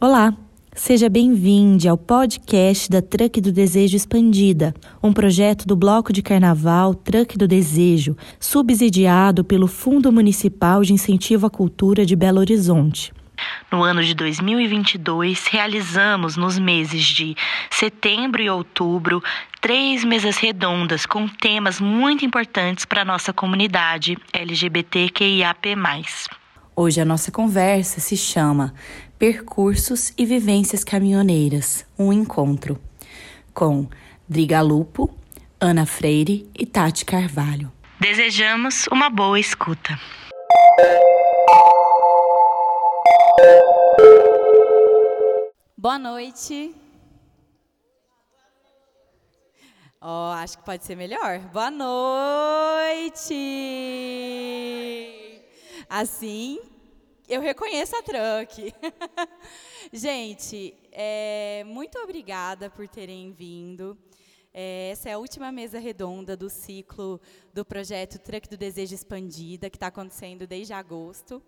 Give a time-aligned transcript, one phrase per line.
[0.00, 0.32] Olá,
[0.76, 4.72] seja bem-vindo ao podcast da Truck do Desejo Expandida,
[5.02, 11.46] um projeto do Bloco de Carnaval Truck do Desejo, subsidiado pelo Fundo Municipal de Incentivo
[11.46, 13.12] à Cultura de Belo Horizonte.
[13.72, 17.34] No ano de 2022, realizamos nos meses de
[17.68, 19.20] setembro e outubro
[19.60, 25.74] três mesas redondas com temas muito importantes para a nossa comunidade LGBTQIAP+.
[26.80, 28.72] Hoje a nossa conversa se chama
[29.18, 32.80] Percursos e Vivências Caminhoneiras, um encontro,
[33.52, 33.88] com
[34.28, 35.12] Driga Lupo,
[35.60, 37.72] Ana Freire e Tati Carvalho.
[37.98, 39.98] Desejamos uma boa escuta.
[45.76, 46.72] Boa noite.
[50.00, 51.40] Oh, acho que pode ser melhor.
[51.52, 53.34] Boa noite.
[55.90, 56.60] Assim,
[57.28, 58.74] eu reconheço a truck.
[59.92, 63.98] Gente, é, muito obrigada por terem vindo.
[64.52, 67.20] É, essa é a última mesa redonda do ciclo
[67.52, 71.42] do projeto Truck do Desejo Expandida, que está acontecendo desde agosto.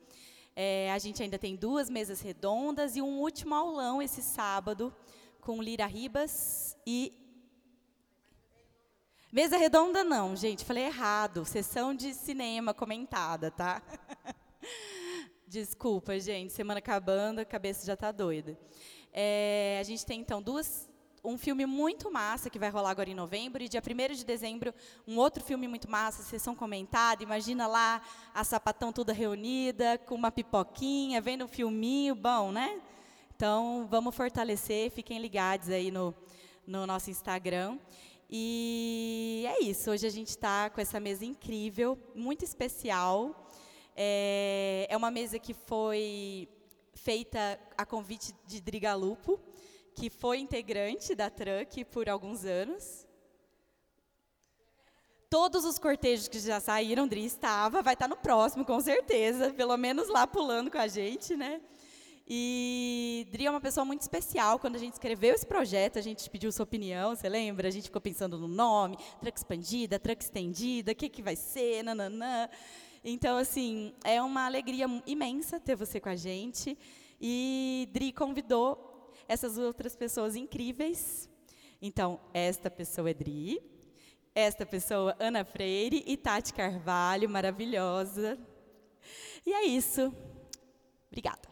[0.55, 4.95] É, a gente ainda tem duas mesas redondas e um último aulão esse sábado
[5.41, 7.17] com Lira Ribas e.
[9.33, 11.47] Mesa redonda não, gente, falei errado.
[11.47, 13.81] Sessão de cinema comentada, tá?
[15.51, 18.57] Desculpa, gente, semana acabando, a cabeça já está doida.
[19.13, 20.89] É, a gente tem, então, duas,
[21.25, 24.73] um filme muito massa que vai rolar agora em novembro, e dia 1 de dezembro,
[25.09, 27.25] um outro filme muito massa, sessão comentada.
[27.25, 28.01] Imagina lá
[28.33, 32.81] a sapatão toda reunida, com uma pipoquinha, vendo um filminho bom, né?
[33.35, 36.15] Então, vamos fortalecer, fiquem ligados aí no,
[36.65, 37.77] no nosso Instagram.
[38.31, 43.50] E é isso, hoje a gente está com essa mesa incrível, muito especial.
[43.97, 46.49] É, é uma mesa que foi
[46.95, 49.41] feita a convite de Drigalupo,
[49.95, 53.07] que foi integrante da Truck por alguns anos.
[55.29, 59.77] Todos os cortejos que já saíram, Dri estava, vai estar no próximo, com certeza, pelo
[59.77, 61.61] menos lá pulando com a gente, né?
[62.33, 64.59] E Dri é uma pessoa muito especial.
[64.59, 67.69] Quando a gente escreveu esse projeto, a gente pediu sua opinião, você lembra?
[67.69, 71.83] A gente ficou pensando no nome, truck expandida, truck estendida, o que, que vai ser,
[71.83, 72.49] nananã.
[73.03, 76.77] Então, assim, é uma alegria imensa ter você com a gente.
[77.19, 81.29] E Dri convidou essas outras pessoas incríveis.
[81.81, 83.59] Então, esta pessoa é Dri,
[84.35, 88.39] esta pessoa, Ana Freire e Tati Carvalho, maravilhosa.
[89.47, 90.15] E é isso.
[91.09, 91.49] Obrigada.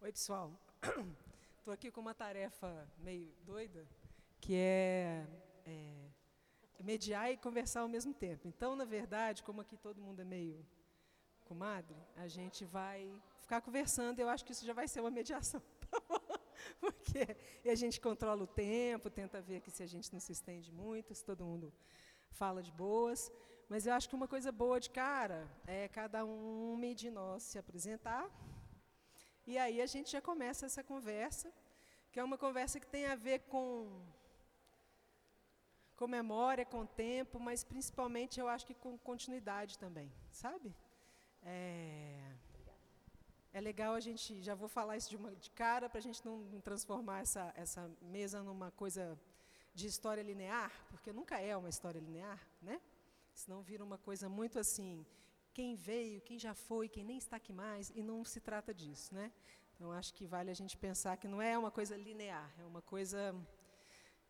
[0.00, 0.52] Oi, pessoal.
[1.58, 3.84] Estou aqui com uma tarefa meio doida
[4.44, 5.26] que é,
[5.64, 6.04] é,
[6.80, 8.46] mediar e conversar ao mesmo tempo.
[8.46, 10.62] Então, na verdade, como aqui todo mundo é meio
[11.46, 13.10] comadre, a gente vai
[13.40, 14.20] ficar conversando.
[14.20, 15.98] Eu acho que isso já vai ser uma mediação, tá
[16.78, 17.22] Porque
[17.64, 21.14] a gente controla o tempo, tenta ver que se a gente não se estende muito,
[21.14, 21.72] se todo mundo
[22.28, 23.32] fala de boas.
[23.66, 27.58] Mas eu acho que uma coisa boa de cara é cada um de nós se
[27.58, 28.30] apresentar.
[29.46, 31.50] E aí a gente já começa essa conversa,
[32.12, 34.04] que é uma conversa que tem a ver com
[35.96, 40.74] com memória, com tempo, mas principalmente eu acho que com continuidade também, sabe?
[41.42, 42.32] É,
[43.52, 46.24] é legal a gente, já vou falar isso de, uma, de cara, para a gente
[46.24, 49.18] não, não transformar essa, essa mesa numa coisa
[49.74, 52.80] de história linear, porque nunca é uma história linear, né?
[53.32, 55.04] Senão vira uma coisa muito assim,
[55.52, 59.14] quem veio, quem já foi, quem nem está aqui mais, e não se trata disso,
[59.14, 59.32] né?
[59.74, 62.82] Então acho que vale a gente pensar que não é uma coisa linear, é uma
[62.82, 63.34] coisa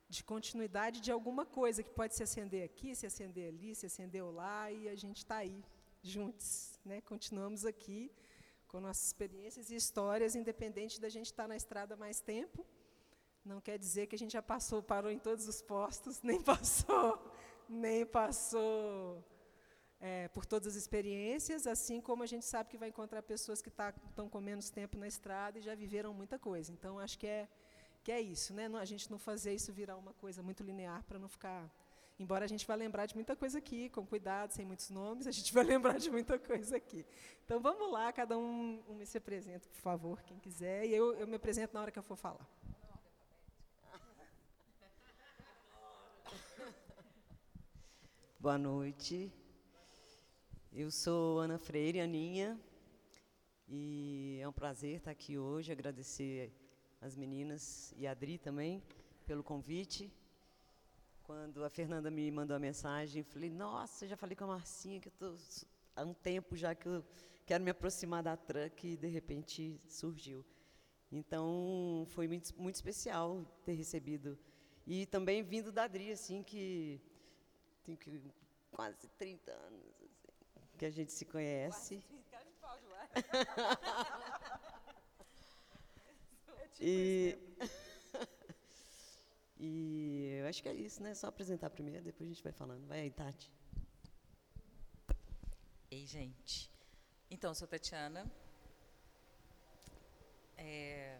[0.08, 4.30] de continuidade de alguma coisa que pode se acender aqui, se acender ali, se acendeu
[4.30, 5.64] lá, e a gente está aí,
[6.02, 6.78] juntos.
[6.84, 7.00] Né?
[7.00, 8.10] Continuamos aqui
[8.68, 12.66] com nossas experiências e histórias, independente da gente estar tá na estrada mais tempo.
[13.44, 17.18] Não quer dizer que a gente já passou, parou em todos os postos, nem passou,
[17.68, 19.24] nem passou
[20.00, 23.68] é, por todas as experiências, assim como a gente sabe que vai encontrar pessoas que
[23.68, 26.72] estão tá, com menos tempo na estrada e já viveram muita coisa.
[26.72, 27.48] Então, acho que é
[28.04, 28.66] que é isso, né?
[28.78, 31.70] a gente não fazer isso virar uma coisa muito linear para não ficar.
[32.18, 35.30] Embora a gente vá lembrar de muita coisa aqui, com cuidado, sem muitos nomes, a
[35.30, 37.06] gente vai lembrar de muita coisa aqui.
[37.46, 41.26] Então vamos lá, cada um, um se apresenta, por favor, quem quiser, e eu, eu
[41.26, 42.46] me apresento na hora que eu for falar.
[48.38, 49.32] Boa noite.
[50.70, 52.60] Eu sou Ana Freire, Aninha,
[53.66, 56.52] e é um prazer estar aqui hoje, agradecer
[57.04, 58.82] as meninas e a Adri também
[59.26, 60.10] pelo convite.
[61.22, 65.08] Quando a Fernanda me mandou a mensagem, falei, nossa, já falei com a Marcinha que
[65.08, 65.36] eu estou
[65.94, 67.04] há um tempo já que eu
[67.44, 70.44] quero me aproximar da truck e de repente surgiu.
[71.12, 74.38] Então foi muito, muito especial ter recebido
[74.86, 77.00] e também vindo da Adri, assim que
[77.84, 78.20] tem que
[78.72, 80.08] quase 30 anos assim,
[80.78, 82.02] que a gente se conhece.
[86.80, 87.38] e
[89.58, 91.14] e eu acho que é isso, né?
[91.14, 92.86] Só apresentar primeiro, depois a gente vai falando.
[92.86, 93.52] Vai aí, Tati.
[95.90, 96.70] Ei, gente.
[97.30, 98.30] Então, sou Tatiana.
[100.56, 101.18] É,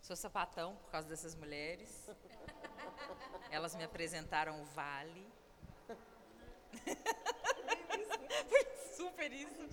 [0.00, 2.08] sou sapatão por causa dessas mulheres.
[3.50, 5.30] Elas me apresentaram o Vale.
[8.48, 8.64] Foi
[8.96, 9.68] super isso.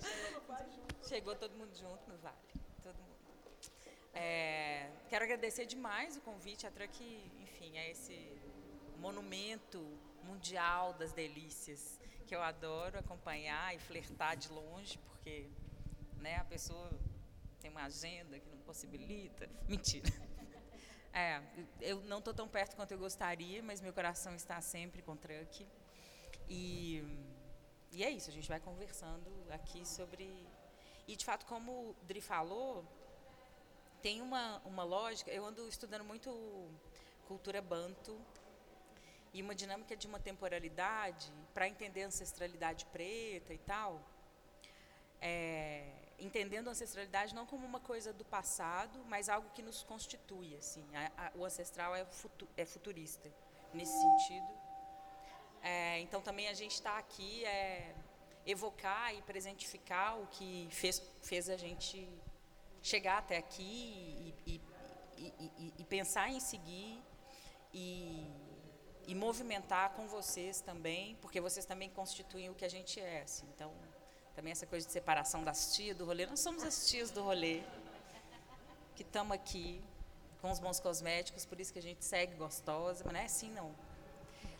[1.08, 2.49] Chegou todo mundo junto no Vale.
[4.12, 6.66] É, quero agradecer demais o convite.
[6.66, 7.02] A Truck,
[7.42, 8.16] enfim, é esse
[8.98, 9.78] monumento
[10.24, 15.48] mundial das delícias que eu adoro acompanhar e flertar de longe, porque
[16.18, 16.90] né, a pessoa
[17.60, 19.48] tem uma agenda que não possibilita.
[19.68, 20.10] Mentira.
[21.12, 21.42] É,
[21.80, 25.66] eu não estou tão perto quanto eu gostaria, mas meu coração está sempre com truck.
[26.48, 27.02] E,
[27.90, 30.46] e é isso, a gente vai conversando aqui sobre.
[31.08, 32.86] E de fato, como o Dri falou,
[34.02, 35.30] tem uma, uma lógica.
[35.30, 36.30] Eu ando estudando muito
[37.26, 38.18] cultura banto
[39.32, 44.00] e uma dinâmica de uma temporalidade para entender a ancestralidade preta e tal.
[45.20, 45.84] É,
[46.18, 50.56] entendendo a ancestralidade não como uma coisa do passado, mas algo que nos constitui.
[50.56, 53.30] Assim, a, a, o ancestral é, futu, é, futurista
[53.72, 54.48] nesse sentido.
[55.62, 57.94] É, então também a gente está aqui é,
[58.46, 62.08] evocar e presentificar o que fez, fez a gente
[62.82, 64.60] chegar até aqui e,
[65.18, 67.02] e, e, e pensar em seguir
[67.72, 68.26] e,
[69.14, 73.22] movimentar com vocês também, porque vocês também constituem o que a gente é.
[73.22, 73.46] Assim.
[73.54, 73.72] Então,
[74.34, 76.26] também essa coisa de separação das tias do rolê.
[76.26, 77.62] Nós somos as tias do rolê,
[78.94, 79.82] que estamos aqui
[80.40, 83.50] com os bons cosméticos, por isso que a gente segue gostosa, mas não é assim
[83.50, 83.74] não.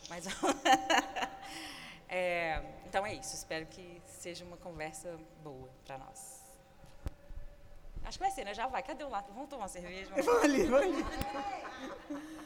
[0.09, 0.25] Mas,
[2.07, 6.40] é, então é isso, espero que seja uma conversa boa para nós.
[8.11, 8.53] Acho que vai ser, né?
[8.53, 8.83] Já vai.
[8.83, 9.31] Cadê o lado?
[9.31, 10.13] Vamos tomar uma cerveja?
[10.13, 11.05] Vamos ali, vamos ali.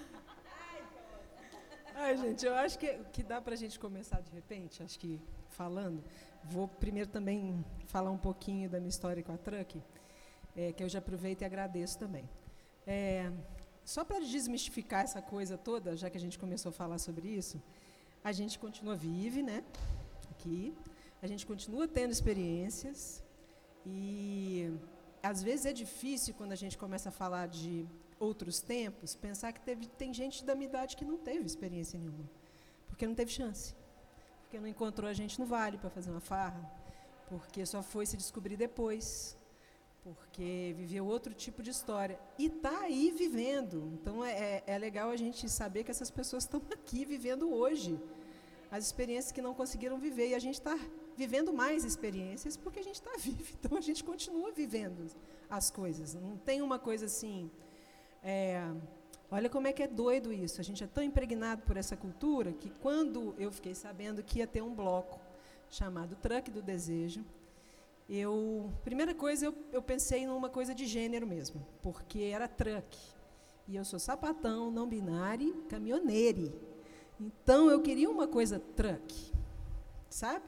[1.95, 5.19] Ai, gente, eu acho que, que dá para a gente começar de repente, acho que
[5.49, 6.03] falando.
[6.43, 9.81] Vou primeiro também falar um pouquinho da minha história com a Truck,
[10.55, 12.29] é, que eu já aproveito e agradeço também.
[12.85, 13.31] É,
[13.83, 17.59] só para desmistificar essa coisa toda, já que a gente começou a falar sobre isso,
[18.23, 19.63] a gente continua vive, né?
[20.29, 20.75] Aqui.
[21.23, 23.23] A gente continua tendo experiências
[23.83, 24.71] e
[25.25, 27.87] às vezes é difícil quando a gente começa a falar de
[28.19, 32.29] outros tempos, pensar que teve, tem gente da minha idade que não teve experiência nenhuma,
[32.87, 33.75] porque não teve chance,
[34.43, 36.63] porque não encontrou a gente no vale para fazer uma farra,
[37.27, 39.35] porque só foi se descobrir depois,
[40.03, 42.19] porque viveu outro tipo de história.
[42.37, 43.89] E está aí vivendo.
[43.95, 47.99] Então é, é, é legal a gente saber que essas pessoas estão aqui vivendo hoje.
[48.69, 50.29] As experiências que não conseguiram viver.
[50.29, 50.77] E a gente está
[51.15, 53.57] vivendo mais experiências porque a gente está vivo.
[53.59, 55.05] Então a gente continua vivendo
[55.49, 56.13] as coisas.
[56.13, 57.49] Não tem uma coisa assim.
[58.23, 58.61] É,
[59.29, 60.59] olha como é que é doido isso.
[60.61, 64.47] A gente é tão impregnado por essa cultura que quando eu fiquei sabendo que ia
[64.47, 65.19] ter um bloco
[65.69, 67.23] chamado Truck do Desejo,
[68.07, 72.97] eu primeira coisa eu, eu pensei numa coisa de gênero mesmo, porque era truck.
[73.67, 76.53] E eu sou sapatão, não binário, caminhoneiro.
[77.19, 79.31] Então eu queria uma coisa truck,
[80.07, 80.45] sabe?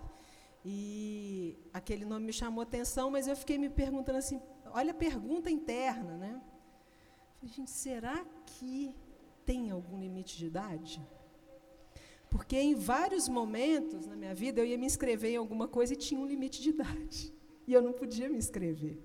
[0.70, 4.38] E aquele nome me chamou atenção, mas eu fiquei me perguntando assim,
[4.80, 6.42] olha a pergunta interna, né?
[7.38, 8.94] Falei, gente, será que
[9.46, 11.02] tem algum limite de idade?
[12.30, 15.96] Porque em vários momentos na minha vida eu ia me inscrever em alguma coisa e
[15.96, 17.34] tinha um limite de idade
[17.66, 19.00] e eu não podia me inscrever.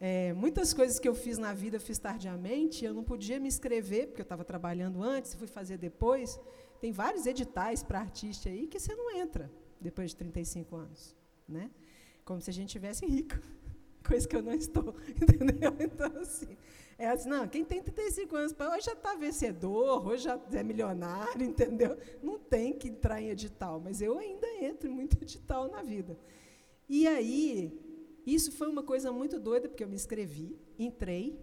[0.00, 3.48] É, muitas coisas que eu fiz na vida eu fiz tardiamente, eu não podia me
[3.48, 6.40] inscrever, porque eu estava trabalhando antes, fui fazer depois.
[6.80, 11.16] Tem vários editais para artista aí que você não entra depois de 35 anos.
[11.48, 11.70] Né?
[12.24, 13.38] Como se a gente tivesse rico,
[14.06, 15.74] coisa que eu não estou, entendeu?
[15.80, 16.56] Então, assim,
[16.98, 21.44] é assim, não, quem tem 35 anos, hoje já está vencedor, hoje já é milionário,
[21.44, 21.96] entendeu?
[22.22, 26.18] Não tem que entrar em edital, mas eu ainda entro em muito edital na vida.
[26.88, 27.72] E aí,
[28.26, 31.40] isso foi uma coisa muito doida, porque eu me inscrevi, entrei,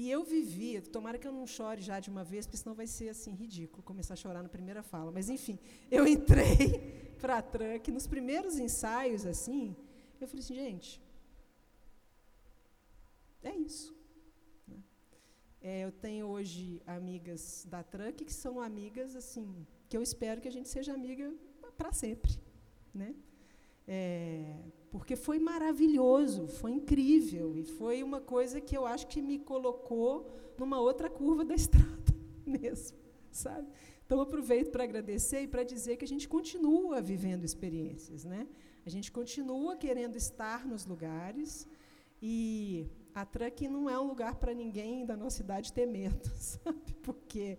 [0.00, 2.86] e eu vivi, tomara que eu não chore já de uma vez, porque senão vai
[2.86, 5.10] ser assim ridículo começar a chorar na primeira fala.
[5.10, 5.58] Mas enfim,
[5.90, 9.74] eu entrei para a Truck, nos primeiros ensaios assim,
[10.20, 11.02] eu falei assim, gente,
[13.42, 13.92] é isso.
[14.68, 14.76] Né?
[15.60, 20.46] É, eu tenho hoje amigas da Truck que são amigas assim, que eu espero que
[20.46, 21.34] a gente seja amiga
[21.76, 22.38] para sempre,
[22.94, 23.16] né?
[23.90, 24.54] É,
[24.90, 30.30] porque foi maravilhoso, foi incrível e foi uma coisa que eu acho que me colocou
[30.58, 32.14] numa outra curva da estrada
[32.46, 32.98] mesmo,
[33.30, 33.66] sabe?
[34.04, 38.46] Então aproveito para agradecer e para dizer que a gente continua vivendo experiências, né?
[38.84, 41.66] A gente continua querendo estar nos lugares
[42.22, 46.94] e a Truck não é um lugar para ninguém da nossa idade ter medo, sabe?
[47.02, 47.58] Porque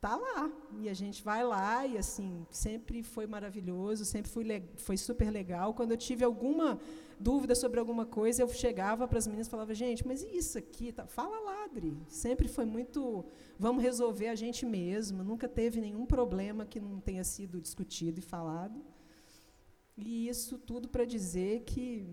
[0.00, 0.50] tá lá.
[0.80, 4.44] E a gente vai lá e assim sempre foi maravilhoso sempre foi,
[4.76, 5.74] foi super legal.
[5.74, 6.80] Quando eu tive alguma
[7.18, 10.90] dúvida sobre alguma coisa eu chegava para as meninas e falava gente mas isso aqui?
[10.90, 11.06] Tá?
[11.06, 11.96] fala lá Adri.
[12.08, 13.24] Sempre foi muito
[13.58, 15.22] vamos resolver a gente mesmo.
[15.22, 18.80] Nunca teve nenhum problema que não tenha sido discutido e falado.
[19.96, 22.06] E isso tudo para dizer que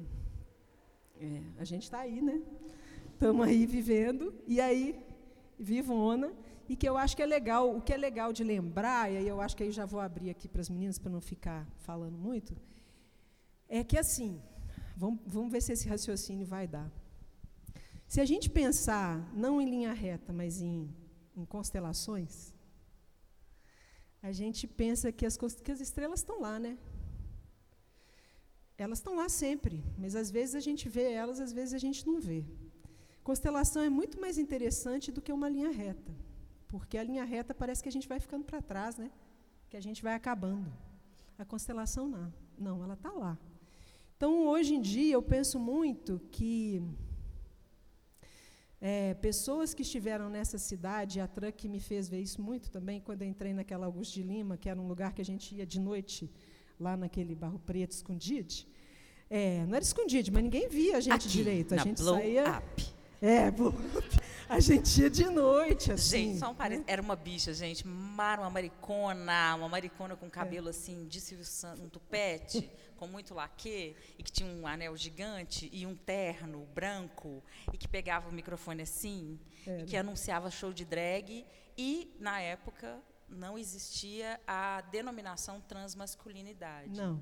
[1.21, 2.41] é, a gente está aí né?
[3.13, 4.33] Estamos aí vivendo.
[4.45, 4.99] E aí
[5.57, 6.33] vivona
[6.69, 9.27] e que eu acho que é legal, o que é legal de lembrar, e aí
[9.27, 12.17] eu acho que aí já vou abrir aqui para as meninas para não ficar falando
[12.17, 12.55] muito,
[13.69, 14.41] é que assim,
[14.95, 16.91] vamos, vamos ver se esse raciocínio vai dar.
[18.07, 20.93] Se a gente pensar não em linha reta, mas em,
[21.35, 22.53] em constelações,
[24.21, 26.77] a gente pensa que as, que as estrelas estão lá, né?
[28.77, 32.05] Elas estão lá sempre, mas às vezes a gente vê elas, às vezes a gente
[32.05, 32.45] não vê.
[33.23, 36.26] Constelação é muito mais interessante do que uma linha reta.
[36.67, 39.09] Porque a linha reta parece que a gente vai ficando para trás, né?
[39.69, 40.71] que a gente vai acabando.
[41.37, 43.37] A constelação não, não ela está lá.
[44.15, 46.81] Então, hoje em dia, eu penso muito que
[48.81, 53.21] é, pessoas que estiveram nessa cidade, a Truck me fez ver isso muito também, quando
[53.21, 55.79] eu entrei naquela Augusto de Lima, que era um lugar que a gente ia de
[55.79, 56.31] noite,
[56.79, 58.53] lá naquele Barro Preto, escondido.
[59.29, 61.75] É, não era escondido, mas ninguém via a gente Aqui, direito.
[61.75, 62.57] A gente saía.
[62.57, 62.96] Up.
[63.21, 63.51] É.
[64.49, 66.29] A gente ia de noite, assim.
[66.29, 66.87] Gente, só um parênteses.
[66.87, 67.85] Era uma bicha, gente.
[67.85, 73.33] Mara, uma maricona, uma maricona com cabelo assim, de Silvio Santos, um tupete, com muito
[73.33, 77.43] laque, e que tinha um anel gigante e um terno branco,
[77.73, 81.45] e que pegava o microfone assim, e que anunciava show de drag.
[81.77, 86.97] E, na época, não existia a denominação transmasculinidade.
[86.97, 87.21] Não.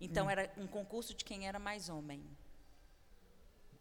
[0.00, 2.20] Então, era um concurso de quem era mais homem.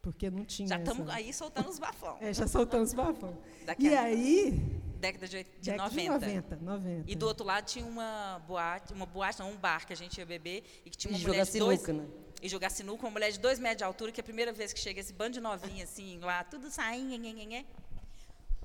[0.03, 0.67] Porque não tinha.
[0.67, 2.17] Já estamos essa- aí soltando os bafão.
[2.21, 3.35] É, já soltamos os bafão.
[3.65, 4.51] Daqui E a- aí.
[4.99, 6.19] Década de, de década 90.
[6.19, 7.11] de 90, 90.
[7.11, 10.17] E do outro lado tinha uma boate, uma boate, não, um bar que a gente
[10.17, 12.09] ia beber e que tinha E uma jogar mulher de dois, sinuca, né?
[12.41, 14.71] E jogar sinuca, uma mulher de dois metros de altura, que é a primeira vez
[14.73, 17.65] que chega esse bando de novinha, assim, lá, tudo saindo.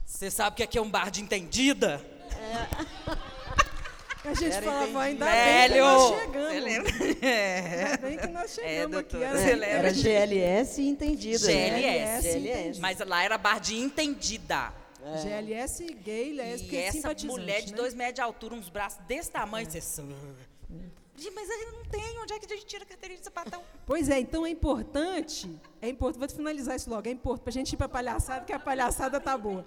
[0.04, 2.00] Você sabe que aqui é um bar de entendida?
[4.28, 5.73] A gente Era falava, ainda Velho!
[5.73, 6.62] bem que nós Você chegamos.
[6.64, 6.92] lembra?
[7.28, 7.85] É.
[7.85, 9.16] Ainda bem que nós chegamos aqui.
[9.16, 9.25] doutora.
[9.25, 9.76] Era, Você lembra?
[9.78, 11.47] Era GLS e entendida.
[11.47, 11.80] né?
[11.80, 12.32] GLS.
[12.32, 12.80] GLS.
[12.80, 14.73] Mas lá era bar de entendida.
[15.23, 17.76] GLS gay, lésbica E essa mulher de né?
[17.76, 20.14] dois metros de altura, uns braços desse tamanho, você sabe.
[21.16, 23.25] Gente, Mas a gente não tem, onde é que a gente tira a carteirinha de
[23.25, 23.61] sapatão?
[23.87, 25.50] Pois é, então é importante,
[25.82, 28.44] é importante, vou finalizar isso logo, é importante para a gente ir para a palhaçada,
[28.44, 29.66] que a palhaçada tá boa.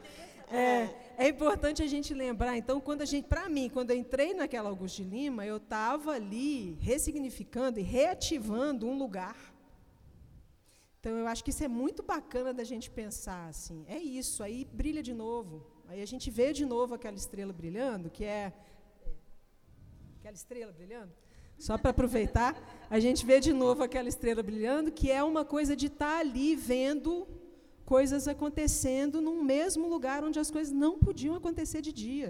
[0.51, 4.33] É, é importante a gente lembrar, então, quando a gente, para mim, quando eu entrei
[4.33, 9.37] naquela Augusto de Lima, eu estava ali ressignificando e reativando um lugar.
[10.99, 13.85] Então, eu acho que isso é muito bacana da gente pensar assim.
[13.87, 15.65] É isso, aí brilha de novo.
[15.87, 18.51] Aí a gente vê de novo aquela estrela brilhando, que é
[20.19, 21.13] aquela estrela brilhando.
[21.57, 22.55] Só para aproveitar,
[22.89, 26.55] a gente vê de novo aquela estrela brilhando, que é uma coisa de estar ali
[26.55, 27.27] vendo
[27.93, 32.29] coisas acontecendo num mesmo lugar onde as coisas não podiam acontecer de dia.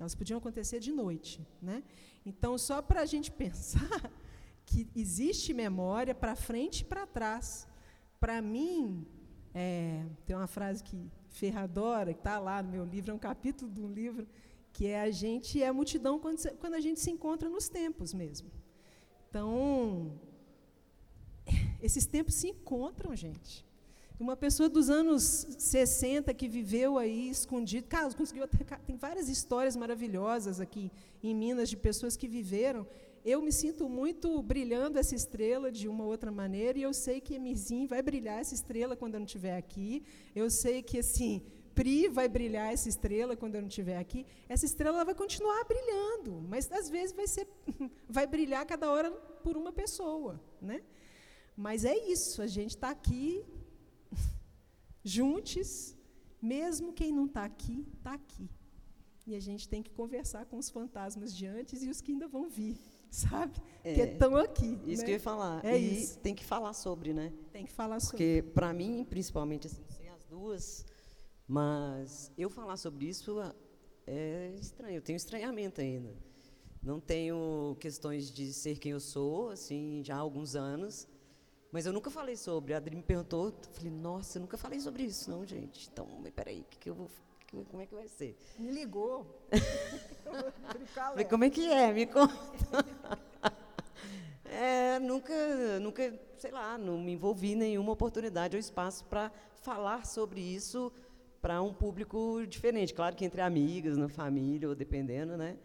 [0.00, 1.34] Elas podiam acontecer de noite.
[1.68, 1.84] Né?
[2.26, 4.00] Então, só para a gente pensar
[4.66, 7.68] que existe memória para frente e para trás.
[8.18, 9.06] Para mim,
[9.54, 10.98] é, tem uma frase que
[11.28, 14.26] Ferra adora, que está lá no meu livro, é um capítulo de um livro,
[14.72, 18.12] que é a gente é a multidão quando, quando a gente se encontra nos tempos
[18.12, 18.50] mesmo.
[19.28, 20.18] Então,
[21.80, 23.64] esses tempos se encontram, gente.
[24.18, 29.76] Uma pessoa dos anos 60 que viveu aí escondido, Carlos conseguiu até, tem várias histórias
[29.76, 30.90] maravilhosas aqui
[31.22, 32.86] em Minas de pessoas que viveram.
[33.24, 37.34] Eu me sinto muito brilhando essa estrela de uma outra maneira e eu sei que
[37.34, 40.02] Emirzinho vai brilhar essa estrela quando eu não estiver aqui.
[40.34, 41.42] Eu sei que assim
[41.74, 44.26] Pri vai brilhar essa estrela quando eu não estiver aqui.
[44.48, 47.48] Essa estrela ela vai continuar brilhando, mas às vezes vai ser,
[48.08, 50.82] vai brilhar cada hora por uma pessoa, né?
[51.56, 52.42] Mas é isso.
[52.42, 53.44] A gente está aqui
[55.02, 55.96] juntos,
[56.40, 58.48] mesmo quem não está aqui, está aqui.
[59.26, 62.26] E a gente tem que conversar com os fantasmas de antes e os que ainda
[62.26, 62.76] vão vir,
[63.10, 63.60] sabe?
[63.84, 64.78] É, que estão aqui.
[64.84, 65.04] Isso né?
[65.04, 65.64] que eu ia falar.
[65.64, 66.18] É e isso.
[66.18, 67.32] tem que falar sobre, né?
[67.52, 68.16] Tem que falar sobre.
[68.16, 70.84] Porque, para mim, principalmente, assim, sei as duas,
[71.46, 73.36] mas eu falar sobre isso
[74.06, 76.14] é estranho, eu tenho estranhamento ainda.
[76.82, 81.06] Não tenho questões de ser quem eu sou, assim, já há alguns anos.
[81.72, 82.74] Mas eu nunca falei sobre.
[82.74, 85.88] A Adri me perguntou, eu falei, nossa, eu nunca falei sobre isso, não, gente.
[85.90, 87.10] Então, peraí, que que eu vou,
[87.46, 88.36] que, como é que vai ser?
[88.58, 89.26] Me ligou.
[90.94, 91.90] falei, como é que é?
[91.90, 92.34] Me conta.
[94.44, 100.04] é, nunca, nunca, sei lá, não me envolvi em nenhuma oportunidade ou espaço para falar
[100.04, 100.92] sobre isso
[101.40, 102.92] para um público diferente.
[102.92, 105.56] Claro que entre amigas, na família, ou dependendo, né?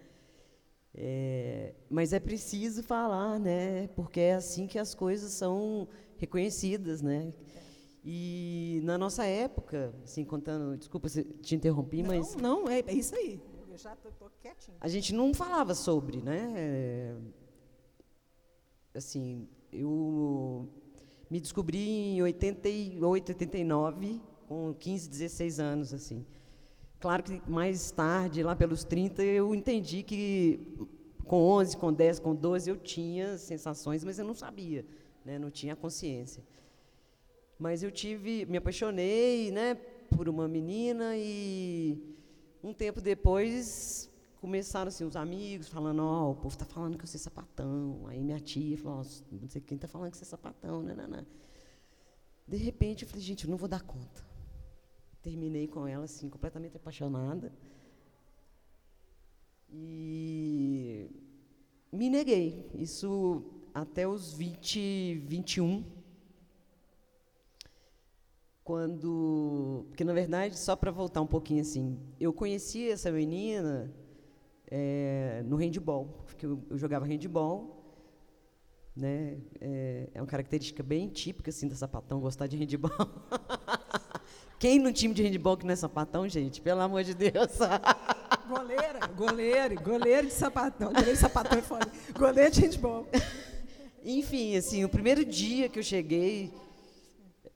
[0.99, 3.87] É, mas é preciso falar, né?
[3.89, 5.87] Porque é assim que as coisas são
[6.17, 7.31] reconhecidas, né?
[8.03, 12.93] E na nossa época, assim, contando, desculpa se te interrompi, não, mas não, é, é
[12.93, 13.39] isso aí.
[13.69, 14.77] Eu já tô, tô quietinho.
[14.81, 16.53] A gente não falava sobre, né?
[16.55, 17.15] É,
[18.95, 20.67] assim, eu
[21.29, 26.25] me descobri em 88, 89, com 15, 16 anos, assim.
[26.99, 30.59] Claro que mais tarde, lá pelos 30, eu entendi que
[31.25, 34.83] com 11, com 10, com 12 eu tinha sensações, mas eu não sabia,
[35.23, 35.37] né?
[35.37, 36.43] não tinha consciência.
[37.59, 39.75] Mas eu tive, me apaixonei, né,
[40.09, 41.99] por uma menina e
[42.63, 47.03] um tempo depois começaram assim os amigos falando, ó, oh, o povo está falando que
[47.03, 48.05] eu sou sapatão.
[48.07, 50.95] Aí minha tia falou, oh, não sei quem está falando que você é sapatão, né,
[50.95, 51.25] né, né.
[52.47, 54.26] De repente eu falei, gente, eu não vou dar conta
[55.21, 57.51] terminei com ela assim, completamente apaixonada.
[59.69, 61.09] E
[61.91, 62.69] me neguei.
[62.73, 63.43] Isso
[63.73, 65.83] até os 20, 21.
[68.63, 69.85] Quando.
[69.89, 73.93] Porque, na verdade, só para voltar um pouquinho assim, eu conheci essa menina
[74.69, 77.75] é, no handball, porque eu, eu jogava handball.
[78.95, 79.37] Né?
[79.61, 82.91] É, é uma característica bem típica assim, da sapatão, gostar de handball.
[84.59, 86.61] Quem no time de handball que não é sapatão, gente?
[86.61, 87.57] Pelo amor de Deus.
[88.47, 90.87] Goleira, goleiro, goleiro de sapatão.
[90.87, 91.91] Goleiro de sapatão é foda.
[92.17, 93.05] Goleiro de handball.
[94.03, 96.53] Enfim, assim, o primeiro dia que eu cheguei,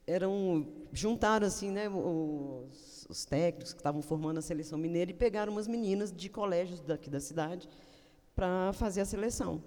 [0.06, 5.52] eram juntaram assim, né, os, os técnicos que estavam formando a seleção mineira e pegaram
[5.52, 7.68] umas meninas de colégios daqui da cidade
[8.34, 9.62] para fazer a seleção.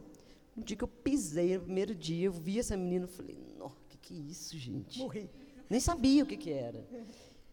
[0.55, 3.71] No dia que eu pisei, no primeiro dia, eu vi essa menina, e falei, o
[3.89, 4.99] que que é isso, gente?
[4.99, 5.29] Morri.
[5.69, 6.85] Nem sabia o que que era.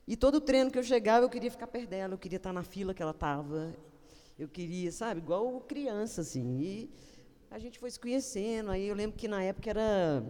[0.07, 2.63] E todo treino que eu chegava, eu queria ficar perto dela, eu queria estar na
[2.63, 3.75] fila que ela estava.
[4.39, 6.59] Eu queria, sabe, igual criança, assim.
[6.61, 6.91] E
[7.51, 8.71] a gente foi se conhecendo.
[8.71, 10.25] Aí eu lembro que na época era.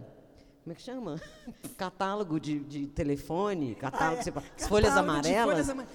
[0.63, 1.19] Como é que chama?
[1.75, 4.31] Catálogo de, de telefone, catálogo, ah, é.
[4.31, 5.67] catálogo folhas amarelas.
[5.67, 5.87] Folhas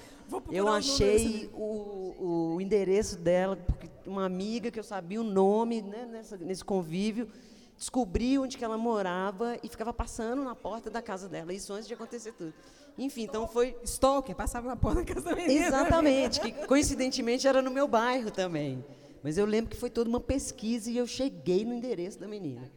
[0.51, 6.05] eu achei o, o, endereço dela, porque uma amiga que eu sabia o nome né,
[6.05, 7.31] nessa, nesse convívio,
[7.77, 11.89] descobri onde que ela morava e ficava passando na porta da casa dela, isso antes
[11.89, 12.53] de acontecer tudo.
[12.99, 13.77] Enfim, então foi.
[13.85, 15.67] Stalker, passava na porta da casa da menina.
[15.67, 18.85] Exatamente, que coincidentemente era no meu bairro também.
[19.23, 22.71] Mas eu lembro que foi toda uma pesquisa e eu cheguei no endereço da menina.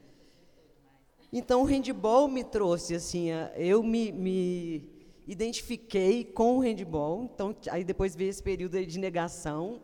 [1.34, 4.90] Então o handball me trouxe, assim, eu me, me
[5.28, 7.24] identifiquei com o handball.
[7.34, 9.82] Então, aí depois veio esse período de negação.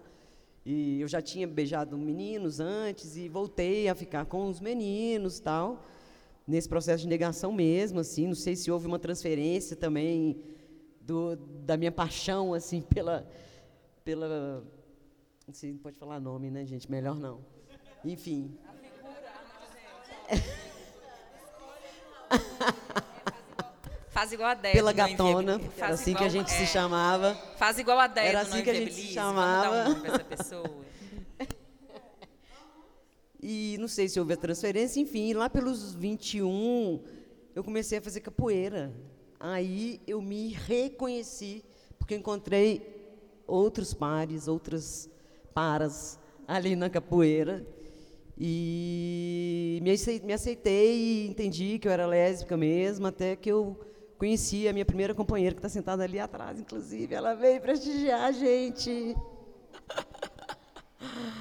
[0.64, 5.82] E eu já tinha beijado meninos antes e voltei a ficar com os meninos tal
[6.48, 10.42] nesse processo de negação mesmo, assim, não sei se houve uma transferência também
[11.02, 13.28] do, da minha paixão, assim, pela,
[14.04, 14.64] pela,
[15.46, 17.46] não sei, não pode falar nome, né, gente, melhor não.
[18.06, 18.58] Enfim.
[24.10, 24.74] Faz igual a Débora.
[24.74, 27.36] Pela gatona, era assim que a gente se chamava.
[27.58, 28.28] Faz igual a Débora.
[28.28, 29.90] Era assim que a gente se chamava.
[29.90, 30.86] Um essa pessoa.
[33.42, 37.04] E não sei se houve a transferência, enfim, lá pelos 21
[37.54, 38.94] eu comecei a fazer capoeira.
[39.40, 41.64] Aí eu me reconheci,
[41.98, 42.98] porque encontrei
[43.48, 45.10] outros pares, outras
[45.54, 47.66] paras ali na capoeira.
[48.38, 53.76] E me aceitei, e entendi que eu era lésbica mesmo, até que eu
[54.18, 57.16] conheci a minha primeira companheira, que está sentada ali atrás, inclusive.
[57.16, 59.16] Ela veio prestigiar a gente.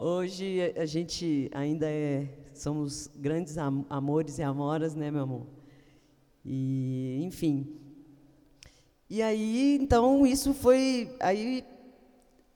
[0.00, 5.46] Hoje a gente ainda é, somos grandes am amores e amoras, né, meu amor?
[6.44, 7.80] E, enfim.
[9.08, 11.64] E aí, então, isso foi aí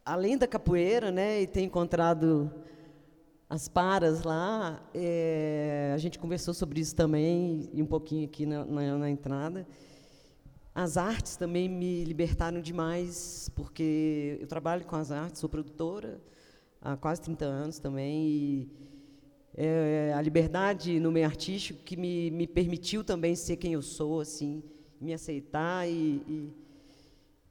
[0.05, 2.51] além da capoeira, né, e ter encontrado
[3.49, 8.65] as paras lá, é, a gente conversou sobre isso também e um pouquinho aqui na,
[8.65, 9.65] na, na entrada.
[10.75, 16.21] As artes também me libertaram demais, porque eu trabalho com as artes, sou produtora,
[16.81, 18.27] há quase 30 anos também.
[18.27, 18.71] E,
[19.61, 24.21] é, a liberdade no meio artístico que me, me permitiu também ser quem eu sou,
[24.21, 24.63] assim,
[25.01, 26.23] me aceitar e,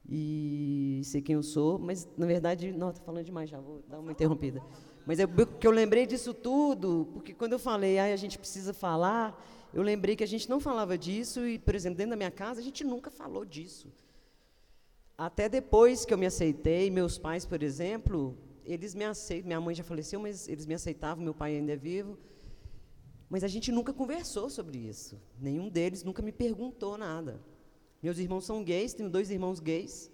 [0.08, 3.82] e, e sei quem eu sou, mas na verdade, não, estou falando demais já, vou
[3.86, 4.62] dar uma interrompida.
[5.04, 8.72] Mas é porque eu lembrei disso tudo, porque quando eu falei, ah, a gente precisa
[8.72, 9.38] falar,
[9.72, 12.60] eu lembrei que a gente não falava disso e, por exemplo, dentro da minha casa,
[12.60, 13.92] a gente nunca falou disso.
[15.16, 18.36] Até depois que eu me aceitei, meus pais, por exemplo,
[18.68, 21.76] eles me aceitam, minha mãe já faleceu, mas eles me aceitavam, meu pai ainda é
[21.76, 22.18] vivo.
[23.30, 25.20] Mas a gente nunca conversou sobre isso.
[25.38, 27.40] Nenhum deles nunca me perguntou nada.
[28.02, 30.10] Meus irmãos são gays, tenho dois irmãos gays.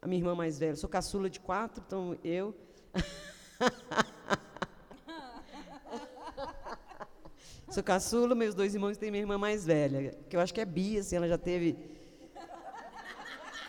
[0.00, 2.54] A minha irmã mais velha, sou caçula de quatro, então eu.
[7.70, 10.64] sou caçula, meus dois irmãos têm minha irmã mais velha, que eu acho que é
[10.64, 11.76] Bia, assim, ela já teve.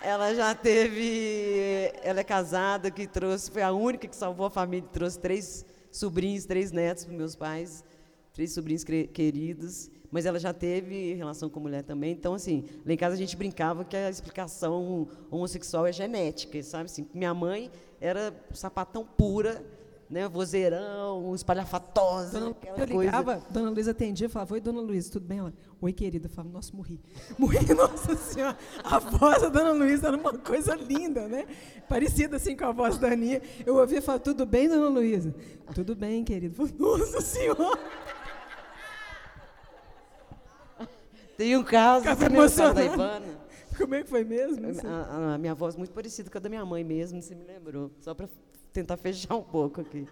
[0.01, 1.91] Ela já teve.
[2.03, 6.45] Ela é casada, que trouxe, foi a única que salvou a família, trouxe três sobrinhos,
[6.45, 7.83] três netos para meus pais,
[8.33, 12.12] três sobrinhos queridos mas ela já teve relação com mulher também.
[12.12, 16.86] Então, assim, lá em casa a gente brincava que a explicação homossexual é genética, sabe?
[16.86, 19.63] Assim, minha mãe era sapatão pura,
[20.10, 23.51] né, vozeirão, espalhafatosa, dona, eu ligava, coisa.
[23.51, 25.39] Dona Luísa atendia, falava, oi, Dona Luísa, tudo bem?
[25.39, 26.28] Ela, oi, querida.
[26.28, 27.00] Eu falava, nossa, morri.
[27.38, 28.58] Morri, nossa senhora.
[28.84, 31.48] A voz da Dona Luísa era uma coisa linda, né?
[31.88, 33.42] Parecida, assim, com a voz da Aninha.
[33.66, 35.34] Eu ouvia falar, tudo bem, Dona Luísa?
[35.74, 36.56] Tudo bem, querida.
[36.78, 37.80] Nossa senhora.
[41.38, 43.48] Tem um caso, caso da Ivana.
[43.78, 44.66] Como é que foi mesmo?
[44.84, 47.92] A, a, minha voz muito parecida com a da minha mãe mesmo, você me lembrou.
[48.02, 48.28] Só para
[48.74, 50.08] tentar fechar um pouco aqui.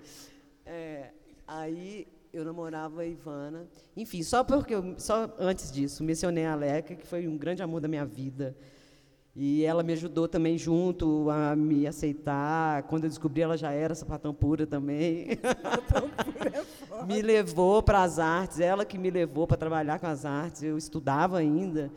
[0.63, 1.09] É,
[1.47, 3.65] aí eu namorava a Ivana.
[3.95, 7.79] Enfim, só porque eu, só antes disso, mencionei a Aleca, que foi um grande amor
[7.79, 8.55] da minha vida.
[9.33, 12.83] E ela me ajudou também junto a me aceitar.
[12.83, 15.37] Quando eu descobri, ela já era sapatão pura também.
[15.41, 16.51] Sapatão pura
[17.01, 20.63] é me levou para as artes, ela que me levou para trabalhar com as artes.
[20.63, 21.91] Eu estudava ainda,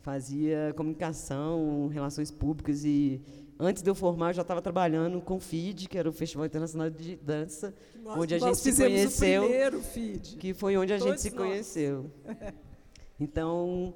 [0.00, 3.20] fazia comunicação, relações públicas e
[3.62, 6.46] antes de eu formar, eu já estava trabalhando com o FID, que era o Festival
[6.46, 9.42] Internacional de Dança, nós, onde a gente se conheceu.
[9.42, 10.36] O primeiro FID.
[10.36, 11.46] Que foi onde a Todos gente se nós.
[11.46, 12.10] conheceu.
[13.20, 13.94] Então,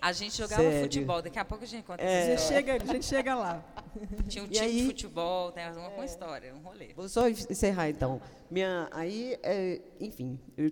[0.00, 0.82] a gente jogava Sério?
[0.82, 2.22] futebol, daqui a pouco a gente conta é.
[2.22, 3.64] a, gente chega, a gente chega lá.
[4.28, 6.94] Tinha um time aí, de futebol, tem uma, uma história, um rolê.
[6.94, 8.20] Vou só encerrar então.
[8.50, 10.70] Minha, aí, é, enfim, eu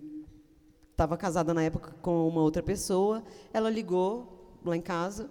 [0.91, 5.29] estava casada na época com uma outra pessoa, ela ligou lá em casa,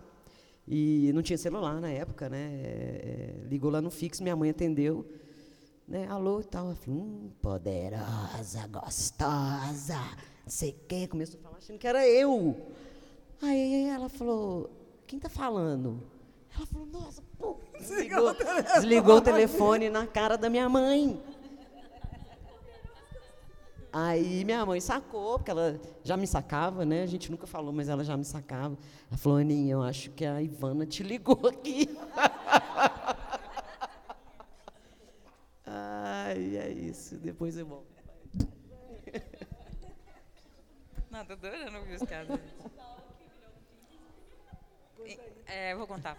[0.74, 2.50] e não tinha celular na época, né?
[2.54, 5.06] É, ligou lá no fixo, minha mãe atendeu,
[5.86, 6.06] né?
[6.08, 6.64] Alô e tal.
[6.68, 11.06] Ela falou, hum, poderosa, gostosa, não sei o quê.
[11.06, 12.56] Começou a falar achando que era eu.
[13.42, 14.70] Aí ela falou,
[15.06, 16.02] quem está falando?
[16.56, 18.34] Ela falou, nossa, pô, desligou,
[18.74, 21.20] desligou o telefone na cara da minha mãe.
[23.92, 27.02] Aí minha mãe sacou, porque ela já me sacava, né?
[27.02, 28.78] A gente nunca falou, mas ela já me sacava.
[29.10, 31.90] Ela falou, Aninha, eu acho que a Ivana te ligou aqui.
[35.66, 37.18] Ai, é isso.
[37.18, 37.92] Depois eu volto.
[41.10, 42.40] Não, tô adorando ouvir os casos.
[45.46, 46.16] É, vou contar.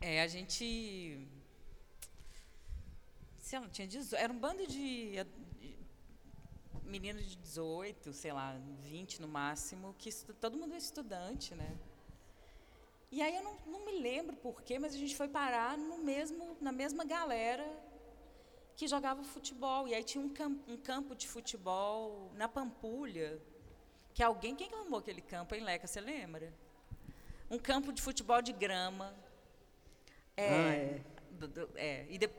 [0.00, 1.28] É, a gente.
[3.38, 5.16] Sei lá, tinha 18, era um bando de,
[6.90, 11.78] de meninos de 18, sei lá, 20 no máximo, que todo mundo é estudante, né?
[13.12, 16.56] E aí eu não, não me lembro porquê, mas a gente foi parar no mesmo,
[16.60, 17.66] na mesma galera
[18.76, 19.86] que jogava futebol.
[19.86, 23.40] E aí tinha um campo, um campo de futebol na Pampulha,
[24.12, 26.52] que alguém, quem arrumou aquele campo em Leca, você lembra?
[27.50, 29.12] um campo de futebol de grama.
[30.36, 31.00] É, ah, é.
[31.32, 32.30] Do, do, é e de,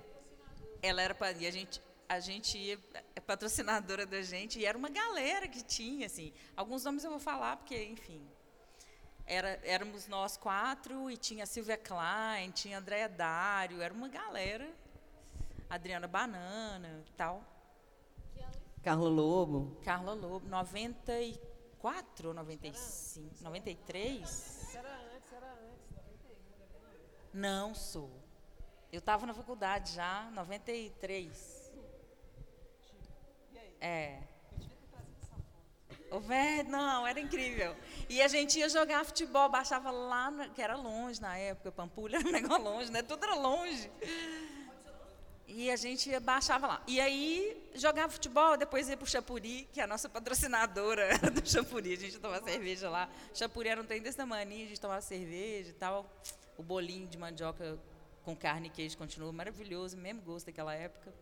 [0.81, 1.81] ela era e a gente
[2.12, 2.78] a gente ia,
[3.15, 6.34] é patrocinadora da gente e era uma galera que tinha assim.
[6.58, 8.21] Alguns nomes eu vou falar porque, enfim,
[9.26, 14.10] era, éramos nós quatro e tinha a Silvia Klein, tinha a Andréa Dário, era uma
[14.10, 14.69] galera.
[15.69, 17.41] Adriana Banana, tal.
[18.84, 19.78] Carla Lobo.
[19.82, 23.41] Carla Lobo, 94 ou 95?
[23.41, 24.76] 93?
[27.34, 28.12] Não sou.
[28.91, 31.61] Eu estava na faculdade já, 93.
[33.81, 34.19] É.
[36.11, 37.75] O velho, não, era incrível.
[38.09, 42.17] E a gente ia jogar futebol, baixava lá, na, que era longe na época, Pampulha
[42.17, 43.01] era um negócio longe, né?
[43.01, 43.89] Tudo era longe.
[45.47, 46.83] E a gente baixava lá.
[46.85, 51.49] E aí jogava futebol, depois ia para o Chapuri, que é a nossa patrocinadora do
[51.49, 51.93] Chapuri.
[51.93, 53.09] A gente tomava cerveja lá.
[53.33, 56.09] Chapuri era um trem desse tamanho, a gente tomava cerveja e tal.
[56.57, 57.79] O bolinho de mandioca
[58.23, 61.13] com carne e queijo continuou maravilhoso, mesmo gosto daquela época.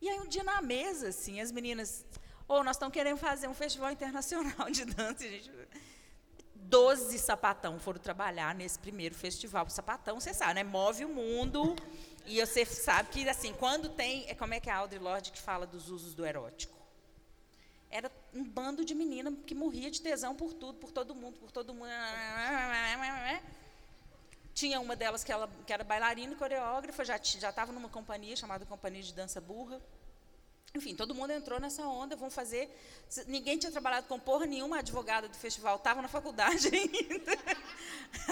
[0.00, 2.04] E aí um dia na mesa, assim, as meninas,
[2.46, 5.50] ou oh, nós estamos querendo fazer um festival internacional de dança, gente
[6.68, 9.66] 12 sapatão foram trabalhar nesse primeiro festival.
[9.66, 10.64] O sapatão, você sabe, né?
[10.64, 11.74] Move o mundo.
[12.26, 14.28] E você sabe que, assim, quando tem.
[14.28, 16.76] é Como é que é a Audre Lorde que fala dos usos do erótico?
[17.90, 21.50] Era um bando de menina que morria de tesão por tudo, por todo mundo, por
[21.50, 21.88] todo mundo.
[24.58, 28.66] Tinha uma delas que, ela, que era bailarina e coreógrafa, já estava numa companhia chamada
[28.66, 29.80] Companhia de Dança Burra.
[30.74, 32.68] Enfim, todo mundo entrou nessa onda, vão fazer.
[33.28, 37.38] Ninguém tinha trabalhado com porra nenhuma, a advogada do festival estava na faculdade ainda.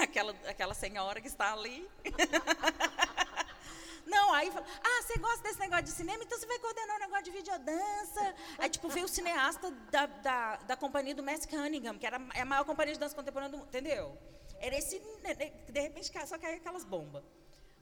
[0.03, 1.89] aquela, aquela senhora que está ali.
[4.05, 7.01] Não, aí fala, ah, você gosta desse negócio de cinema, então você vai coordenar um
[7.01, 8.35] negócio de videodança.
[8.59, 12.45] Aí, tipo, veio o cineasta da, da, da companhia do Matt Cunningham, que era a
[12.45, 14.19] maior companhia de dança contemporânea do mundo, entendeu?
[14.61, 17.23] Era esse, né, né, de repente, só caiu aquelas bombas.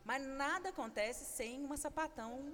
[0.04, 2.52] Mas nada acontece sem uma sapatão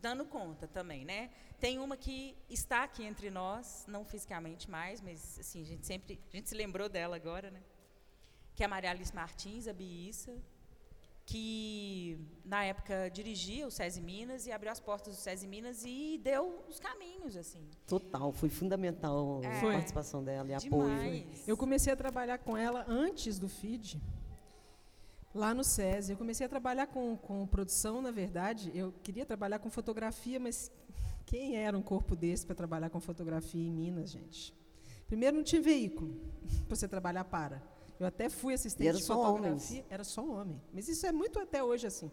[0.00, 1.30] dando conta também, né?
[1.58, 6.18] Tem uma que está aqui entre nós, não fisicamente mais, mas assim, a gente sempre,
[6.32, 7.62] a gente se lembrou dela agora, né?
[8.54, 10.36] Que é a Maria Alice Martins, a Biissa,
[11.30, 16.18] que na época dirigia o SESI Minas e abriu as portas do SESI Minas e
[16.20, 17.62] deu os caminhos assim.
[17.86, 20.92] Total, foi fundamental é, a participação dela e demais.
[20.92, 21.26] apoio.
[21.46, 24.00] Eu comecei a trabalhar com ela antes do FID,
[25.32, 26.14] lá no SESI.
[26.14, 28.72] Eu comecei a trabalhar com, com produção, na verdade.
[28.74, 30.72] Eu queria trabalhar com fotografia, mas
[31.24, 34.52] quem era um corpo desse para trabalhar com fotografia em Minas, gente?
[35.06, 36.12] Primeiro, não tinha veículo
[36.66, 37.62] para você trabalhar para.
[38.00, 39.50] Eu até fui assistente era de fotografia.
[39.50, 39.84] Homens.
[39.90, 40.58] Era só homem.
[40.72, 42.10] Mas isso é muito até hoje assim.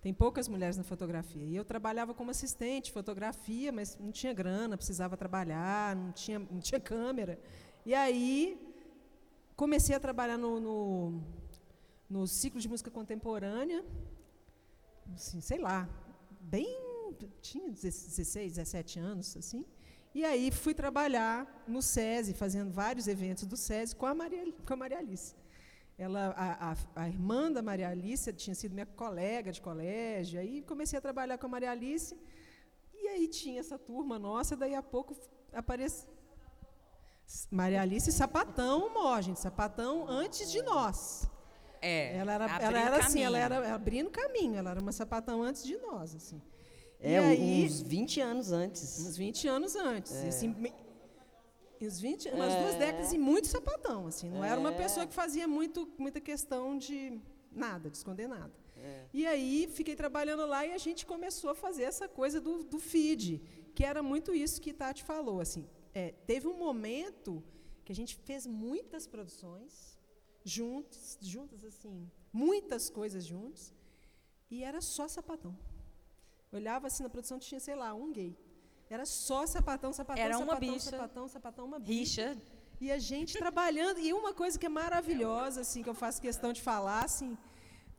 [0.00, 1.44] Tem poucas mulheres na fotografia.
[1.44, 6.40] E eu trabalhava como assistente de fotografia, mas não tinha grana, precisava trabalhar, não tinha,
[6.40, 7.38] não tinha câmera.
[7.86, 8.60] E aí
[9.54, 11.22] comecei a trabalhar no, no,
[12.10, 13.84] no ciclo de música contemporânea,
[15.14, 15.88] assim, sei lá,
[16.40, 16.90] bem.
[17.40, 19.64] Tinha 16, 17 anos, assim.
[20.14, 24.74] E aí fui trabalhar no SESI, fazendo vários eventos do SESI com a Maria, com
[24.74, 25.34] a Maria Alice.
[25.96, 30.62] Ela, a, a, a, irmã da Maria Alice tinha sido minha colega de colégio, aí
[30.62, 32.18] comecei a trabalhar com a Maria Alice,
[32.94, 35.16] e aí tinha essa turma nossa, daí a pouco
[35.52, 36.06] aparece
[37.50, 41.30] Maria Alice Sapatão, mó, gente, Sapatão antes de nós.
[41.80, 45.64] É, ela era, ela era assim, ela era abrindo caminho, ela era uma sapatão antes
[45.64, 46.40] de nós, assim.
[47.02, 49.00] É, aí, uns 20 anos antes.
[49.00, 50.12] Uns 20 anos antes.
[50.12, 50.28] É.
[50.28, 50.54] Assim,
[51.80, 52.62] uns 20, umas é.
[52.62, 54.06] duas décadas e muito sapatão.
[54.06, 54.50] Assim, não é.
[54.50, 54.76] era uma é.
[54.76, 58.52] pessoa que fazia muito, muita questão de nada, de esconder nada.
[58.76, 59.06] É.
[59.12, 62.78] E aí fiquei trabalhando lá e a gente começou a fazer essa coisa do, do
[62.78, 63.42] feed,
[63.74, 65.40] que era muito isso que Tati falou.
[65.40, 67.42] Assim, é, teve um momento
[67.84, 69.98] que a gente fez muitas produções
[70.44, 73.72] juntas, juntas assim, muitas coisas juntos,
[74.50, 75.56] e era só sapatão.
[76.52, 78.36] Olhava assim na produção, tinha, sei lá, um gay.
[78.90, 80.90] Era só sapatão, sapatão, Era uma sapatão, bicha.
[80.90, 82.28] sapatão, sapatão, uma bicha.
[82.28, 82.42] Richa.
[82.80, 83.98] E a gente trabalhando.
[83.98, 87.36] E uma coisa que é maravilhosa, assim, que eu faço questão de falar, assim,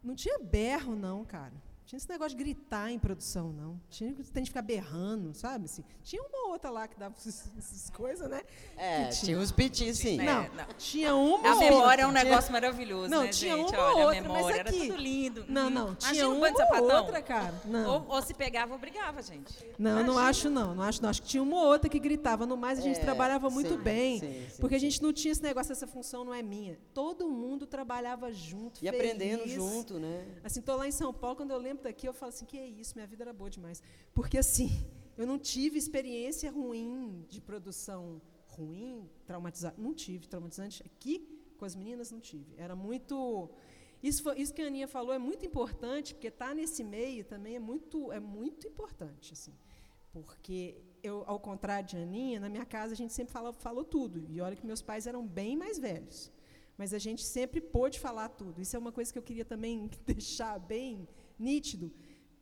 [0.03, 1.53] não tinha berro, não, cara
[1.85, 3.79] tinha esse negócio de gritar em produção, não.
[3.89, 5.65] Tinha que tem de ficar berrando, sabe?
[5.65, 8.41] Assim, tinha uma outra lá que dava essas coisas, né?
[8.77, 10.17] É, tinha, tinha uns pitis, sim.
[10.17, 13.57] Não, é, não, tinha uma A memória outra, é um negócio maravilhoso, não, né, tinha
[13.57, 13.75] gente?
[13.75, 15.45] uma Olha, outra, a memória mas era tudo lindo.
[15.47, 15.95] Não, não, hum.
[15.95, 17.53] tinha um uma outra, cara.
[17.65, 17.89] Não.
[17.89, 19.53] Ou, ou, se pegava ou brigava, gente.
[19.77, 20.13] Não, Imagina.
[20.13, 21.09] não acho não, não acho não.
[21.09, 23.81] Acho que tinha uma outra que gritava, no mais a gente é, trabalhava muito sim,
[23.81, 26.77] bem, sim, sim, porque a gente não tinha esse negócio, essa função não é minha.
[26.93, 28.95] Todo mundo trabalhava junto, E feliz.
[28.95, 30.25] aprendendo junto, né?
[30.43, 32.67] Assim, tô lá em São Paulo, quando eu lembro daqui, eu falo assim, que é
[32.67, 33.81] isso, minha vida era boa demais.
[34.13, 34.69] Porque, assim,
[35.17, 38.21] eu não tive experiência ruim de produção
[38.53, 39.79] ruim, traumatizante.
[39.79, 40.83] Não tive traumatizante.
[40.85, 42.53] Aqui, com as meninas, não tive.
[42.57, 43.49] Era muito.
[44.01, 47.23] Isso, foi, isso que a Aninha falou é muito importante, porque estar tá nesse meio
[47.23, 49.33] também é muito, é muito importante.
[49.33, 49.53] Assim,
[50.11, 54.25] porque, eu, ao contrário de Aninha, na minha casa a gente sempre fala, falou tudo.
[54.29, 56.31] E olha que meus pais eram bem mais velhos.
[56.77, 58.61] Mas a gente sempre pôde falar tudo.
[58.61, 61.91] Isso é uma coisa que eu queria também deixar bem nítido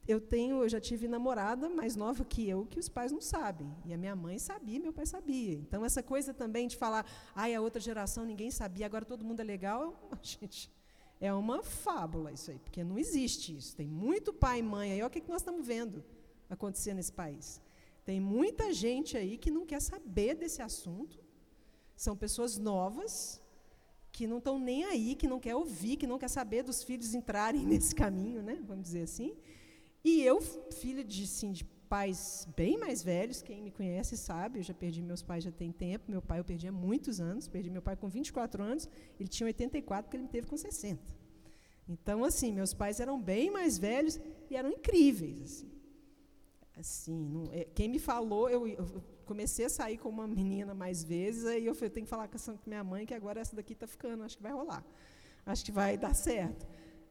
[0.08, 3.72] eu tenho, eu já tive namorada mais nova que eu que os pais não sabem.
[3.86, 5.54] E a minha mãe sabia, meu pai sabia.
[5.54, 9.40] Então essa coisa também de falar, ai, a outra geração ninguém sabia, agora todo mundo
[9.40, 10.72] é legal, gente,
[11.20, 13.76] é uma fábula isso aí, porque não existe isso.
[13.76, 16.04] Tem muito pai e mãe aí, olha o que, que nós estamos vendo
[16.50, 17.62] acontecer nesse país.
[18.04, 21.20] Tem muita gente aí que não quer saber desse assunto.
[21.96, 23.41] São pessoas novas
[24.12, 27.14] que não estão nem aí, que não quer ouvir, que não quer saber dos filhos
[27.14, 28.60] entrarem nesse caminho, né?
[28.68, 29.36] Vamos dizer assim.
[30.04, 34.74] E eu, filha de, de pais bem mais velhos, quem me conhece sabe, eu já
[34.74, 37.82] perdi meus pais já tem tempo, meu pai eu perdi há muitos anos, perdi meu
[37.82, 41.02] pai com 24 anos, ele tinha 84 porque ele me teve com 60.
[41.88, 44.20] Então, assim, meus pais eram bem mais velhos
[44.50, 45.42] e eram incríveis.
[45.42, 45.72] Assim.
[46.78, 51.04] Assim, não, é, quem me falou, eu, eu, comecei a sair com uma menina mais
[51.04, 53.72] vezes, aí eu falei, tenho que falar com, com minha mãe que agora essa daqui
[53.72, 54.84] está ficando, acho que vai rolar.
[55.46, 56.68] Acho que vai dar certo.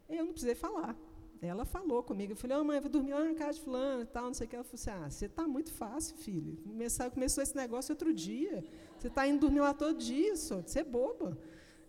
[0.07, 0.95] Eu não precisei falar.
[1.41, 4.03] Ela falou comigo, eu falei, oh, mãe, eu vou dormir lá na casa de fulano
[4.03, 4.57] e tal, não sei o que.
[4.57, 6.59] Ela falou assim, ah, você está muito fácil, filho.
[6.59, 8.63] Começar, começou esse negócio outro dia.
[8.99, 10.37] Você está indo dormir lá todo dia.
[10.37, 11.39] Você é boba.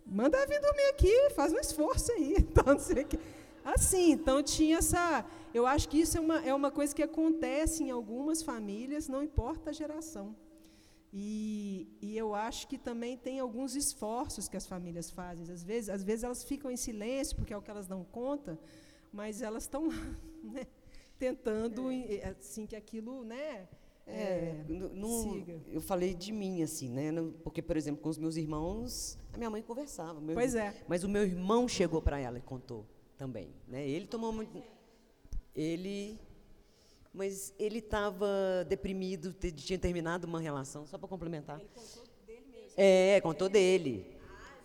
[0.06, 2.36] Manda vir dormir aqui, faz um esforço aí.
[2.40, 3.18] Então, não sei o que.
[3.64, 5.24] Assim, então tinha essa.
[5.54, 9.22] Eu acho que isso é uma, é uma coisa que acontece em algumas famílias, não
[9.22, 10.34] importa a geração.
[11.12, 15.44] E, e, eu acho que também tem alguns esforços que as famílias fazem.
[15.52, 18.58] Às vezes, às vezes elas ficam em silêncio, porque é o que elas dão conta,
[19.12, 19.88] mas elas estão
[20.42, 20.66] né,
[21.18, 22.34] tentando é.
[22.40, 23.68] assim que aquilo né,
[24.06, 25.60] é, é no, siga.
[25.68, 27.10] Eu falei de mim, assim, né?
[27.44, 30.18] Porque, por exemplo, com os meus irmãos, a minha mãe conversava.
[30.32, 30.84] pois irmão, é.
[30.88, 32.86] Mas o meu irmão chegou para ela e contou
[33.22, 33.54] também.
[33.68, 33.88] Né?
[33.88, 34.60] Ele tomou muito.
[35.54, 36.18] Ele.
[37.14, 38.26] Mas ele estava
[38.68, 41.60] deprimido, tinha terminado uma relação, só para complementar.
[41.60, 42.74] Ele contou dele mesmo.
[42.76, 44.16] É, contou dele.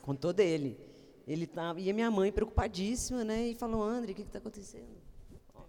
[0.02, 0.80] Contou dele.
[1.28, 3.50] Ele tava, e a minha mãe preocupadíssima, né?
[3.50, 4.98] E falou, André, o que está acontecendo?
[5.54, 5.64] Ó.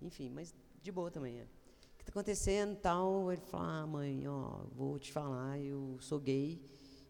[0.00, 1.38] Enfim, mas de boa também.
[1.38, 1.42] É.
[1.42, 3.30] O que está acontecendo tal?
[3.30, 6.58] Ele falou, ah, mãe, ó, vou te falar, eu sou gay.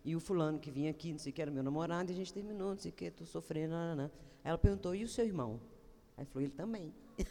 [0.05, 2.17] E o fulano que vinha aqui, não sei o que, era meu namorado, e a
[2.17, 4.11] gente terminou, não sei o que, estou sofrendo, não, não.
[4.43, 5.61] Ela perguntou, e o seu irmão?
[6.17, 6.93] Aí falou, ele também.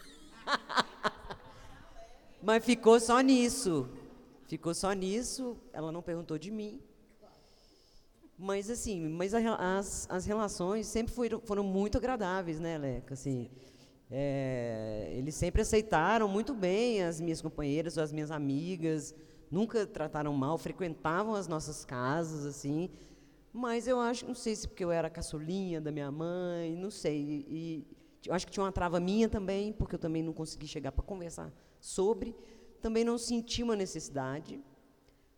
[2.42, 3.90] Mas ficou só nisso.
[4.48, 6.82] Ficou só nisso, ela não perguntou de mim.
[8.42, 13.14] Mas assim, mas a, as, as relações sempre foram, foram muito agradáveis, né, Leca?
[13.14, 13.50] Assim,
[14.10, 19.14] é, eles sempre aceitaram muito bem as minhas companheiras, as minhas amigas,
[19.52, 22.90] nunca trataram mal, frequentavam as nossas casas, assim.
[23.52, 27.46] Mas eu acho, não sei se porque eu era caçulinha da minha mãe, não sei.
[27.48, 27.88] E,
[28.30, 31.52] acho que tinha uma trava minha também, porque eu também não consegui chegar para conversar
[31.80, 32.36] sobre.
[32.82, 34.62] Também não senti uma necessidade.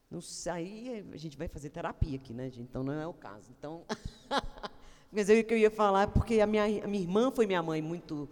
[0.09, 0.19] Não
[0.51, 2.67] aí a gente vai fazer terapia aqui, né, gente?
[2.69, 3.49] Então não é o caso.
[3.57, 3.85] Então,
[5.09, 7.81] mas eu que eu ia falar porque a minha, a minha irmã foi minha mãe
[7.81, 8.27] muito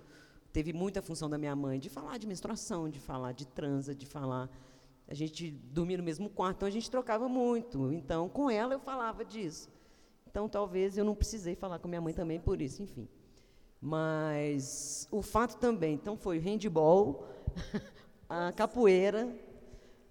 [0.52, 4.06] teve muita função da minha mãe de falar de menstruação, de falar de transa, de
[4.06, 4.50] falar
[5.10, 7.92] a gente dormia no mesmo quarto, então a gente trocava muito.
[7.92, 9.68] Então, com ela eu falava disso.
[10.30, 13.10] Então, talvez eu não precisei falar com minha mãe também por isso, enfim.
[13.82, 17.28] Mas o fato também, então foi o handball,
[18.30, 19.36] a capoeira,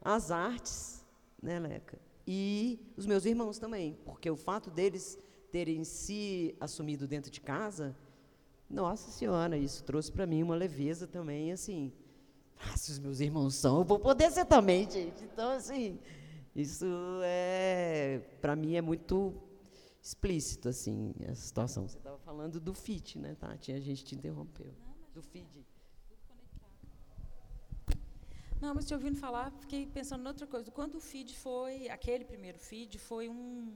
[0.02, 1.06] as artes,
[1.40, 1.96] né, Leca?
[2.26, 5.16] E os meus irmãos também, porque o fato deles
[5.52, 7.96] terem se assumido dentro de casa,
[8.68, 11.92] nossa senhora, isso trouxe para mim uma leveza também, assim,
[12.60, 15.24] ah, se os meus irmãos são, eu vou poder ser também, gente.
[15.24, 15.98] Então, assim,
[16.54, 16.86] isso
[17.22, 19.34] é, para mim, é muito
[20.02, 21.86] explícito, assim, a situação.
[21.86, 23.72] Você estava falando do FIT, né, Tati?
[23.72, 24.74] A gente te interrompeu.
[25.14, 25.64] Do FID.
[28.60, 30.68] Não, mas te ouvindo falar, fiquei pensando em outra coisa.
[30.70, 33.72] Quando o feed foi, aquele primeiro feed, foi um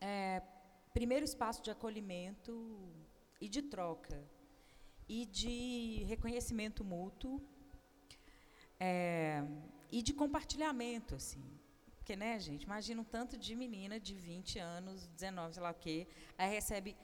[0.00, 0.40] é,
[0.94, 2.52] primeiro espaço de acolhimento
[3.38, 4.18] e de troca
[5.06, 7.42] e de reconhecimento mútuo
[8.80, 9.42] é,
[9.90, 11.42] e de compartilhamento, assim.
[11.96, 15.74] Porque, né, gente, imagina um tanto de menina de 20 anos, 19, sei lá o
[15.74, 16.06] quê,
[16.38, 16.96] aí recebe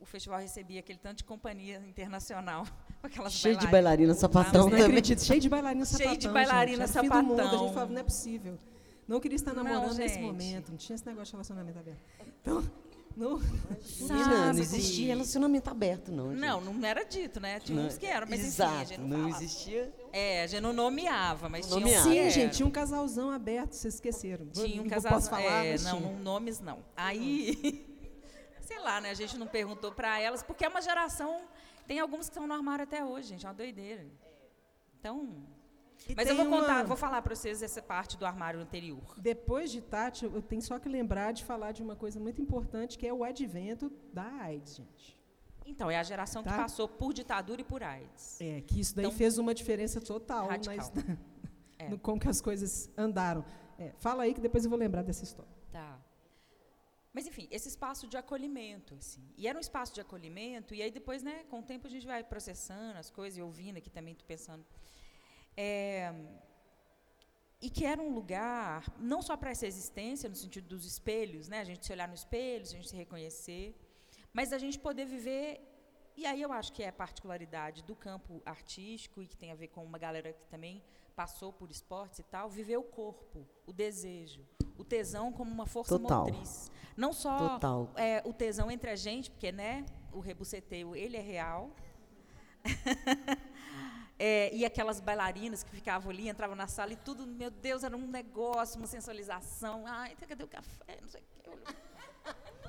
[0.00, 2.66] o festival recebia aquele tanto de companhia internacional.
[3.30, 6.08] Cheio de bailarina sapatão não acredito, cheio de bailarina sapatão.
[6.08, 7.22] Cheio de bailarina gente, sapatão.
[7.22, 8.58] Mundo, a gente falava, não é possível.
[9.06, 12.00] Não queria estar namorando não, nesse momento, não tinha esse negócio de relacionamento aberto.
[12.40, 12.62] Então,
[13.14, 16.30] não, não, não existia relacionamento aberto, não.
[16.30, 16.40] Gente.
[16.40, 17.60] Não, não era dito, né?
[17.60, 19.92] Tinha não, uns que eram, mas exato, enfim, a gente não, não existia.
[20.16, 22.00] É, a gente não nomeava, mas não tinha.
[22.00, 24.46] Sim, gente, tinha um casalzão aberto, vocês esqueceram.
[24.46, 25.18] Tinha um casalzão.
[25.18, 26.84] Posso falar, é, não, não, nomes não.
[26.96, 27.84] Aí,
[28.62, 29.10] sei lá, né?
[29.10, 31.42] A gente não perguntou para elas, porque é uma geração.
[31.84, 34.06] Tem algumas que estão no armário até hoje, gente, é uma doideira.
[35.00, 35.44] Então,
[36.08, 36.84] e Mas eu vou contar, uma...
[36.84, 39.14] vou falar para vocês essa parte do armário anterior.
[39.16, 42.96] Depois de Tati, eu tenho só que lembrar de falar de uma coisa muito importante,
[42.96, 45.18] que é o advento da AIDS, gente.
[45.66, 46.50] Então, é a geração tá?
[46.50, 48.40] que passou por ditadura e por AIDS.
[48.40, 50.92] É, que isso daí então, fez uma diferença total nas,
[51.78, 51.88] é.
[51.90, 53.44] no como que as coisas andaram.
[53.78, 55.50] É, fala aí que depois eu vou lembrar dessa história.
[55.72, 55.98] Tá.
[57.12, 58.94] Mas, enfim, esse espaço de acolhimento.
[58.94, 59.22] Assim.
[59.36, 62.06] E era um espaço de acolhimento, e aí depois, né, com o tempo, a gente
[62.06, 64.64] vai processando as coisas e ouvindo aqui também, estou pensando
[65.56, 66.12] é,
[67.60, 71.60] e que era um lugar, não só para essa existência, no sentido dos espelhos, né,
[71.60, 73.74] a gente se olhar no espelho, a gente se reconhecer,
[74.34, 75.60] mas a gente poder viver,
[76.16, 79.54] e aí eu acho que é a particularidade do campo artístico, e que tem a
[79.54, 80.82] ver com uma galera que também
[81.14, 84.44] passou por esportes e tal, viver o corpo, o desejo,
[84.76, 86.26] o tesão como uma força Total.
[86.26, 86.70] motriz.
[86.96, 87.58] Não só
[87.96, 91.70] é, o tesão entre a gente, porque né, o rebuceteio ele é real.
[94.16, 97.96] É, e aquelas bailarinas que ficavam ali, entravam na sala e tudo, meu Deus, era
[97.96, 99.84] um negócio, uma sensualização.
[99.88, 100.98] Ai, cadê o café?
[101.02, 101.50] Não sei o quê.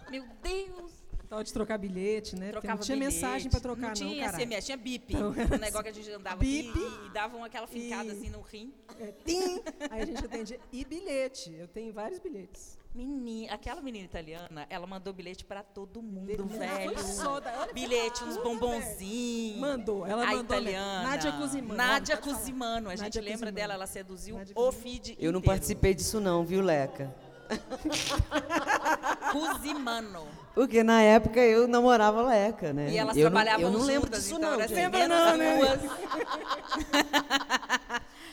[0.09, 1.04] Meu Deus!
[1.35, 2.49] Tal de trocar bilhete, né?
[2.51, 3.13] Trocava não tinha bilhete.
[3.15, 3.87] mensagem para trocar, não.
[3.89, 4.43] não tinha caralho.
[4.43, 5.13] SMS, tinha bip.
[5.13, 6.69] Então, o negócio que a gente andava Bip.
[6.69, 8.73] aqui e davam aquela ficada E- assim no rim.
[8.97, 9.61] É, tim!
[9.89, 10.57] Aí a gente atendia.
[10.71, 11.53] E bilhete.
[11.53, 12.77] Eu tenho vários bilhetes.
[12.93, 16.97] Menina, aquela menina italiana, ela mandou bilhete pra todo mundo, velho.
[17.03, 17.51] soda.
[17.73, 19.59] Bilhete, uns bombonzinhos.
[19.59, 20.53] Mandou, ela a mandou mesmo.
[20.53, 21.03] italiana.
[21.03, 21.75] Nádia Cusimano.
[21.75, 22.15] Nádia.
[22.17, 22.87] Cusimano.
[22.89, 23.55] A gente Nádia lembra Cusimano.
[23.55, 27.13] dela, ela seduziu Nádia o feed Eu não participei disso não, viu, Leca?
[29.31, 30.27] Cusimano.
[30.53, 32.91] Porque na época eu namorava Leca, né?
[32.91, 34.59] E elas eu trabalhavam não, eu não lembro juntas, disso então não.
[34.61, 34.79] era gente.
[34.79, 35.57] assim, não, né?
[35.57, 35.81] duas.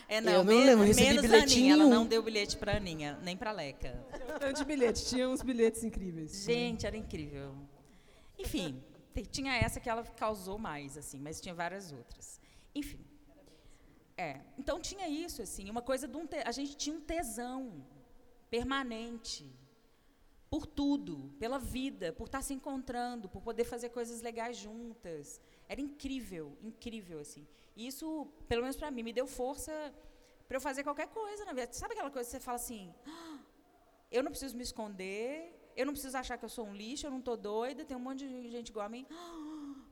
[0.09, 1.73] é, não, Eu não lembro, recebi menos a bilhete Aninha.
[1.75, 3.93] Ela não deu bilhete pra Aninha, nem pra Leca.
[4.39, 5.05] Tanto de bilhete.
[5.07, 6.45] Tinha uns bilhetes incríveis.
[6.45, 7.55] Gente, era incrível.
[8.39, 8.81] Enfim,
[9.31, 12.41] tinha essa que ela causou mais, assim, mas tinha várias outras.
[12.75, 13.01] Enfim.
[14.17, 17.83] É, então tinha isso, assim, uma coisa de um te- a gente tinha um tesão
[18.55, 19.45] permanente
[20.51, 25.41] por tudo, pela vida, por estar se encontrando, por poder fazer coisas legais juntas.
[25.67, 27.45] Era incrível, incrível assim.
[27.75, 28.07] E isso,
[28.51, 29.73] pelo menos para mim, me deu força
[30.47, 31.73] para eu fazer qualquer coisa na vida.
[31.73, 33.39] Sabe aquela coisa que você fala assim: "Ah,
[34.11, 35.31] eu não preciso me esconder,
[35.75, 38.05] eu não preciso achar que eu sou um lixo, eu não estou doida, tem um
[38.09, 39.07] monte de gente igual a mim.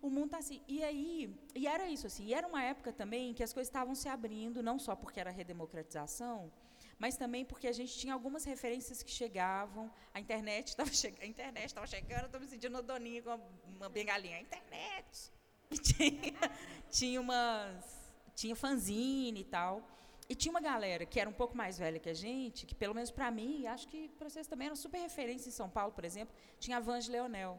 [0.03, 0.61] O mundo está assim.
[0.69, 2.27] E aí, e era isso assim.
[2.27, 5.31] E era uma época também que as coisas estavam se abrindo, não só porque era
[5.31, 6.53] redemocratização,
[7.01, 9.91] mas também porque a gente tinha algumas referências que chegavam.
[10.13, 13.41] A internet estava chegando, a internet estava chegando, estou me sentindo doninha com
[13.75, 14.37] uma, bengalinha.
[14.37, 15.33] A internet.
[15.71, 16.51] E tinha,
[16.91, 19.83] tinha umas, tinha fanzine e tal.
[20.29, 22.95] E tinha uma galera que era um pouco mais velha que a gente, que pelo
[22.95, 26.05] menos para mim, acho que para vocês também era super referência em São Paulo, por
[26.05, 27.59] exemplo, tinha a Vange Leonel.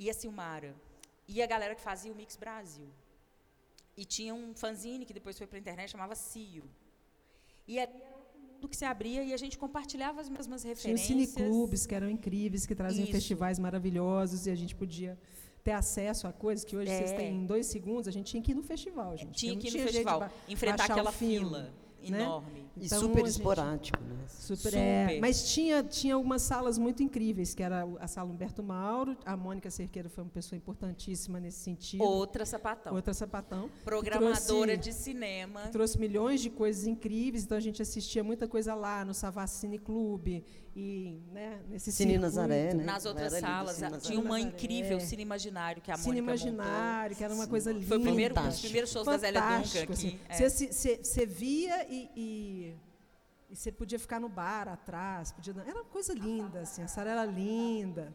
[0.00, 0.74] E a Silmara.
[1.28, 2.90] E a galera que fazia o Mix Brasil.
[3.96, 6.68] E tinha um fanzine que depois foi para a internet, chamava Ciro.
[7.70, 11.06] E outro mundo que se abria e a gente compartilhava as mesmas Tinha referências.
[11.06, 13.12] cineclubes que eram incríveis, que traziam Isso.
[13.12, 15.16] festivais maravilhosos e a gente podia
[15.62, 16.96] ter acesso a coisas que hoje É.
[16.98, 19.36] vocês têm em dois segundos, a gente tinha que ir no festival, gente.
[19.38, 21.72] Tinha que ir no festival, enfrentar aquela fila
[22.08, 22.22] né?
[22.22, 22.64] enorme.
[22.76, 24.16] E Então, super a gente- esporádico, né?
[24.28, 25.06] Super, é.
[25.08, 25.20] Super.
[25.20, 29.70] Mas tinha, tinha algumas salas muito incríveis, que era a sala Humberto Mauro, a Mônica
[29.70, 32.02] Cerqueira foi uma pessoa importantíssima nesse sentido.
[32.02, 32.94] Outra sapatão.
[32.94, 33.68] Outra sapatão.
[33.84, 35.68] Programadora trouxe- de cinema.
[35.68, 40.44] Trouxe milhões de coisas incríveis, então a gente assistia muita coisa lá no Savacine Clube
[40.74, 42.22] e né, nesse Cine circuito.
[42.22, 42.84] Nazaré, né?
[42.84, 44.02] Nas outras salas, Cine Nazaré.
[44.02, 47.84] tinha uma incrível Cine Imaginário que a Cine Mônica Imaginário, que era uma coisa linda.
[47.84, 47.98] montou.
[47.98, 48.66] Foi o primeiro, um dos Fantástico.
[48.68, 50.18] primeiros shows da Zélia Duncan Fantástico, aqui.
[50.28, 50.42] assim.
[50.44, 50.48] é.
[50.48, 52.69] Você você via e, e,
[53.50, 55.32] e você podia ficar no bar atrás.
[55.32, 58.14] Podia, era uma coisa linda, assim, a sala era linda.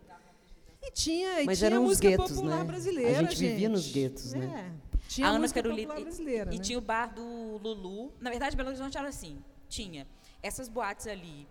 [0.82, 2.64] E tinha, e Mas tinha eram os música guetos, popular né?
[2.64, 4.38] brasileira, A gente vivia nos guetos, É.
[4.40, 4.74] né?
[5.08, 5.88] Tinha a Ana música Carolina.
[5.88, 6.64] popular E, brasileira, e né?
[6.64, 8.12] tinha o bar do Lulu.
[8.20, 10.08] Na verdade, Belo Horizonte era assim: tinha
[10.42, 11.48] essas boates ali.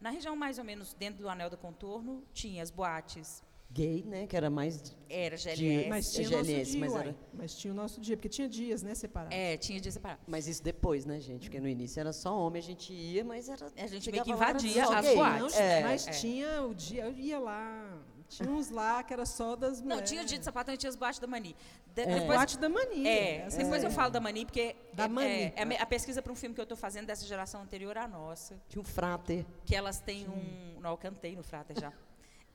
[0.00, 3.42] Na região mais ou menos dentro do Anel do Contorno, tinha as boates.
[3.70, 4.26] Gay, né?
[4.26, 5.88] Que era mais Era GLS.
[5.88, 7.02] Mas É tinha o nosso GLS, dia, mas uai.
[7.02, 9.36] era- Mas tinha o nosso dia, porque tinha dias, né, separados.
[9.36, 10.20] É, tinha dia separado.
[10.26, 11.42] Mas isso depois, né, gente?
[11.42, 13.66] Porque no início era só homem, a gente ia, mas era.
[13.76, 15.14] A gente meio que invadia as gay.
[15.16, 15.54] boates.
[15.54, 16.10] Não, É, mas é.
[16.12, 17.98] tinha o dia, eu ia lá.
[18.28, 20.08] Tinha uns lá que era só das Não, mulheres.
[20.10, 21.54] tinha o dia de sapatão e tinha as boates da Mani.
[21.94, 22.06] De- É.
[22.06, 23.08] Depois, Boate da mania.
[23.08, 23.86] É, essa depois é.
[23.86, 25.28] eu falo da Mani, porque Da é, Mani.
[25.28, 27.96] é, é a a pesquisa para um filme que eu estou fazendo dessa geração anterior
[27.96, 29.46] à nossa, Tinha o frater.
[29.64, 30.80] que elas têm um.
[30.80, 31.92] Não, eu cantei no Frater já.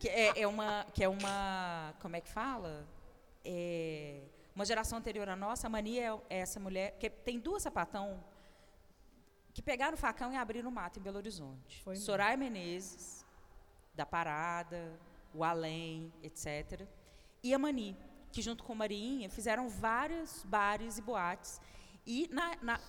[0.02, 0.84] Que é, é uma.
[0.96, 1.94] Que é uma.
[2.02, 2.88] Como é que fala?
[3.46, 4.24] É,
[4.56, 6.98] uma geração anterior à nossa, a Mani é, é essa mulher.
[7.00, 8.24] que Tem duas sapatão
[9.54, 11.84] que pegaram o facão e abriram o mato em Belo Horizonte.
[11.84, 12.06] Foi mesmo.
[12.06, 13.24] Soraya Menezes,
[13.94, 15.00] da Parada,
[15.36, 16.88] o Além, etc.
[17.44, 17.96] E a Mani,
[18.32, 21.62] que junto com Mariinha fizeram vários bares e boates.
[22.06, 22.80] E na- na-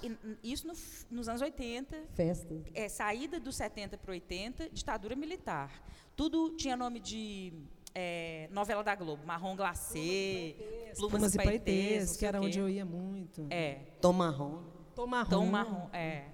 [0.43, 0.73] isso no
[1.11, 2.55] nos anos 80, Festa.
[2.75, 5.71] é, saída dos 70 para 80, ditadura militar.
[6.17, 7.53] Tudo tinha nome de
[7.95, 10.57] é, novela da Globo, Marrom Glacê,
[10.97, 13.47] Plumas, Plumas e Paetês, que era onde eu ia muito.
[13.51, 14.63] É, Tom marrom.
[14.95, 15.31] Tom Marrom.
[15.31, 16.29] Tom Marrom, é.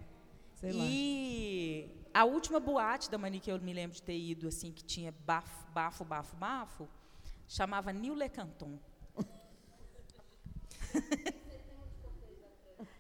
[0.54, 0.84] Sei lá.
[0.86, 4.84] E a última boate da Mani que eu me lembro de ter ido, assim, que
[4.84, 6.88] tinha bafo, bafo, bafo, bafo,
[7.48, 8.78] chamava Nil Le Canton.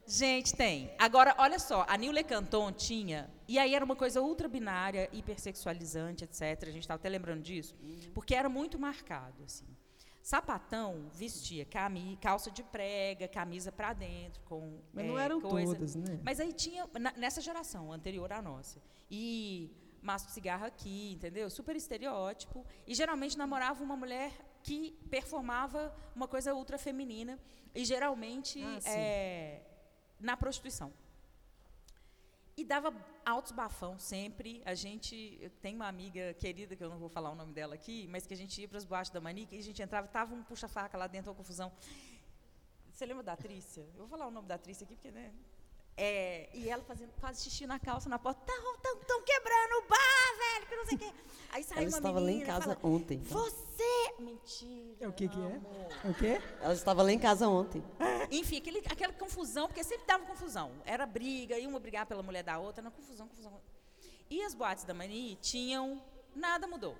[0.08, 0.90] Gente, tem.
[0.98, 5.08] Agora, olha só, a Nil Le Canton tinha, e aí era uma coisa ultra binária,
[5.12, 6.40] hipersexualizante, etc.
[6.62, 7.76] A gente estava até lembrando disso,
[8.14, 9.66] porque era muito marcado, assim.
[10.22, 15.74] Sapatão vestia cami, calça de prega, camisa para dentro, com Mas não é, eram coisa.
[15.74, 16.20] todas, né?
[16.22, 18.78] Mas aí tinha, na- nessa geração anterior à nossa.
[19.10, 19.70] E
[20.02, 21.48] maço de cigarro aqui, entendeu?
[21.48, 22.64] Super estereótipo.
[22.86, 24.32] E geralmente namorava uma mulher
[24.62, 27.38] que performava uma coisa ultra feminina
[27.74, 29.62] e geralmente Ah, é,
[30.20, 30.92] na prostituição.
[32.56, 32.92] E dava
[33.24, 34.62] altos bafão sempre.
[34.64, 38.06] A gente tenho uma amiga querida que eu não vou falar o nome dela aqui,
[38.08, 40.34] mas que a gente ia para as boates da Manica e a gente entrava, tava
[40.34, 41.70] um puxa-faca lá dentro, uma confusão.
[42.92, 43.82] Você lembra da Trícia?
[43.94, 45.32] Eu vou falar o nome da Trícia aqui porque né,
[46.00, 48.40] é, e ela fazendo quase xixi na calça na porta.
[48.52, 51.12] Estão quebrando o bar, velho, que não sei o quê.
[51.50, 53.18] Aí saiu Ela uma estava lá em menina casa fala, ontem.
[53.18, 53.34] tá?
[53.34, 53.87] Você!
[54.18, 54.96] Mentira.
[55.00, 55.56] É o que que é?
[55.56, 55.88] amor.
[56.04, 56.40] É o quê?
[56.60, 57.82] Ela estava lá em casa ontem.
[58.30, 60.72] Enfim, aquele, aquela confusão, porque sempre dava confusão.
[60.84, 63.60] Era briga, ia uma brigar pela mulher da outra, era confusão, confusão.
[64.30, 66.02] E as boates da Mani tinham.
[66.34, 66.96] Nada mudou.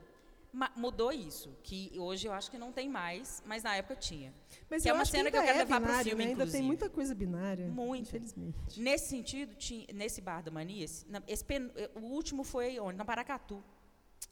[0.51, 4.33] Ma- mudou isso, que hoje eu acho que não tem mais, mas na época tinha.
[4.71, 6.31] Mas Que é uma cena que eu quero é levar pro binário, filme, né?
[6.31, 7.69] Ainda tem muita coisa binária.
[7.69, 8.09] Muita.
[8.17, 8.81] Infelizmente.
[8.81, 12.97] Nesse sentido, tinha, nesse bar da Mania, esse, na- esse pen- o último foi onde?
[12.97, 13.63] Na Paracatu.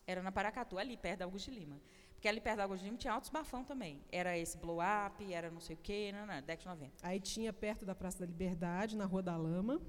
[0.07, 1.79] Era na Paracatu, ali perto da Augusto de Lima.
[2.17, 4.01] Porque ali perto da Augusto de Lima tinha altos bafão também.
[4.11, 6.93] Era esse blow-up, era não sei o quê, não, não, década de 90.
[7.03, 9.81] Aí tinha perto da Praça da Liberdade, na Rua da Lama.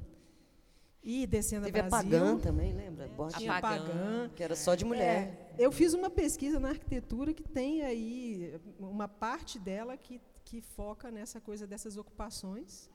[1.03, 2.11] E descendo Teve a a Brasil.
[2.11, 3.07] Pagã também, lembra?
[3.07, 3.85] Boate Tinha a Pagã.
[3.87, 4.29] Pagã.
[4.35, 5.53] que era só de mulher.
[5.57, 10.59] É, eu fiz uma pesquisa na arquitetura que tem aí uma parte dela que, que
[10.59, 12.89] foca nessa coisa dessas ocupações.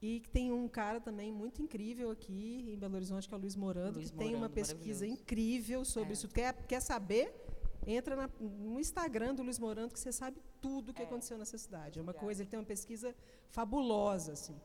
[0.00, 3.40] E que tem um cara também muito incrível aqui em Belo Horizonte, que é o
[3.40, 5.22] Luiz Morando, Luiz que tem uma Morando, pesquisa maravilhoso.
[5.22, 6.12] incrível sobre É.
[6.12, 6.28] isso.
[6.28, 7.43] Quer, quer saber?
[7.86, 11.04] Entra na- no Instagram do Luiz Morando, que você sabe tudo o que É.
[11.04, 11.98] aconteceu nessa cidade.
[11.98, 13.14] É uma coisa, ele tem uma pesquisa
[13.50, 14.58] fabulosa, assim.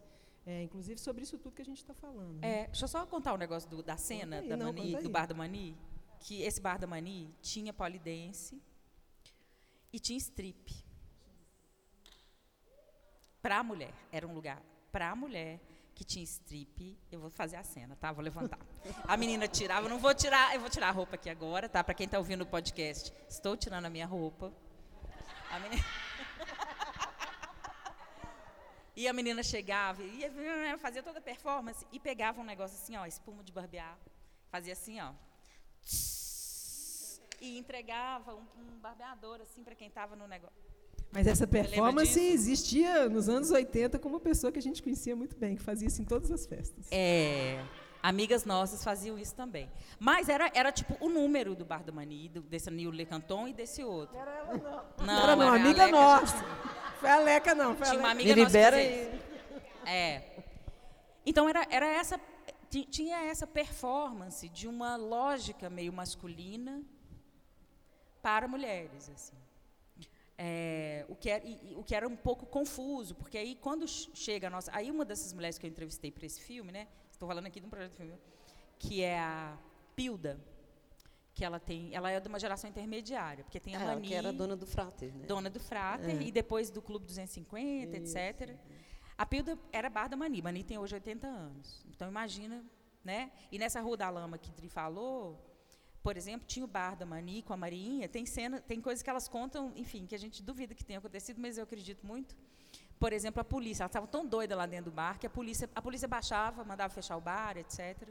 [0.46, 2.40] É, inclusive sobre isso tudo que a gente está falando.
[2.40, 2.62] né?
[2.62, 5.10] É, deixa eu só contar um negócio do- da cena aí, da não, Mani, do
[5.10, 5.78] bar da Mani.
[6.20, 8.62] Que esse bar da Mani tinha polidense
[9.94, 10.74] e tinha strip.
[13.42, 13.94] Para a mulher.
[14.12, 14.62] Era um lugar
[14.92, 15.60] para a mulher
[16.00, 16.98] que tinha strip.
[17.12, 18.10] Eu vou fazer a cena, tá?
[18.14, 18.58] Vou levantar.
[19.04, 21.84] A menina tirava, não vou tirar, eu vou tirar a roupa aqui agora, tá?
[21.84, 24.54] Para quem está ouvindo o podcast, estou tirando a minha roupa.
[25.52, 25.84] A menina...
[28.96, 32.98] E a menina chegava, e ia- fazia toda a performance e pegava um negócio assim,
[32.98, 33.98] ó, espuma de barbear,
[34.50, 35.14] fazia assim, ó.
[37.40, 40.58] E entregava um, um barbeador assim para quem estava no negócio.
[41.12, 45.36] Mas essa performance existia nos anos 80 com uma pessoa que a gente conhecia muito
[45.36, 46.88] bem, que fazia isso em todas as festas.
[46.92, 47.64] É,
[48.04, 49.70] amigas nossas faziam isso também.
[50.00, 53.48] Mas era, era tipo o número do Bar do Mani, do, desse Nil Le Canton
[53.48, 54.16] e desse outro.
[54.16, 55.06] Não era ela, não.
[55.08, 56.46] Não, Era não, era amiga Leca, nossa.
[57.00, 57.76] Foi a Leca, não.
[57.76, 59.20] Foi a Tinha uma amiga Me nossa que libera fazia
[59.86, 59.92] aí.
[59.92, 60.24] É.
[61.26, 62.20] Então era, era essa
[62.70, 66.84] ti- tinha essa performance de uma lógica meio masculina
[68.22, 69.36] para mulheres assim.
[70.42, 74.10] É, o, que era, e- o que era um pouco confuso, porque aí quando ch-
[74.14, 74.72] chega a nossa.
[74.74, 76.88] Aí uma dessas mulheres que eu entrevistei para esse filme, né?
[77.12, 78.14] Estou falando aqui de um projeto de filme,
[78.78, 79.58] que é a
[79.98, 80.40] Pilda,
[81.36, 81.94] que ela tem.
[81.94, 84.66] Ela é de uma geração intermediária, porque tem a Ela Mani, que era dona do
[84.66, 85.26] Frater, né?
[85.26, 86.24] dona do Frater, É.
[86.24, 88.56] e depois do Clube 250, etc.
[89.18, 90.42] A Pilda era bar da Mani.
[90.42, 91.86] Mani tem hoje 80 anos.
[91.90, 92.64] Então, imagina,
[93.04, 93.30] né?
[93.52, 95.38] E nessa Rua da Lama que Dri falou,
[96.02, 98.08] por exemplo, tinha o bar da Mani com a Marinha.
[98.08, 101.42] Tem cena, tem coisas que elas contam, enfim, que a gente duvida que tenha acontecido,
[101.42, 102.36] mas eu acredito muito.
[102.98, 103.84] Por exemplo, a polícia.
[103.84, 106.94] Elas estavam tão doidas lá dentro do bar que a polícia, a polícia baixava, mandava
[106.94, 108.08] fechar o bar, etc.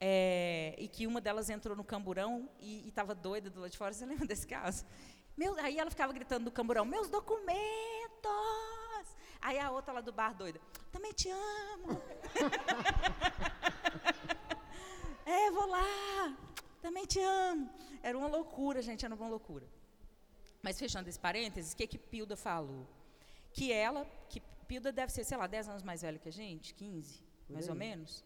[0.00, 3.92] É, e que uma delas entrou no camburão e estava doida do lado de fora.
[3.92, 4.84] Você lembra desse caso?
[5.36, 7.56] Meu, aí ela ficava gritando no camburão, meus documentos!
[9.40, 12.02] Aí a outra lá do bar doida, também te amo!
[15.26, 16.36] é, vou lá!
[16.86, 17.68] Também te amo!
[18.08, 19.66] Era uma loucura, gente, era uma loucura.
[20.62, 22.86] Mas fechando esse parênteses, o que que Pilda falou?
[23.52, 26.74] Que ela, que Pilda deve ser, sei lá, 10 anos mais velha que a gente,
[26.74, 28.24] 15, mais ou menos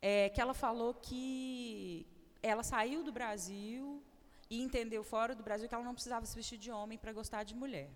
[0.00, 2.06] é, que ela falou que
[2.42, 4.02] ela saiu do Brasil
[4.48, 7.42] e entendeu fora do Brasil que ela não precisava se vestir de homem para gostar
[7.44, 7.90] de mulher,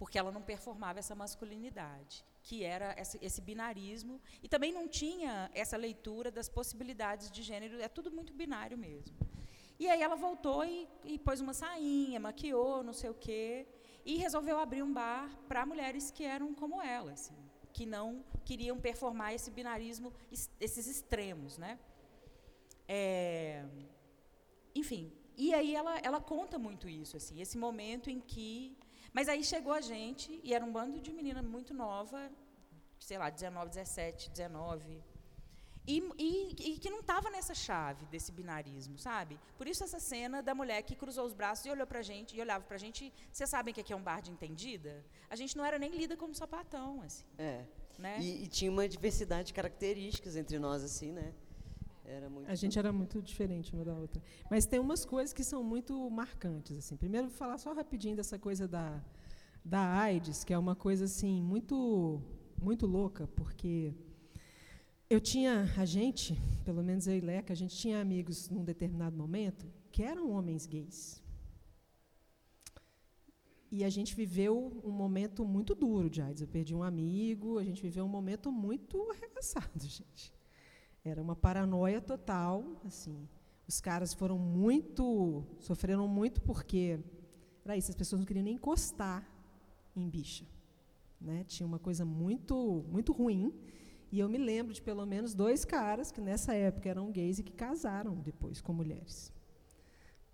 [0.00, 5.76] porque ela não performava essa masculinidade, que era esse, binarismo, e também não tinha essa
[5.76, 9.14] leitura das possibilidades de gênero, é tudo muito binário mesmo.
[9.78, 13.66] E aí ela voltou e, e pôs uma sainha, maquiou, não sei o quê,
[14.02, 17.36] e resolveu abrir um bar para mulheres que eram como ela, assim,
[17.74, 21.78] que não queriam performar esse binarismo, es- esses extremos, né?
[22.88, 23.66] É,
[24.74, 28.78] enfim, e aí ela, ela conta muito isso, assim, esse momento em que...
[29.12, 32.30] Mas aí chegou a gente, e era um bando de menina muito nova,
[32.98, 35.02] sei lá, 19, 17, 19,
[35.86, 39.40] e, e- e que não estava nessa chave desse binarismo, sabe?
[39.58, 42.40] Por isso essa cena da mulher que cruzou os braços e olhou pra gente, e
[42.40, 45.04] olhava pra gente, vocês sabem o que aqui é um bar de entendida?
[45.28, 47.64] A gente não era nem lida como sapatão, assim, É.
[47.98, 48.18] né?
[48.20, 51.34] E, e tinha uma diversidade de características entre nós, assim, né?
[52.10, 54.20] Era muito A gente era muito diferente uma da outra.
[54.50, 56.76] Mas tem umas coisas que são muito marcantes.
[56.78, 56.96] assim.
[56.96, 59.00] Primeiro, vou falar só rapidinho dessa coisa da,
[59.64, 62.20] da AIDS, que é uma coisa assim muito,
[62.60, 63.94] muito louca, porque
[65.08, 69.16] eu tinha, a gente, pelo menos eu e Leca, a gente tinha amigos num determinado
[69.16, 71.22] momento que eram homens gays.
[73.70, 76.42] E a gente viveu um momento muito duro de AIDS.
[76.42, 80.39] Eu perdi um amigo, a gente viveu um momento muito arregaçado, gente.
[81.04, 83.28] Era uma paranoia total, assim.
[83.66, 87.00] Os caras foram muito, sofreram muito porque
[87.64, 89.26] era isso, as pessoas não queriam nem encostar
[89.96, 90.44] em bicha,
[91.20, 91.44] né?
[91.44, 93.54] Tinha uma coisa muito, muito ruim.
[94.12, 97.44] E eu me lembro de pelo menos dois caras que nessa época eram gays e
[97.44, 99.32] que casaram depois com mulheres.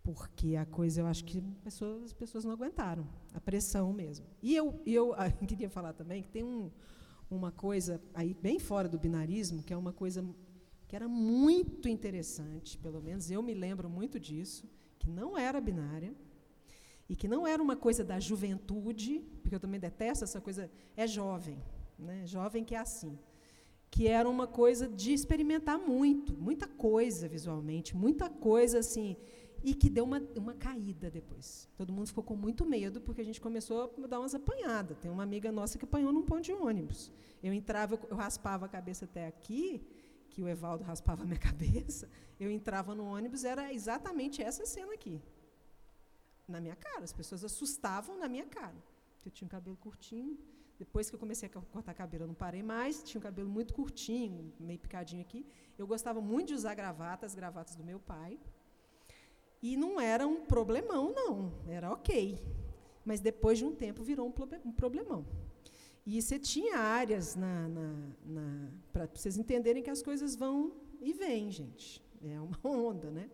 [0.03, 4.25] Porque a coisa, eu acho que pessoas, as pessoas não aguentaram, a pressão mesmo.
[4.43, 5.15] E eu, eu
[5.47, 6.71] queria falar também que tem um,
[7.31, 10.25] uma coisa aí bem fora do binarismo, que é uma coisa
[10.87, 14.69] que era muito interessante, pelo menos eu me lembro muito disso,
[14.99, 16.15] que não era binária
[17.09, 21.07] e que não era uma coisa da juventude, porque eu também detesto essa coisa, é
[21.07, 21.63] jovem,
[21.99, 22.27] né?
[22.27, 23.19] jovem que é assim,
[23.91, 29.17] que era uma coisa de experimentar muito, muita coisa visualmente, muita coisa assim,
[29.63, 31.69] e que deu uma, uma caída depois.
[31.77, 34.97] Todo mundo ficou com muito medo, porque a gente começou a dar umas apanhadas.
[34.99, 37.11] Tem uma amiga nossa que apanhou num ponto de ônibus.
[37.43, 39.83] Eu entrava, eu raspava a cabeça até aqui,
[40.37, 44.93] que o Evaldo raspava a minha cabeça, eu entrava no ônibus, era exatamente essa cena
[44.93, 45.19] aqui.
[46.47, 47.03] Na minha cara.
[47.03, 48.77] As pessoas assustavam na minha cara.
[49.25, 50.39] Eu tinha um cabelo curtinho.
[50.79, 53.03] Depois que eu comecei a cortar cabelo, eu não parei mais.
[53.03, 55.47] Tinha um cabelo muito curtinho, meio picadinho aqui.
[55.79, 58.39] Eu gostava muito de usar gravatas, gravatas do meu pai.
[59.63, 61.51] E não era um problemão, não.
[61.67, 62.39] Era ok.
[63.07, 64.27] Mas depois de um tempo virou
[64.67, 65.25] um problemão.
[66.07, 67.95] E você tinha áreas na, na,
[68.25, 72.01] na para vocês entenderem que as coisas vão e vêm, gente.
[72.25, 73.29] É uma onda, né?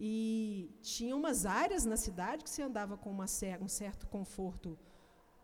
[0.00, 3.26] E tinha umas áreas na cidade que você andava com uma,
[3.60, 4.76] um certo conforto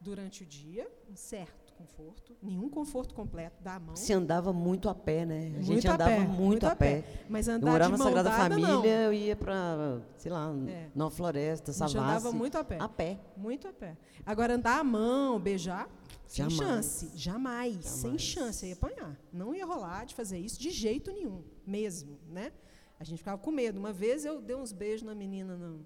[0.01, 3.97] durante o dia, um certo conforto, nenhum conforto completo da mão.
[3.97, 5.47] Se andava muito a pé, né?
[5.47, 7.03] A muito gente andava pé, muito, muito, a pé.
[7.03, 7.25] pé.
[7.29, 8.85] Mas andar eu morava de na Sagrada dada, Família, não.
[8.85, 11.11] eu ia para, sei lá, É.
[11.11, 11.99] floresta, A gente Savassi.
[11.99, 12.79] andava muito a pé.
[12.81, 13.19] A pé.
[13.37, 13.97] Muito a pé.
[14.25, 15.89] Agora, andar a mão, beijar,
[16.27, 16.59] sem Jamais.
[16.85, 17.11] chance.
[17.17, 17.85] Jamais.
[17.87, 18.23] Sem Jamais.
[18.23, 18.65] chance.
[18.65, 19.21] Eu ia apanhar.
[19.33, 21.43] Não ia rolar de fazer isso de jeito nenhum.
[21.67, 22.53] Mesmo, né?
[22.99, 23.79] A gente ficava com medo.
[23.79, 25.85] Uma vez eu dei uns beijos na menina no-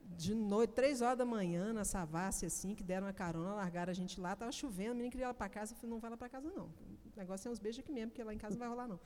[0.00, 3.94] de noite, três horas da manhã, na Savassi, assim, que deram uma carona, largaram a
[3.94, 6.10] gente lá, estava chovendo, a menina queria ir lá para casa, eu falei, não vai
[6.10, 6.66] lá para casa, não.
[6.66, 9.00] O negócio é uns beijos aqui mesmo, porque lá em casa não vai rolar, não.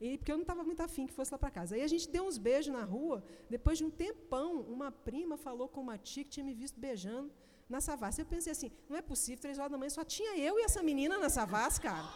[0.00, 1.76] E porque eu não estava muito afim que fosse lá para casa.
[1.76, 5.68] Aí a gente deu uns beijos na rua, depois de um tempão, uma prima falou
[5.68, 7.30] com uma tia que tinha me visto beijando
[7.70, 8.20] na Savassi.
[8.20, 10.82] Eu pensei assim, não é possível, três horas da manhã só tinha eu e essa
[10.82, 12.06] menina na Savassi, cara.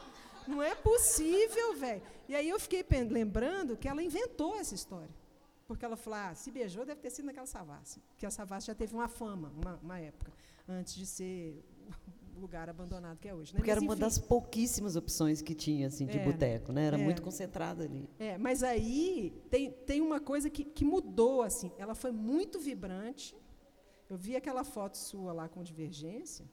[0.47, 2.03] Não é possível, velho.
[2.29, 5.09] E aí eu fiquei lembrando que ela inventou essa história.
[5.67, 8.01] Porque ela falou, ah, se beijou, deve ter sido naquela Savassi.
[8.11, 10.31] Porque a Savassi já teve uma fama, uma, uma época,
[10.69, 11.65] antes de ser
[12.37, 13.55] o lugar abandonado que é hoje.
[13.55, 13.59] Né?
[13.59, 14.01] Porque Mas, era uma enfim.
[14.01, 16.87] das pouquíssimas opções que tinha, assim, de É, boteco, né?
[16.87, 17.03] Era é.
[17.03, 18.07] muito concentrada ali.
[18.19, 21.73] É, mas aí tem, tem uma coisa que, que mudou, assim.
[21.79, 23.35] Ela foi muito vibrante.
[24.09, 26.47] Eu vi aquela foto sua lá com divergência.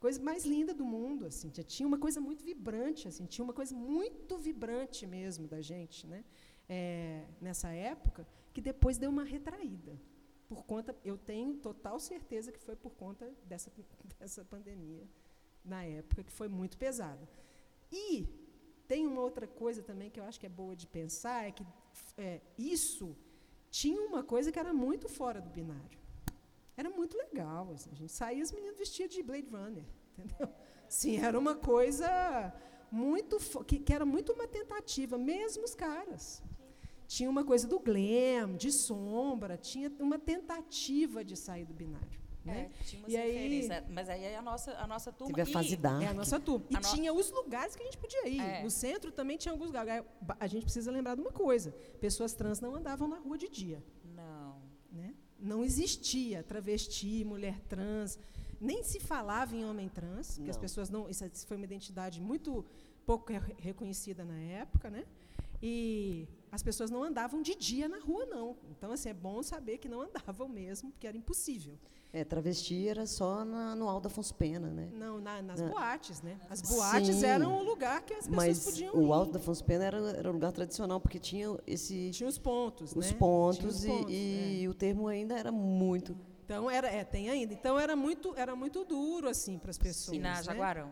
[0.00, 1.50] Coisa mais linda do mundo, assim.
[1.50, 3.26] Tinha uma coisa muito vibrante, assim.
[3.26, 6.24] Tinha uma coisa muito vibrante mesmo da gente, né?
[6.68, 10.00] É, nessa época, que depois deu uma retraída.
[10.48, 13.70] Por conta, eu tenho total certeza que foi por conta dessa,
[14.18, 15.06] dessa pandemia
[15.64, 17.28] na época, que foi muito pesada.
[17.90, 18.26] E
[18.86, 21.66] tem uma outra coisa também que eu acho que é boa de pensar, é que
[22.16, 23.16] é, isso
[23.70, 25.98] tinha uma coisa que era muito fora do binário.
[26.76, 27.72] Era muito legal.
[27.74, 29.84] assim, a gente saía as meninas vestidas de Blade Runner,
[30.16, 30.48] entendeu?
[30.88, 32.52] Sim, era uma coisa
[32.90, 36.42] muito que, que era muito uma tentativa, mesmo os caras.
[37.06, 42.20] Tinha uma coisa do glam, de sombra, tinha uma tentativa de sair do binário.
[42.48, 42.70] Né?
[42.80, 45.34] É, tinha umas E aí- referências, Mas aí é a nossa, a nossa turma.
[45.34, 46.02] Teve a e- fase dark.
[46.02, 46.66] É a nossa turma.
[46.70, 48.40] E A no- tinha os lugares que a gente podia ir.
[48.40, 48.62] É.
[48.62, 50.04] No centro também tinha alguns lugares.
[50.40, 51.70] A gente precisa lembrar de uma coisa:
[52.00, 53.82] pessoas trans não andavam na rua de dia.
[54.04, 54.60] Não.
[54.90, 55.14] Né?
[55.38, 58.18] Não existia travesti, mulher trans,
[58.60, 60.60] nem se falava em homem trans, porque as Não.
[60.62, 61.08] pessoas não.
[61.08, 62.64] Isso foi uma identidade muito
[63.06, 65.04] pouco re- reconhecida na época, né?
[65.62, 68.56] E as pessoas não andavam de dia na rua, não.
[68.70, 71.78] Então, assim, é bom saber que não andavam mesmo, porque era impossível.
[72.10, 74.88] É, travesti era só na- no Aldo Afonso Pena, né?
[74.94, 75.68] Não, na- nas É.
[75.68, 76.38] boates, né?
[76.48, 77.26] As boates Sim.
[77.26, 79.12] eram o lugar que as pessoas Mas podiam o ir.
[79.12, 82.96] Alto da Afonso Pena era, era um lugar tradicional, porque tinha esse, Tinha os pontos,
[82.96, 83.16] os né?
[83.18, 84.68] Pontos, os e, pontos, e é.
[84.68, 86.16] o termo ainda era muito.
[86.46, 87.52] Então era, é, tem ainda.
[87.52, 90.16] Então era muito, era muito duro assim para as pessoas.
[90.16, 90.42] E na né?
[90.42, 90.90] Jaguarão.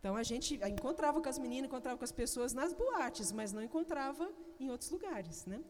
[0.00, 3.62] Então a gente encontrava com as meninas, encontrava com as pessoas nas boates, mas não
[3.62, 4.28] encontrava
[4.58, 5.60] em outros lugares, né?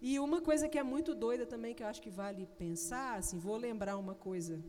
[0.00, 3.38] E uma coisa que é muito doida também, que eu acho que vale pensar, assim,
[3.38, 4.62] vou lembrar uma coisa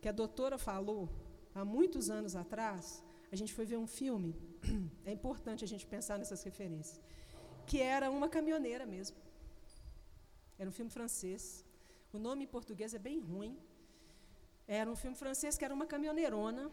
[0.00, 1.08] que a doutora falou
[1.54, 3.02] há muitos anos atrás.
[3.30, 4.34] A gente foi ver um filme,
[5.04, 7.00] é importante a gente pensar nessas referências,
[7.66, 9.16] que era uma caminhoneira mesmo.
[10.58, 11.64] Era um filme francês.
[12.12, 13.58] O nome em português é bem ruim.
[14.66, 16.70] Era um filme francês que era uma caminhoneirona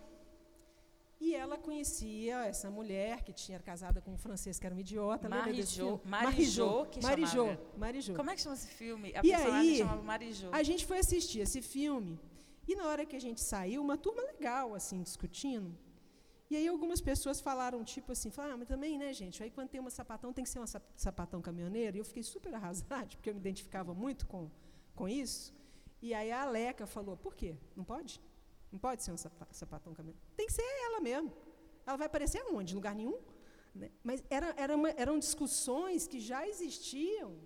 [1.24, 5.30] e ela conhecia essa mulher que tinha casada com um francês que era um idiota.
[5.30, 6.02] Marijô.
[6.04, 7.46] Marijô, que Marijô,
[7.78, 8.14] Marijô.
[8.14, 9.14] Como é que chama esse filme?
[9.16, 10.50] A e aí, chamava Marijô.
[10.52, 12.20] A gente foi assistir esse filme
[12.68, 15.74] e na hora que a gente saiu, uma turma legal, assim, discutindo.
[16.50, 19.70] E aí algumas pessoas falaram, tipo assim, falaram, ah, mas também, né, gente, aí quando
[19.70, 21.96] tem uma sapatão, tem que ser uma sapatão caminhoneiro.
[21.96, 24.52] E eu fiquei super arrasada, porque eu me identificava muito com,
[24.94, 25.54] com isso.
[26.02, 27.56] E aí a Aleca falou, por quê?
[27.78, 28.22] Não pode?
[28.74, 30.28] Não pode ser um sapatão caminhoneiro.
[30.36, 31.32] Tem que ser ela mesmo.
[31.86, 32.74] Ela vai aparecer aonde?
[32.74, 33.20] Em lugar nenhum?
[33.76, 33.92] Né?
[34.04, 37.38] Mas era, era uma, eram discussões que já existiam,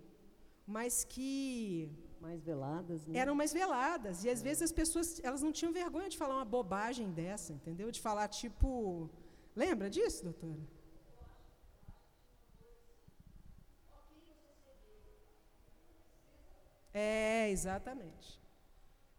[0.66, 3.18] mas que mais veladas, né?
[3.18, 4.24] Eram mais veladas.
[4.24, 4.42] E às é.
[4.42, 7.90] vezes as pessoas elas não tinham vergonha de falar uma bobagem dessa, entendeu?
[7.90, 9.10] De falar tipo.
[9.54, 10.62] Lembra disso, doutora?
[16.94, 18.40] É, exatamente.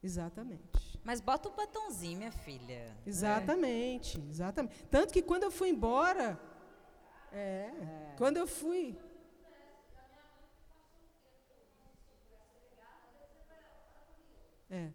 [0.02, 0.89] Exatamente.
[1.04, 2.96] Mas bota um batonzinho, minha filha.
[3.06, 4.30] Exatamente, é.
[4.30, 4.84] exatamente.
[4.86, 6.40] Tanto que quando eu fui embora,
[7.32, 8.16] é, é.
[8.18, 8.98] quando eu fui,
[14.70, 14.92] É.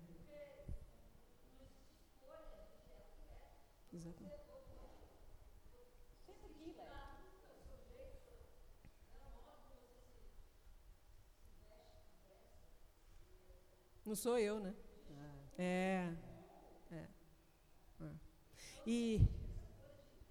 [14.07, 14.74] Não sou eu, né?
[15.59, 16.09] É.
[16.90, 16.96] É.
[18.00, 18.07] é.
[18.86, 19.20] E,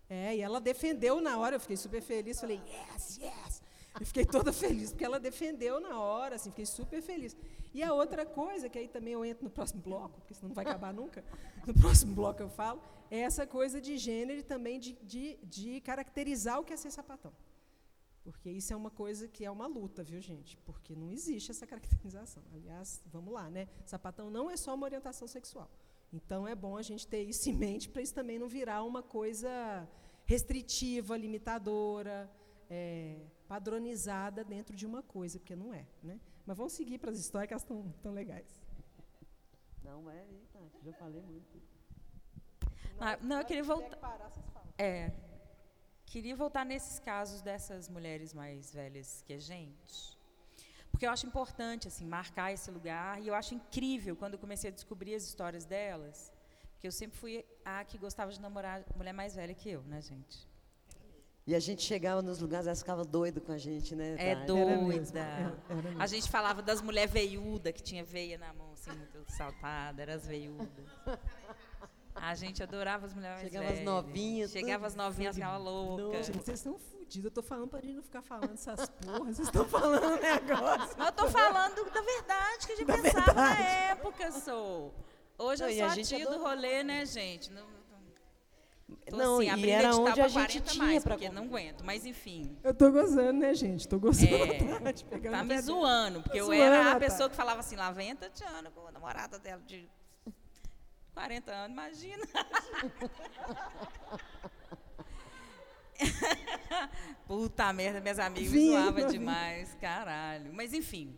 [0.10, 3.62] é, e ela defendeu na hora, eu fiquei super feliz, falei, yes, yes.
[4.02, 7.36] E fiquei toda feliz, porque ela defendeu na hora, assim, fiquei super feliz.
[7.74, 10.56] E a outra coisa, que aí também eu entro no próximo bloco, porque senão não
[10.56, 11.24] vai acabar nunca,
[11.66, 15.82] no próximo bloco eu falo, é essa coisa de gênero e também de, de, de
[15.82, 17.34] caracterizar o que é ser sapatão.
[18.24, 20.58] Porque isso é uma coisa que é uma luta, viu, gente?
[20.60, 22.44] Porque não existe essa caracterização.
[22.54, 23.68] Aliás, vamos lá, né?
[23.86, 25.70] Sapatão não é só uma orientação sexual.
[26.12, 29.02] Então é bom a gente ter isso em mente para isso também não virar uma
[29.02, 29.88] coisa
[30.26, 32.32] restritiva, limitadora,
[32.70, 35.86] é, padronizada dentro de uma coisa, porque não é.
[36.02, 36.20] Né?
[36.46, 38.62] Mas vamos seguir para as histórias que elas estão tão legais.
[39.84, 41.62] Não é, Tati, já falei muito.
[43.00, 44.32] Ah, não, eu queria voltar.
[44.78, 45.12] É,
[46.14, 50.16] queria voltar nesses casos dessas mulheres mais velhas que a gente,
[50.92, 54.70] porque eu acho importante assim marcar esse lugar e eu acho incrível quando eu comecei
[54.70, 56.32] a descobrir as histórias delas,
[56.74, 60.02] porque eu sempre fui a que gostava de namorar mulher mais velha que eu, né,
[60.04, 60.48] gente?
[61.48, 64.16] E a gente chegava nos lugares, elas ficavam doidas com a gente, né?
[64.20, 65.20] É doida.
[65.20, 69.26] Era era a gente falava das mulheres veiudas, que tinha veia na mão, assim, muito
[69.30, 70.86] saltada, eram as veiudas.
[72.26, 74.52] A gente adorava as mulheres Chegava as novinhas.
[74.52, 76.24] Chegava as novinhas, ficava louca.
[76.24, 77.26] Gente, vocês estão fodidos.
[77.26, 79.36] Eu tô falando pra gente não ficar falando essas porras.
[79.36, 80.96] Vocês estão falando negócio.
[81.04, 83.60] Eu tô falando da verdade que a gente da pensava verdade.
[83.60, 84.94] na época, sou.
[85.38, 87.52] Hoje não, eu sou a, a tia do rolê, né, gente?
[87.52, 87.66] Não,
[89.10, 92.58] Tô, não, assim, e era onde a gente tinha para porque não aguento, mas enfim.
[92.64, 93.88] Eu tô gozando, né, gente?
[93.88, 94.34] Tô gozando.
[94.34, 94.94] É,
[95.30, 98.70] tá me zoando, porque eu era a pessoa que falava assim, lá vem a Tatiana
[98.72, 99.90] com a namorada dela de
[101.14, 102.24] 40 anos, imagina.
[107.28, 110.54] Puta merda, minhas amigas zoavam demais, caralho.
[110.54, 111.18] Mas enfim.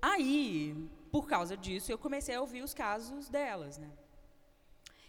[0.00, 3.90] Aí, por causa disso, eu comecei a ouvir os casos delas, né?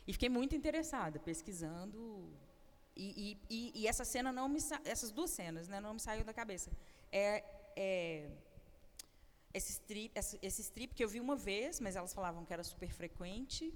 [0.05, 2.29] E fiquei muito interessada, pesquisando.
[2.95, 6.33] E, e, e, essa cena não me essas duas cenas né, não me saiu da
[6.33, 6.71] cabeça.
[7.11, 7.43] É,
[7.75, 8.27] é
[9.57, 12.91] esse, strip, esse, strip que eu vi uma vez, mas elas falavam que era super
[12.99, 13.73] frequente.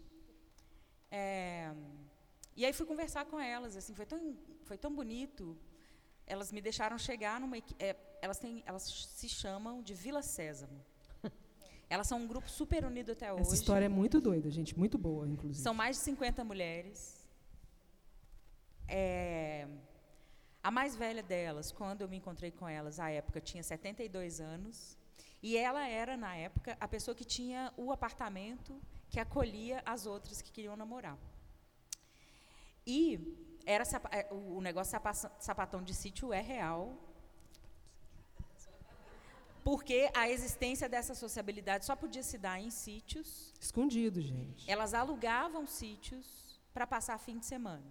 [1.10, 1.74] É,
[2.56, 5.58] e aí fui conversar com elas, assim, foi tão, foi tão bonito.
[6.26, 10.80] Elas me deixaram chegar numa é, elas têm, elas se chamam de Vila Sésamo.
[11.90, 13.42] Elas são um grupo super unido até hoje.
[13.42, 15.62] Essa história é muito doida, gente, muito boa, inclusive.
[15.62, 17.28] São mais de 50 mulheres.
[18.88, 19.68] É,
[20.64, 24.98] a mais velha delas, quando eu me encontrei com elas, à época, tinha 72 anos.
[25.42, 28.80] E ela era, na época, a pessoa que tinha o apartamento
[29.10, 31.18] que acolhia as outras que queriam namorar.
[32.86, 33.36] E
[33.66, 35.00] era é, o negócio
[35.40, 36.98] sapatão de sítio é real,
[39.64, 43.54] porque a existência dessa sociabilidade só podia se dar em sítios.
[43.60, 44.70] Escondido, gente.
[44.70, 47.86] Elas alugavam sítios para passar fim de semana.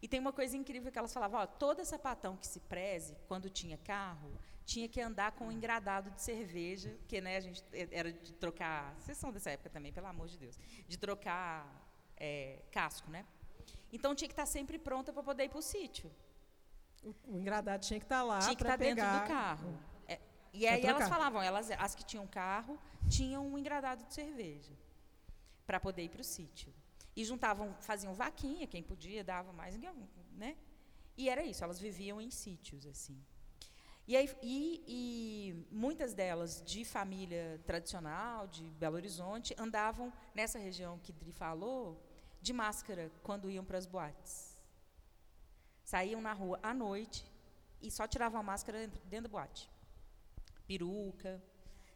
[0.00, 3.48] E tem uma coisa incrível que elas falavam, ó, todo sapatão que se preze, quando
[3.48, 8.12] tinha carro, tinha que andar com um engradado de cerveja, porque né, a gente era
[8.12, 10.58] de trocar, vocês são dessa época também, pelo amor de Deus,
[10.88, 11.66] de trocar
[12.16, 13.26] é, casco, né?
[13.92, 16.10] Então tinha que estar sempre pronta para poder ir para o sítio.
[17.26, 19.78] O engradado tinha que estar lá Tinha que estar dentro do carro.
[20.08, 20.18] É,
[20.52, 24.72] e aí elas falavam, elas, as que tinham carro, tinham um engradado de cerveja
[25.66, 26.72] para poder ir para o sítio.
[27.14, 29.76] E juntavam, faziam vaquinha, quem podia dava mais,
[30.32, 30.56] né?
[31.16, 33.22] E era isso, elas viviam em sítios assim.
[34.06, 40.98] E, aí, e, e, muitas delas de família tradicional, de Belo Horizonte, andavam nessa região
[40.98, 42.02] que Dri falou,
[42.40, 44.62] de máscara quando iam para as boates.
[45.82, 47.24] Saíam na rua à noite
[47.80, 49.70] e só tiravam a máscara dentro da boate.
[50.66, 51.42] Peruca,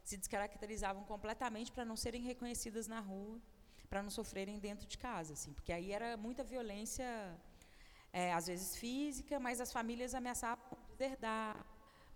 [0.02, 3.38] se descaracterizavam completamente para não serem reconhecidas na rua,
[3.90, 7.06] para não sofrerem dentro de casa, assim, porque aí era muita violência,
[8.10, 10.64] é, às vezes física, mas as famílias ameaçavam
[10.96, 11.54] deserdar,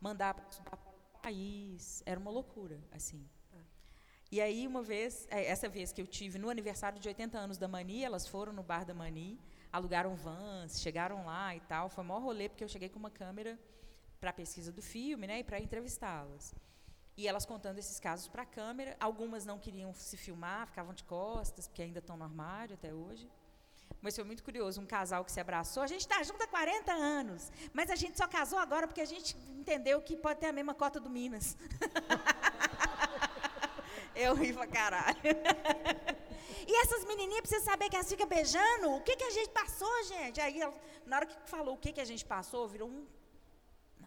[0.03, 3.25] mandar para do país, era uma loucura, assim.
[4.33, 7.59] E aí, uma vez, é, essa vez que eu tive no aniversário de 80 anos
[7.59, 9.39] da Mani, elas foram no bar da Mani,
[9.71, 11.91] alugaram vans, chegaram lá e tal.
[11.91, 13.59] Foi o maior rolê, porque eu cheguei com uma câmera
[14.19, 16.55] para a pesquisa do filme né, e para entrevistá-las.
[17.15, 18.97] E elas contando esses casos para a câmera.
[18.99, 23.31] Algumas não queriam se filmar, ficavam de costas, porque ainda estão no armário até hoje.
[24.03, 25.83] Mas foi muito curioso, um casal que se abraçou.
[25.83, 29.07] A gente está junto há 40 anos, mas a gente só casou agora porque a
[29.07, 31.57] gente entendeu que pode ter a mesma cota do Minas.
[34.15, 35.17] Eu ri pra caralho.
[36.65, 38.93] E essas menininhas precisam saber que elas ficam beijando.
[38.93, 40.41] O que, que a gente passou, gente?
[40.41, 40.61] Aí,
[41.05, 43.05] na hora que falou o que, que a gente passou, virou um,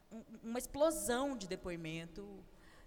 [0.09, 2.23] um, uma explosão de depoimento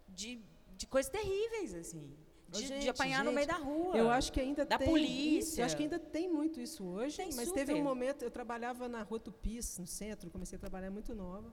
[0.09, 0.41] de,
[0.75, 2.17] de coisas terríveis, assim.
[2.49, 3.97] De, gente, de apanhar gente, no meio da rua.
[3.97, 4.89] Eu acho que ainda da tem.
[4.89, 5.39] polícia.
[5.39, 7.17] Isso, eu acho que ainda tem muito isso hoje.
[7.17, 7.67] Tem mas super.
[7.67, 11.53] teve um momento, eu trabalhava na Rua Tupis, no centro, comecei a trabalhar muito nova.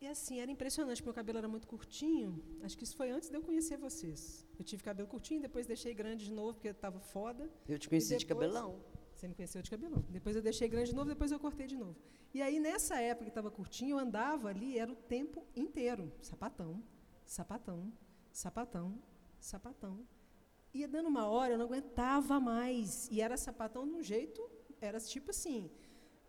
[0.00, 2.40] E assim, era impressionante, meu cabelo era muito curtinho.
[2.62, 4.46] Acho que isso foi antes de eu conhecer vocês.
[4.56, 7.50] Eu tive cabelo curtinho, depois deixei grande de novo, porque estava foda.
[7.68, 8.80] Eu te conheci depois, de cabelão.
[9.12, 10.04] Você me conheceu de cabelão.
[10.08, 11.96] Depois eu deixei grande de novo, depois eu cortei de novo.
[12.32, 16.12] E aí, nessa época que estava curtinho, eu andava ali, era o tempo inteiro.
[16.22, 16.80] Sapatão,
[17.24, 17.92] sapatão,
[18.32, 19.02] sapatão,
[19.40, 20.06] sapatão.
[20.74, 23.08] Ia dando uma hora, eu não aguentava mais.
[23.10, 24.48] E era sapatão de um jeito,
[24.80, 25.70] era tipo assim,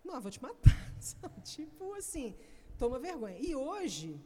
[0.03, 0.93] não, vou te matar.
[1.43, 2.35] tipo assim,
[2.77, 3.37] toma vergonha.
[3.39, 4.19] E hoje,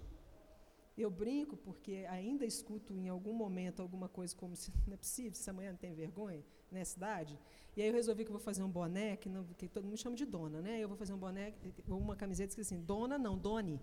[0.98, 5.34] eu brinco porque ainda escuto em algum momento alguma coisa como se não é possível,
[5.34, 7.40] se mulher não tem vergonha nessa idade.
[7.76, 9.98] E aí eu resolvi que eu vou fazer um boné, que, não, que todo mundo
[9.98, 10.80] chama de dona, né?
[10.80, 11.54] Eu vou fazer um boné,
[11.88, 13.82] uma camiseta escrita assim, dona não, Doni.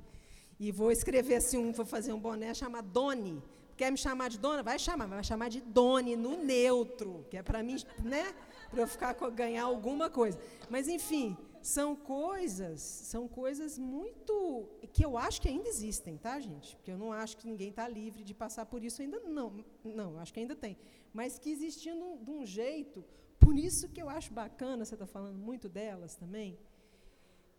[0.59, 3.43] E vou escrever assim, um, vou fazer um boné chamado Doni.
[3.81, 4.63] Quer me chamar de dona?
[4.63, 8.25] Vai chamar, vai chamar de Doni, no neutro, que é para mim, né?
[8.71, 10.39] Para eu ficar ganhar alguma coisa.
[10.69, 16.77] Mas enfim, são coisas, são coisas muito que eu acho que ainda existem, tá, gente?
[16.77, 20.19] Porque eu não acho que ninguém está livre de passar por isso ainda não, não,
[20.19, 20.77] acho que ainda tem,
[21.11, 23.03] mas que existindo de um jeito,
[23.39, 26.59] por isso que eu acho bacana, você está falando muito delas também,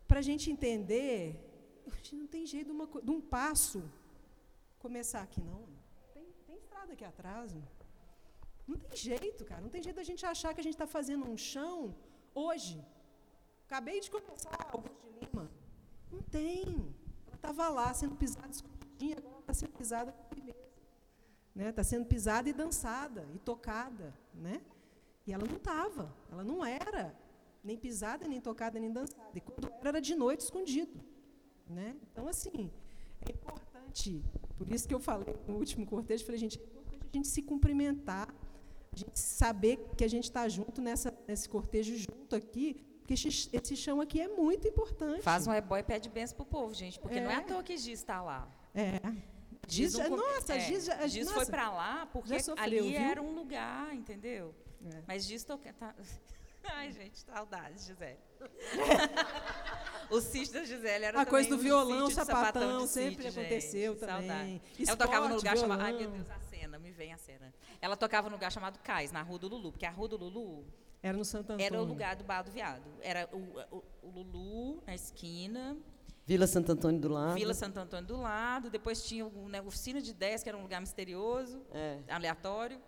[0.06, 1.36] para a gente entender,
[2.12, 3.82] não tem jeito de, uma, de um passo
[4.78, 5.71] começar aqui não,
[6.82, 7.54] estrada aqui atrás,
[8.66, 8.76] não.
[8.76, 11.36] tem jeito, cara, não tem jeito da gente achar que a gente está fazendo um
[11.36, 11.94] chão
[12.34, 12.84] hoje
[13.72, 15.50] Acabei de começar Augusto de Lima.
[16.10, 16.94] Não tem.
[17.26, 20.58] Ela estava lá sendo pisada escondidinha, agora está sendo pisada com firmeza.
[20.58, 20.74] Está
[21.54, 21.72] né?
[21.72, 24.12] Tá sendo pisada e dançada, e tocada.
[24.34, 24.60] Né?
[25.26, 27.18] E ela não estava, ela não era
[27.64, 29.30] nem pisada, nem tocada, nem dançada.
[29.34, 31.00] E quando era, era de noite escondido.
[31.66, 31.96] Né?
[32.10, 32.70] Então, assim,
[33.22, 34.22] é importante,
[34.58, 36.60] por isso que eu falei no último cortejo, falei, gente,
[37.12, 38.28] a gente se cumprimentar,
[38.92, 43.76] a gente saber que a gente está junto nessa, nesse cortejo junto aqui, porque esse
[43.76, 45.22] chão aqui é muito importante.
[45.22, 47.20] Faz um ebó e pede benção pro povo, gente, porque é.
[47.20, 48.48] não é à toa que Giz está lá.
[48.74, 49.00] É.
[49.68, 53.00] Giz, um, nossa, é, Giz, já, Giz nossa, foi para lá porque sofreu, ali viu?
[53.00, 54.54] era um lugar, entendeu?
[54.84, 55.02] É.
[55.06, 55.94] Mas Giz toca, tá...
[56.64, 58.18] Ai, gente, saudades, Gisele.
[60.10, 64.00] o sítio da Gisele era A coisa do violão, sapatão, sapatão sempre sítio, aconteceu gente,
[64.00, 64.56] também.
[64.56, 65.80] Esporte, Ela tocava num lugar chamado.
[65.80, 66.38] Ai, meu Deus, a
[66.72, 67.52] cena, me vem a cena.
[67.80, 70.64] Ela tocava num lugar chamado Cais, na Rua do Lulu, porque a Rua do Lulu
[71.02, 71.66] era no Santo Antônio.
[71.66, 72.88] Era o lugar do Bar do Viado.
[73.00, 75.76] Era o, o, o Lulu na esquina.
[76.24, 77.34] Vila Santo Antônio do lado.
[77.34, 78.70] Vila Santo Antônio do lado.
[78.70, 81.98] Depois tinha o né, Oficina de 10, que era um lugar misterioso, é.
[82.08, 82.80] aleatório.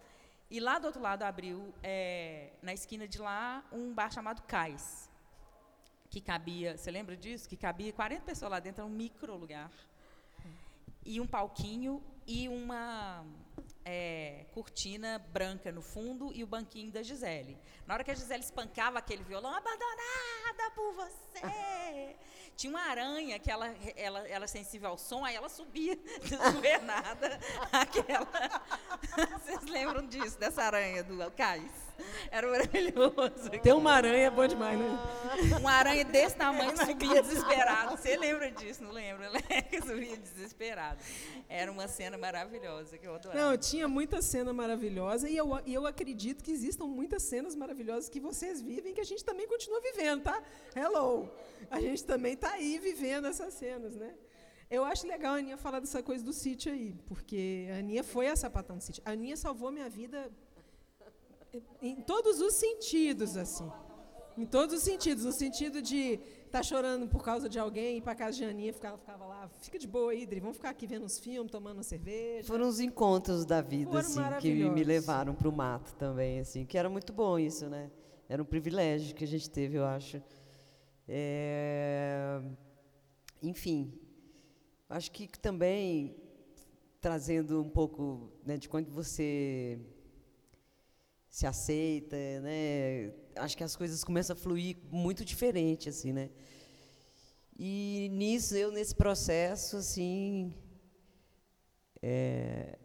[0.48, 5.10] E lá do outro lado abriu, é, na esquina de lá, um bar chamado Cais.
[6.08, 7.48] Que cabia, você lembra disso?
[7.48, 9.68] Que cabia 40 pessoas lá dentro, era um micro lugar.
[11.04, 13.24] E um palquinho e uma
[13.84, 17.58] é, cortina branca no fundo e o banquinho da Gisele.
[17.86, 22.16] Na hora que a Gisele espancava aquele violão, abandonada, por você.
[22.56, 23.66] Tinha uma aranha que ela,
[23.96, 25.98] ela, ela é sensível ao som, aí ela subia,
[26.30, 27.40] não ver nada.
[27.72, 28.28] Aquela.
[29.40, 31.72] Vocês lembram disso, dessa aranha do Cais?
[32.30, 33.50] Era maravilhoso.
[33.62, 34.98] Tem uma aranha, é bom demais, né?
[35.58, 37.96] Uma aranha desse tamanho que subia desesperado.
[37.96, 39.30] Você lembra disso, não lembra?
[39.70, 40.98] Que subia desesperado.
[41.48, 43.40] Era uma cena maravilhosa que eu adorava.
[43.40, 48.08] Não, tinha muita cena maravilhosa e eu, e eu acredito que existam muitas cenas maravilhosas
[48.08, 50.42] que vocês vivem que a gente também continua vivendo, tá?
[50.74, 51.28] Hello!
[51.70, 54.14] A gente também está aí vivendo essas cenas, né?
[54.70, 58.28] Eu acho legal a Aninha falar dessa coisa do sítio aí, porque a Aninha foi
[58.28, 59.02] a sapatão do sítio.
[59.04, 60.30] A Aninha salvou minha vida
[61.80, 63.70] em todos os sentidos, assim.
[64.36, 65.24] Em todos os sentidos.
[65.24, 66.14] No sentido de
[66.46, 69.48] estar tá chorando por causa de alguém, ir para casa de Aninha, ficava, ficava lá,
[69.60, 72.46] fica de boa, Idri, vamos ficar aqui vendo uns filmes, tomando uma cerveja.
[72.46, 76.78] Foram os encontros da vida, assim, que me levaram para o mato também, assim, que
[76.78, 77.90] era muito bom isso, né?
[78.28, 80.22] Era um privilégio que a gente teve, eu acho.
[81.06, 82.40] É...
[83.42, 83.92] Enfim,
[84.88, 86.16] acho que também
[87.00, 89.78] trazendo um pouco né, de quando você
[91.34, 93.12] se aceita, né?
[93.34, 96.30] Acho que as coisas começam a fluir muito diferente, assim, né?
[97.58, 100.54] E nisso, eu nesse processo, assim,
[102.00, 102.78] é,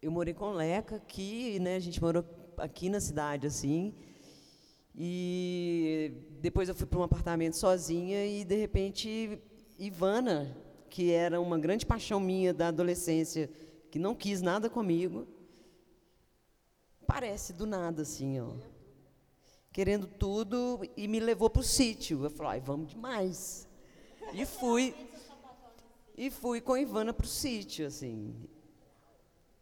[0.00, 1.76] eu morei com Leca aqui, né?
[1.76, 2.24] A gente morou
[2.56, 3.94] aqui na cidade, assim,
[4.94, 9.38] e depois eu fui para um apartamento sozinha e de repente
[9.78, 10.56] Ivana,
[10.88, 13.50] que era uma grande paixão minha da adolescência,
[13.90, 15.35] que não quis nada comigo,
[17.06, 18.52] parece do nada, assim, ó.
[19.72, 22.24] Querendo tudo e me levou para o sítio.
[22.24, 23.68] Eu falei, vamos demais.
[24.32, 24.94] E fui.
[26.16, 28.34] E fui com a Ivana para o sítio, assim.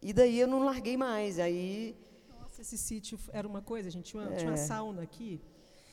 [0.01, 1.37] E daí eu não larguei mais.
[1.39, 1.97] Aí.
[2.39, 4.37] Nossa, esse sítio era uma coisa, a gente tinha uma, é.
[4.37, 5.41] tinha uma sauna aqui.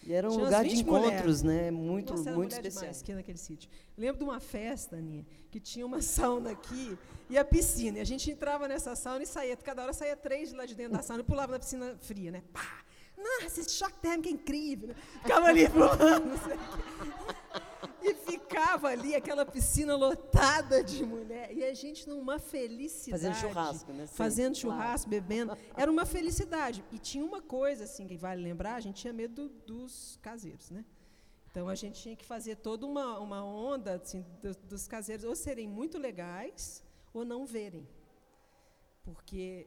[0.05, 1.43] E era um Tinha lugar de encontros, mulheres.
[1.43, 1.71] né?
[1.71, 2.91] Muito, Nossa, muito especial.
[2.91, 3.71] aqui naquele sítio.
[3.97, 6.99] Lembro de uma festa, Aninha, que tinha uma sauna aqui
[7.31, 7.99] e a piscina.
[7.99, 10.75] E a gente entrava nessa sauna e saía, cada hora saía três de lá de
[10.75, 12.43] dentro da sauna e pulava na piscina fria, né?
[12.53, 12.83] Pá!
[13.17, 14.95] Nossa, esse choque térmico é incrível.
[15.23, 16.33] Ficava ali pulando.
[18.03, 21.57] E ficava ali aquela piscina lotada de mulher.
[21.57, 23.23] E a gente numa felicidade.
[23.23, 24.07] Fazendo churrasco, né?
[24.07, 25.25] Fazendo churrasco, claro.
[25.25, 25.57] bebendo.
[25.77, 26.85] Era uma felicidade.
[26.91, 30.85] E tinha uma coisa, assim, que vale lembrar, a gente tinha medo dos caseiros, né?
[31.53, 35.37] Então a gente tinha que fazer toda uma, uma onda assim, dos, dos caseiros ou
[35.37, 36.83] serem muito legais
[37.13, 37.87] ou não verem.
[39.05, 39.67] Porque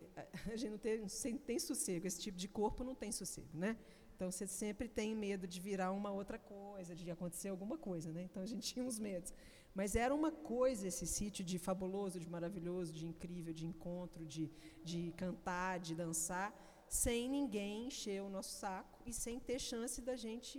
[0.52, 3.78] a gente não tem, não tem sossego, esse tipo de corpo não tem sossego, né?
[4.16, 8.24] Então você sempre tem medo de virar uma outra coisa, de acontecer alguma coisa, né?
[8.24, 9.34] Então a gente tinha uns medos.
[9.74, 14.50] Mas era uma coisa esse sítio de fabuloso, de maravilhoso, de incrível, de encontro, de,
[14.84, 16.50] de cantar, de dançar,
[16.88, 20.58] sem ninguém encher o nosso saco e sem ter chance da gente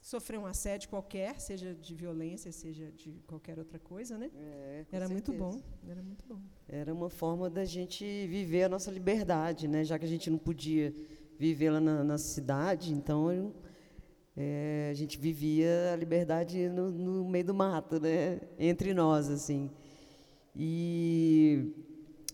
[0.00, 4.30] sofrer um assédio qualquer, seja de violência, seja de qualquer outra coisa, né?
[4.34, 5.12] É, era certeza.
[5.12, 6.40] muito bom, era muito bom.
[6.68, 9.84] Era uma forma da gente viver a nossa liberdade, né?
[9.84, 10.94] Já que a gente não podia
[11.42, 13.52] viver lá na, na cidade, então
[14.36, 18.40] é, a gente vivia a liberdade no, no, meio do mato, né?
[18.56, 19.68] entre nós, assim.
[20.54, 21.74] E,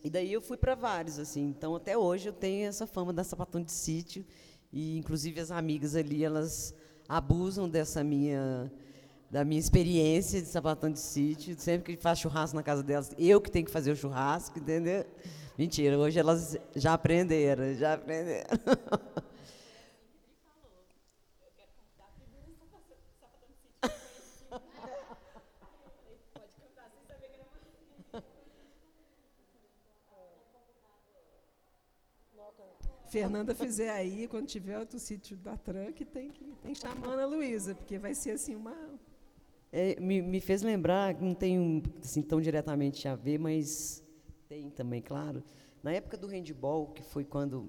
[0.05, 1.43] e daí eu fui para vários, assim.
[1.43, 4.27] Então até hoje eu tenho essa fama da sapatão de sítio
[4.71, 6.75] e inclusive as amigas ali elas
[7.09, 8.71] abusam dessa minha
[9.31, 11.59] da minha experiência de sapatão de sítio.
[11.59, 15.07] Sempre que faz churrasco na casa delas, eu que tenho que fazer o churrasco, entendeu?
[15.59, 18.47] Mentira, hoje elas já aprenderam, já aprenderam.
[33.11, 37.13] Fernanda fizer aí, quando tiver outro sítio da Tranque, tem que, tem que chamar a
[37.15, 38.77] Ana Luísa, porque vai ser assim uma.
[39.73, 44.07] É, me, me fez lembrar, não tem assim, tão diretamente a ver, mas
[44.49, 45.45] tem também, claro.
[45.83, 47.69] Na época do handball, que foi quando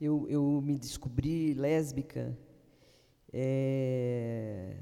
[0.00, 2.38] eu, eu me descobri lésbica,
[3.32, 4.76] é,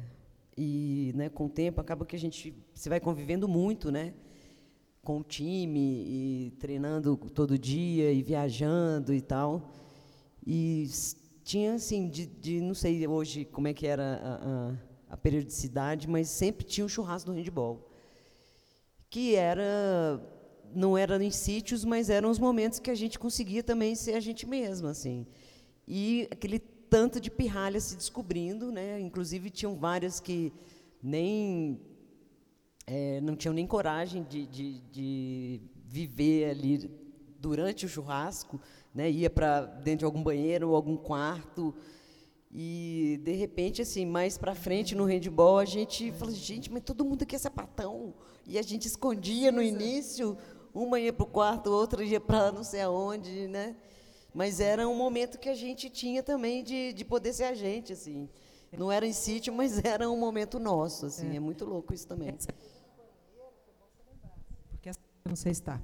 [0.55, 4.12] e né, com o tempo acaba que a gente você vai convivendo muito, né?
[5.03, 9.72] Com o time e treinando todo dia e viajando e tal.
[10.47, 10.87] E
[11.43, 16.07] tinha assim, de, de não sei hoje como é que era a, a, a periodicidade,
[16.07, 17.86] mas sempre tinha um churrasco do handball
[19.16, 20.20] que era
[20.74, 24.20] não era em sítios, mas eram os momentos que a gente conseguia também ser a
[24.20, 25.26] gente mesma, assim.
[25.88, 29.00] E aquele tanto de pirralhas se descobrindo, né?
[29.00, 30.52] Inclusive tinham várias que
[31.02, 31.80] nem
[32.86, 36.90] é, não tinham nem coragem de, de, de, viver ali
[37.40, 38.60] durante o churrasco,
[38.94, 39.10] né?
[39.10, 41.74] Ia para dentro de algum banheiro ou algum quarto
[42.52, 47.02] E, de repente, assim, mais para frente no handball, a gente falou, gente, mas todo
[47.02, 48.12] mundo aqui é sapatão.
[48.47, 50.36] E a gente escondia no início,
[50.72, 53.76] uma ia para o quarto, outra ia para não sei aonde, né?
[54.32, 57.92] Mas era um momento que a gente tinha também de, de poder ser a gente,
[57.92, 58.28] assim.
[58.76, 61.30] Não era em sítio, mas era um momento nosso, assim.
[61.30, 62.36] É, é muito louco isso também.
[64.70, 65.80] Porque essa, não sei se está.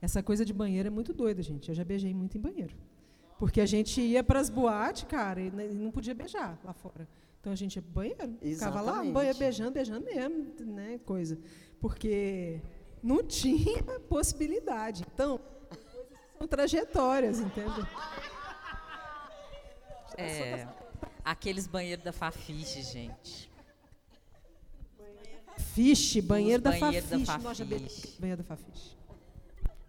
[0.00, 1.68] Essa coisa de banheiro é muito doida, gente.
[1.70, 2.76] Eu já beijei muito em banheiro.
[3.38, 7.08] Porque a gente ia para as boates, cara, e não podia beijar lá fora.
[7.40, 8.56] Então a gente ia pro banheiro, Exatamente.
[8.56, 11.38] ficava lá, banheiro, beijando, beijando mesmo, né, coisa.
[11.84, 12.62] Porque
[13.02, 15.04] não tinha possibilidade.
[15.12, 15.38] Então,
[16.38, 17.86] são trajetórias, entende?
[20.16, 20.66] É,
[21.22, 23.52] aqueles banheiros da Fafiche, gente.
[25.74, 27.02] Fiche, banheiro da Fafiche.
[27.02, 28.16] Da Fafiche.
[28.18, 28.96] banheiro da Fafiche.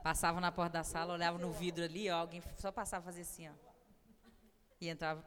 [0.03, 3.21] Passavam na porta da sala, olhavam no vidro ali, ó, alguém só passava a fazer
[3.21, 3.53] assim, ó.
[4.81, 5.23] E entrava,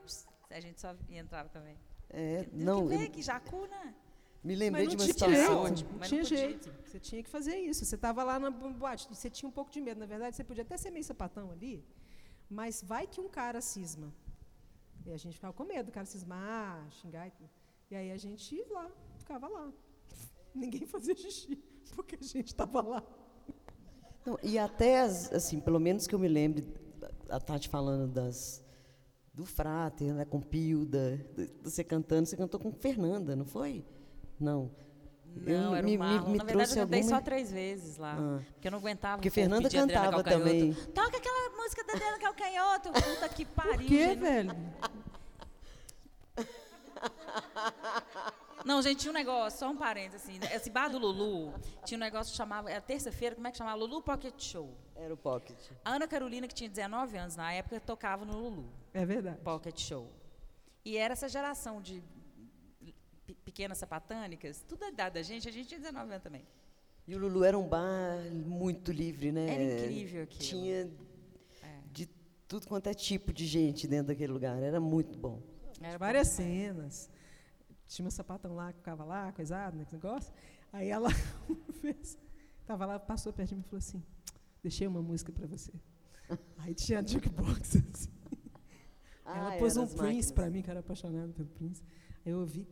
[0.51, 1.79] a gente só entrava também.
[2.11, 2.87] É, não.
[2.87, 3.95] Que vem, que jacu, né?
[4.43, 5.67] Me lembrei de uma situação.
[5.67, 6.73] Jeito, não tinha jeito.
[6.85, 7.85] Você tinha que fazer isso.
[7.85, 9.99] Você estava lá na boate, você tinha um pouco de medo.
[9.99, 11.85] Na verdade, você podia até ser meio sapatão ali,
[12.49, 14.13] mas vai que um cara cisma.
[15.05, 17.31] E a gente ficava com medo do cara cismar, xingar.
[17.91, 19.73] E aí a gente ia lá, ficava lá.
[20.55, 21.57] Ninguém fazia xixi,
[21.95, 23.03] porque a gente estava lá.
[24.25, 26.67] Não, e até, assim, pelo menos que eu me lembre,
[27.29, 28.63] a Tati falando das,
[29.33, 31.25] do Frater, né, com Pilda,
[31.63, 33.85] você cantando, você cantou com Fernanda, não foi?
[34.39, 34.71] Não.
[35.37, 36.31] Não, eu, era me, o Marlon.
[36.31, 37.17] Me, Na verdade, eu cantei alguma...
[37.17, 38.17] só três vezes lá.
[38.19, 38.41] Ah.
[38.55, 39.17] Porque eu não aguentava.
[39.17, 40.75] Porque Fernanda cantava também.
[40.95, 42.93] Toca aquela música da Adriana Calcanhoto.
[42.93, 43.77] Puta que pariu.
[43.77, 44.51] Por quê, velho?
[48.65, 50.39] Não, gente, tinha um negócio, só um parênteses, assim.
[50.39, 50.55] Né?
[50.55, 53.77] Esse bar do Lulu tinha um negócio que chamava, era terça-feira, como é que chamava?
[53.77, 54.77] Lulu Pocket Show.
[54.97, 55.57] Era o Pocket.
[55.85, 58.69] A Ana Carolina, que tinha 19 anos na época, tocava no Lulu.
[58.93, 59.41] É verdade.
[59.43, 60.11] Pocket Show.
[60.85, 62.03] E era essa geração de
[63.51, 66.47] pequenas sapatânicas, tudo a idade da gente, a gente tinha 19 anos também.
[67.07, 69.55] E o Lulu era um bar muito livre, né?
[69.55, 70.41] Era incrível aquilo.
[70.41, 70.91] Tinha
[71.63, 71.81] é.
[71.91, 72.07] de
[72.47, 74.63] tudo quanto é tipo de gente dentro daquele lugar.
[74.63, 75.43] Era muito bom.
[75.81, 77.11] Era várias cenas
[77.89, 80.33] tinha uma sapatão lá que ficava lá, coisado, né, negócio.
[80.73, 81.09] Aí ela
[81.81, 82.19] fez,
[82.67, 84.03] tava lá, passou perto de mim e falou assim:
[84.63, 85.73] Deixei uma música para você.
[86.59, 88.11] Aí tinha a jukebox assim.
[89.25, 91.83] Ah, ela pôs um Prince para mim, que era apaixonada pelo Prince.
[92.25, 92.69] Aí eu ouvi.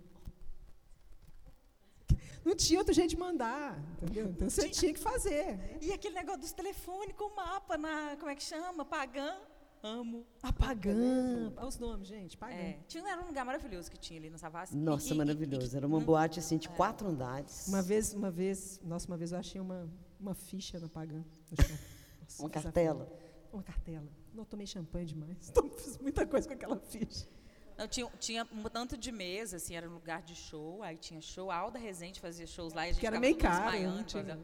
[2.47, 4.28] Não tinha outro jeito de mandar, entendeu?
[4.28, 5.59] Então você tinha que fazer.
[5.82, 8.16] E aquele negócio dos telefones com mapa na.
[8.16, 8.84] Como é que chama?
[8.84, 9.34] Pagã.
[9.82, 10.24] Amo.
[10.40, 11.53] Apagã.
[11.57, 12.36] Olha os nomes, gente.
[12.36, 12.55] Pagã.
[12.55, 12.78] É.
[12.86, 14.76] Tinha, era um lugar maravilhoso que tinha ali no Savassi.
[14.76, 15.74] Nossa, e, maravilhoso.
[15.74, 16.70] E, era uma boate assim de é.
[16.70, 17.66] quatro andares.
[17.66, 19.90] Uma vez, uma vez, nossa, uma vez eu achei uma,
[20.20, 21.24] uma ficha na Pagã.
[22.22, 23.12] Nossa, uma cartela.
[23.53, 24.09] Uma cartela.
[24.32, 25.36] Não tomei champanhe demais.
[25.51, 27.26] Então, fiz muita coisa com aquela ficha.
[27.77, 31.20] Não, tinha, tinha um tanto de mesa, assim, era um lugar de show, aí tinha
[31.20, 33.79] show, a Alda Resende fazia shows lá e a gente que era meio caro.
[33.83, 34.39] Não tinha,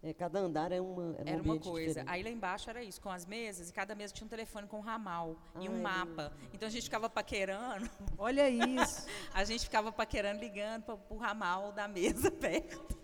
[0.00, 1.88] é, cada andar é uma era, era um uma coisa.
[1.88, 2.10] Diferente.
[2.10, 4.78] Aí lá embaixo era isso, com as mesas, e cada mesa tinha um telefone com
[4.78, 6.32] um ramal ah, e um é mapa.
[6.54, 7.90] Então a gente ficava paquerando.
[8.16, 9.06] Olha isso.
[9.34, 12.96] a gente ficava paquerando, ligando para o ramal da mesa perto.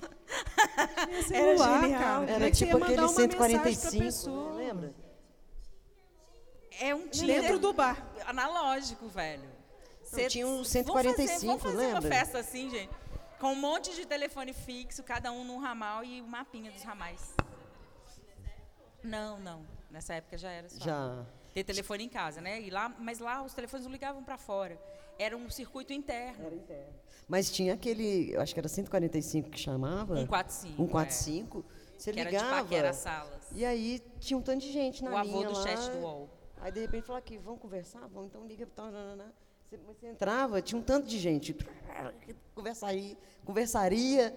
[1.32, 2.22] Era genial.
[2.24, 4.94] Era tipo aquele 145, lembra?
[6.80, 8.08] É um Dentro do bar.
[8.24, 9.53] Analógico, velho.
[10.14, 12.00] Cê, tinha um 145, vamos fazer, vamos fazer lembra?
[12.00, 12.90] uma festa assim, gente
[13.44, 17.34] com um monte de telefone fixo, cada um num ramal e o mapinha dos ramais.
[19.02, 19.66] Não, não.
[19.90, 20.82] Nessa época já era só.
[20.82, 21.26] Já.
[21.52, 22.62] Ter telefone em casa, né?
[22.62, 24.80] E lá, mas lá os telefones não ligavam para fora.
[25.18, 26.46] Era um circuito interno.
[26.46, 26.94] Era interno.
[27.28, 30.16] Mas tinha aquele, eu acho que era 145 que chamava.
[30.16, 30.76] 145.
[30.76, 31.58] 145.
[31.58, 31.98] É.
[31.98, 32.74] Você que ligava.
[32.74, 33.44] Era de salas.
[33.52, 35.66] E aí tinha um tanto de gente na o linha O avô do lá.
[35.66, 36.30] chat do UOL.
[36.62, 38.08] Aí de repente falou aqui, vamos conversar?
[38.08, 38.66] Vamos, então liga.
[38.66, 38.90] Tá,
[39.74, 41.54] você, você entrava, tinha um tanto de gente.
[42.54, 44.34] Conversaria, conversaria.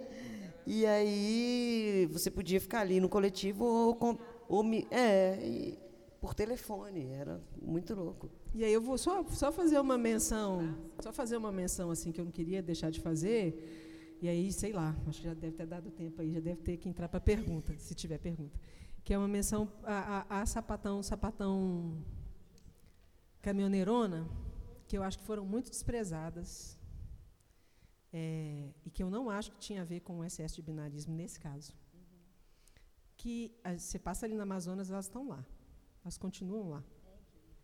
[0.65, 4.17] E aí você podia ficar ali no coletivo ou, com,
[4.49, 5.79] ou é, e,
[6.19, 7.07] por telefone.
[7.11, 8.29] Era muito louco.
[8.53, 12.19] E aí eu vou só, só fazer uma menção, só fazer uma menção assim que
[12.19, 14.17] eu não queria deixar de fazer.
[14.19, 16.77] E aí, sei lá, acho que já deve ter dado tempo aí, já deve ter
[16.77, 18.59] que entrar para pergunta, se tiver pergunta.
[19.03, 22.03] Que é uma menção a, a, a sapatão, sapatão
[23.41, 24.27] caminhoneirona,
[24.87, 26.77] que eu acho que foram muito desprezadas
[28.13, 31.13] é, e que eu não acho que tinha a ver com o excesso de binarismo
[31.13, 31.73] nesse caso.
[33.17, 35.45] Que a, você passa ali na Amazonas, elas estão lá,
[36.03, 36.83] elas continuam lá.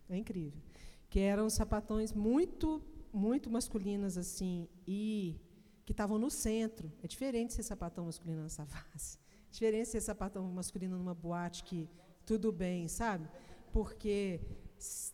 [0.09, 0.61] É incrível.
[1.09, 5.39] Que eram sapatões muito, muito masculinas assim e
[5.85, 6.91] que estavam no centro.
[7.01, 9.17] É diferente ser sapatão masculino na Savassi.
[9.47, 11.89] É diferente ser sapatão masculino numa boate que
[12.25, 13.27] tudo bem, sabe?
[13.71, 14.41] Porque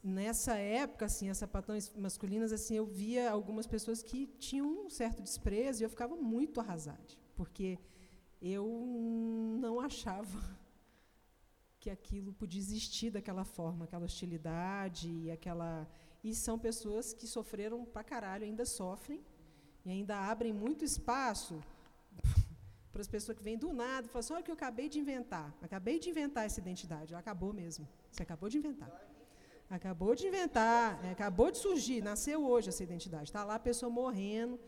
[0.04, 5.22] nessa época, assim, as sapatões masculinas, assim, eu via algumas pessoas que tinham um certo
[5.22, 7.78] desprezo e eu ficava muito arrasada, porque
[8.42, 8.68] eu
[9.60, 10.40] não achava
[11.80, 15.88] que aquilo podia existir daquela forma, aquela hostilidade e aquela
[16.24, 19.24] e são pessoas que sofreram pra caralho, ainda sofrem
[19.86, 21.62] e ainda abrem muito espaço
[22.92, 24.90] para as pessoas que vêm do nada e falam assim, olha o que eu acabei
[24.90, 25.56] de inventar.
[25.62, 27.16] Acabei de inventar essa identidade.
[27.16, 27.88] Acabou mesmo.
[28.12, 29.09] Você acabou de inventar.
[29.70, 33.26] Acabou de inventar, é, acabou de surgir, nasceu hoje essa identidade.
[33.26, 34.60] Está lá a pessoa morrendo,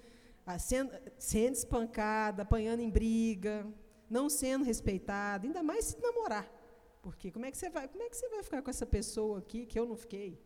[0.59, 3.67] sendo, sendo espancada, apanhando em briga,
[4.07, 6.47] não sendo respeitada, ainda mais se namorar.
[7.01, 9.39] Porque como é que você vai, como é que você vai ficar com essa pessoa
[9.39, 10.39] aqui que eu não fiquei?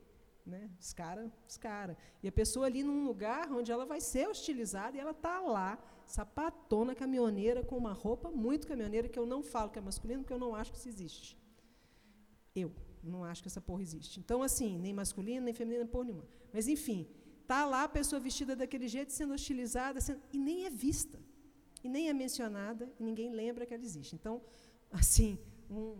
[0.45, 0.69] Né?
[0.79, 1.97] Os caras, os cara.
[2.23, 5.77] E a pessoa ali num lugar onde ela vai ser hostilizada e ela está lá,
[6.05, 10.33] sapatona, caminhoneira, com uma roupa muito caminhoneira, que eu não falo que é masculino, porque
[10.33, 11.37] eu não acho que isso existe.
[12.55, 12.71] Eu
[13.09, 14.19] não acho que essa porra existe.
[14.19, 16.25] Então, assim, nem masculino, nem feminino, porra nenhuma.
[16.53, 17.07] Mas, enfim,
[17.41, 21.19] está lá a pessoa vestida daquele jeito, sendo hostilizada, sendo, e nem é vista,
[21.83, 24.15] e nem é mencionada, e ninguém lembra que ela existe.
[24.15, 24.41] Então,
[24.91, 25.37] assim,
[25.69, 25.95] um,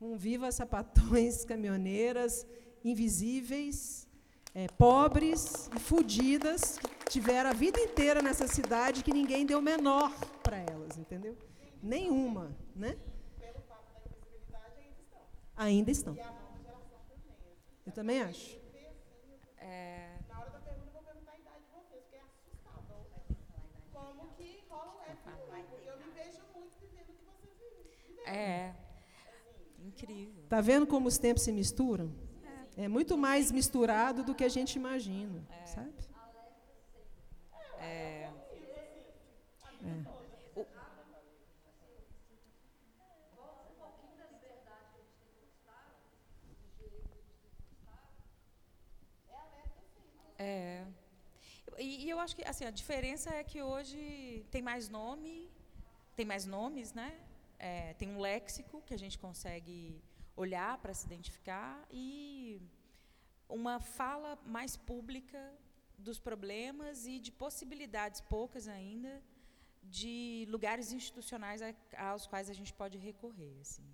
[0.00, 2.46] um viva sapatões, caminhoneiras,
[2.84, 4.06] invisíveis,
[4.54, 10.12] é, pobres e fodidas, que tiveram a vida inteira nessa cidade que ninguém deu menor
[10.42, 11.36] para elas, entendeu?
[11.82, 12.96] Nenhuma, né?
[15.56, 16.16] Ainda estão.
[17.86, 18.58] Eu também acho.
[19.58, 20.18] É...
[20.28, 23.04] Na hora da pergunta, eu vou perguntar a idade de vocês, porque é assustador.
[23.92, 27.52] Como que rola o F1, porque eu me vejo muito vivendo o que vocês
[28.08, 28.26] vivem.
[28.26, 28.74] É.
[29.78, 30.44] Incrível.
[30.48, 32.10] Tá vendo como os tempos se misturam?
[32.76, 35.66] É, é muito mais misturado do que a gente imagina, é.
[35.66, 35.92] sabe?
[37.80, 38.30] É.
[39.82, 40.14] é.
[50.44, 50.86] É.
[51.78, 54.00] E, e, eu acho que assim, a diferença é que hoje
[54.54, 55.32] tem mais nome,
[56.18, 57.10] tem mais nomes, né?
[57.58, 59.78] É, tem um léxico que a gente consegue
[60.44, 62.60] olhar para se identificar e
[63.48, 65.42] uma fala mais pública
[66.06, 69.12] dos problemas e de possibilidades poucas ainda
[70.00, 71.60] de lugares institucionais
[72.08, 73.86] aos quais a gente pode recorrer, assim.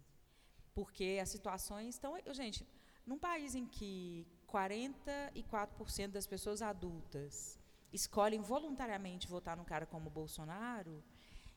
[0.75, 2.13] Porque as situações estão,
[2.43, 2.67] gente,
[3.07, 7.59] num país em que 44% das pessoas adultas
[7.93, 11.03] escolhem voluntariamente votar num cara como Bolsonaro,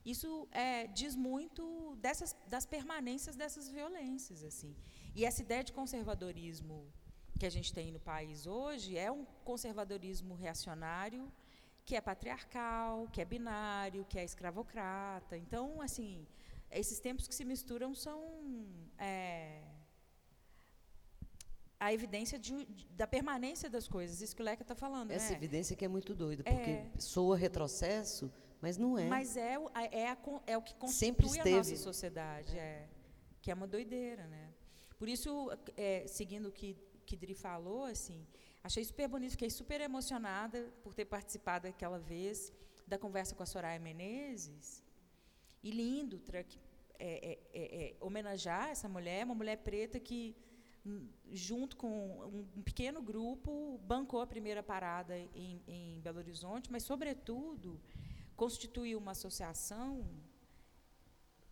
[0.04, 4.44] isso é, diz muito dessas, das permanências dessas violências.
[4.44, 4.76] assim.
[5.14, 6.92] E essa ideia de conservadorismo
[7.38, 11.32] que a gente tem no país hoje é um conservadorismo reacionário
[11.84, 15.36] que é patriarcal, que é binário, que é escravocrata.
[15.36, 16.26] Então, assim,
[16.70, 18.20] esses tempos que se misturam são
[18.98, 19.62] é,
[21.84, 25.10] a evidência de, de, da permanência das coisas, isso que o Leca está falando.
[25.10, 25.36] Essa né?
[25.36, 26.90] evidência que é muito doida, porque é.
[26.98, 29.06] soa retrocesso, mas não é.
[29.06, 29.56] Mas é,
[29.92, 30.16] é, a,
[30.46, 32.88] é o que constitui a nossa sociedade, é,
[33.42, 34.26] que é uma doideira.
[34.26, 34.54] Né?
[34.96, 36.74] Por isso, é, seguindo o que,
[37.04, 38.26] que Dri falou, assim,
[38.62, 42.50] achei super bonito, fiquei super emocionada por ter participado aquela vez
[42.86, 44.82] da conversa com a Soraya Menezes.
[45.62, 46.48] E lindo é,
[46.98, 50.34] é, é, homenagear essa mulher, uma mulher preta que
[51.32, 57.80] junto com um pequeno grupo, bancou a primeira parada em, em Belo Horizonte, mas, sobretudo,
[58.36, 60.06] constituiu uma associação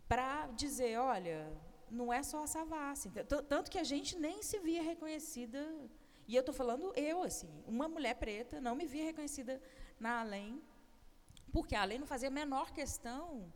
[0.06, 1.50] para dizer, olha,
[1.90, 3.10] não é só a Savassi.
[3.48, 5.60] Tanto que a gente nem se via reconhecida,
[6.28, 9.60] e eu estou falando eu, assim, uma mulher preta não me via reconhecida
[9.98, 10.62] na Além,
[11.50, 13.52] porque a Além não fazia a menor questão,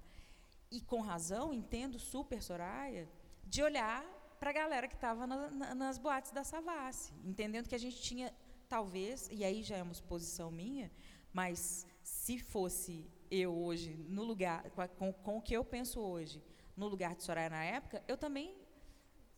[0.71, 3.09] e com razão, entendo super Soraya,
[3.45, 4.05] de olhar
[4.39, 8.01] para a galera que estava na, na, nas boates da Savassi, entendendo que a gente
[8.01, 8.33] tinha,
[8.69, 10.91] talvez, e aí já é uma suposição minha,
[11.33, 16.43] mas se fosse eu hoje, no lugar, com, com o que eu penso hoje,
[16.77, 18.55] no lugar de Soraya na época, eu também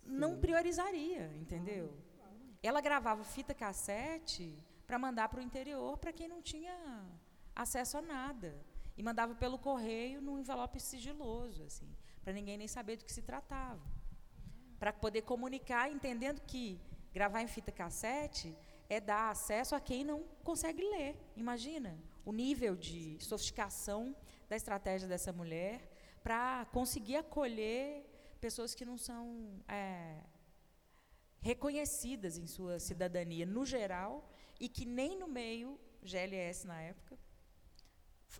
[0.04, 1.96] não priorizaria, entendeu?
[2.62, 4.56] Ela gravava fita cassete
[4.86, 6.74] para mandar para o interior para quem não tinha
[7.54, 8.60] acesso a nada.
[8.96, 11.88] E mandava pelo correio num envelope sigiloso, assim,
[12.24, 13.97] para ninguém nem saber do que se tratava
[14.78, 16.80] para poder comunicar, entendendo que
[17.12, 18.56] gravar em fita cassete
[18.88, 21.16] é dar acesso a quem não consegue ler.
[21.36, 24.14] Imagina o nível de sofisticação
[24.48, 25.80] da estratégia dessa mulher
[26.22, 28.04] para conseguir acolher
[28.40, 30.20] pessoas que não são é,
[31.40, 34.30] reconhecidas em sua cidadania no geral
[34.60, 37.18] e que nem no meio GLS na época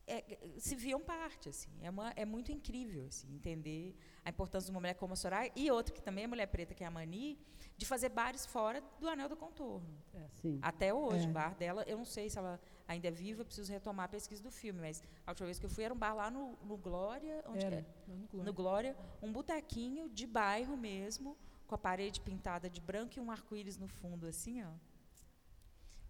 [0.07, 1.71] é, se viam parte, assim.
[1.83, 3.95] É, uma, é muito incrível, assim, entender
[4.25, 6.75] a importância de uma mulher como a Soraya e outra que também é mulher preta,
[6.75, 7.39] que é a Mani,
[7.77, 9.89] de fazer bares fora do anel do contorno.
[10.15, 10.29] É,
[10.61, 11.31] Até hoje, é.
[11.31, 14.43] o bar dela, eu não sei se ela ainda é viva, preciso retomar a pesquisa
[14.43, 16.77] do filme, mas a última vez que eu fui era um bar lá no, no
[16.77, 17.85] Glória, onde era, é?
[18.07, 18.45] no Glória.
[18.45, 21.37] no Glória, um botequinho de bairro mesmo,
[21.67, 24.71] com a parede pintada de branco e um arco-íris no fundo, assim, ó.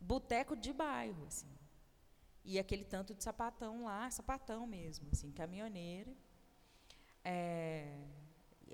[0.01, 1.58] Boteco de bairro, assim.
[2.44, 6.16] E aquele tanto de sapatão lá, sapatão mesmo, assim, caminhoneiro.
[7.24, 8.06] É,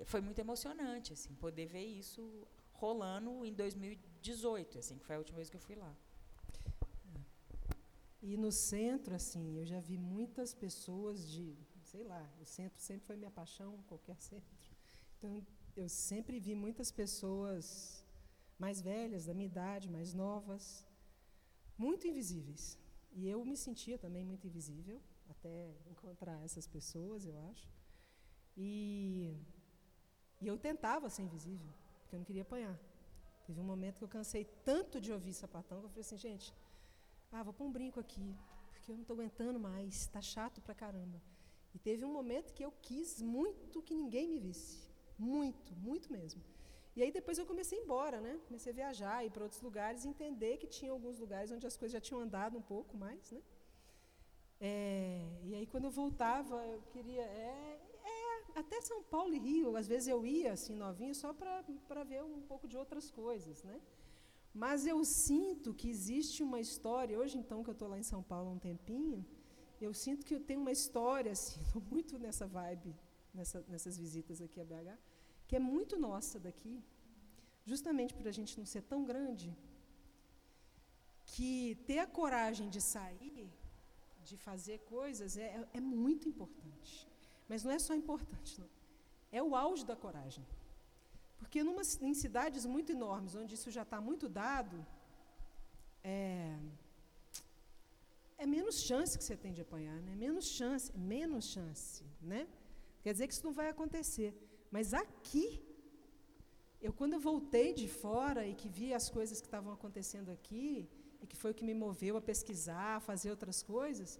[0.05, 5.37] foi muito emocionante, assim, poder ver isso rolando em 2018, assim, que foi a última
[5.37, 5.93] vez que eu fui lá.
[8.21, 13.05] E no centro, assim, eu já vi muitas pessoas de, sei lá, o centro sempre
[13.05, 14.57] foi minha paixão, qualquer centro.
[15.17, 18.03] Então, eu sempre vi muitas pessoas
[18.57, 20.85] mais velhas, da minha idade, mais novas,
[21.77, 22.79] muito invisíveis.
[23.15, 27.67] E eu me sentia também muito invisível, até encontrar essas pessoas, eu acho.
[28.57, 29.37] E,
[30.41, 31.71] e eu tentava ser invisível,
[32.01, 32.77] porque eu não queria apanhar.
[33.47, 36.53] Teve um momento que eu cansei tanto de ouvir sapatão que eu falei assim, gente,
[37.31, 38.35] ah, vou pôr um brinco aqui,
[38.71, 41.21] porque eu não estou aguentando mais, está chato pra caramba.
[41.73, 44.89] E teve um momento que eu quis muito que ninguém me visse.
[45.17, 46.41] Muito, muito mesmo.
[46.95, 48.39] E aí depois eu comecei a ir embora, né?
[48.47, 51.93] Comecei a viajar, ir para outros lugares, entender que tinha alguns lugares onde as coisas
[51.93, 53.41] já tinham andado um pouco mais, né?
[54.59, 59.75] É, e aí quando eu voltava, eu queria é, é, até São Paulo e Rio,
[59.75, 63.81] às vezes eu ia assim novinho só para ver um pouco de outras coisas, né?
[64.53, 68.23] Mas eu sinto que existe uma história, hoje então que eu estou lá em São
[68.23, 69.25] Paulo há um tempinho,
[69.81, 71.59] eu sinto que eu tenho uma história, assim,
[71.91, 72.95] muito nessa vibe
[73.35, 74.97] nessa, nessas visitas aqui a BH,
[75.47, 76.83] que é muito nossa daqui,
[77.65, 79.55] justamente por a gente não ser tão grande,
[81.25, 83.49] que ter a coragem de sair,
[84.23, 87.07] de fazer coisas, é, é muito importante.
[87.47, 88.69] Mas não é só importante, não.
[89.31, 90.45] É o auge da coragem.
[91.39, 94.85] Porque numa, em cidades muito enormes, onde isso já está muito dado,
[96.03, 96.57] é,
[98.37, 100.15] é menos chance que você tem de apanhar, né?
[100.15, 102.47] Menos chance, menos chance, né?
[103.03, 104.33] Quer dizer que isso não vai acontecer.
[104.71, 105.61] Mas aqui,
[106.81, 110.89] eu quando eu voltei de fora e que vi as coisas que estavam acontecendo aqui,
[111.21, 114.19] e que foi o que me moveu a pesquisar, a fazer outras coisas,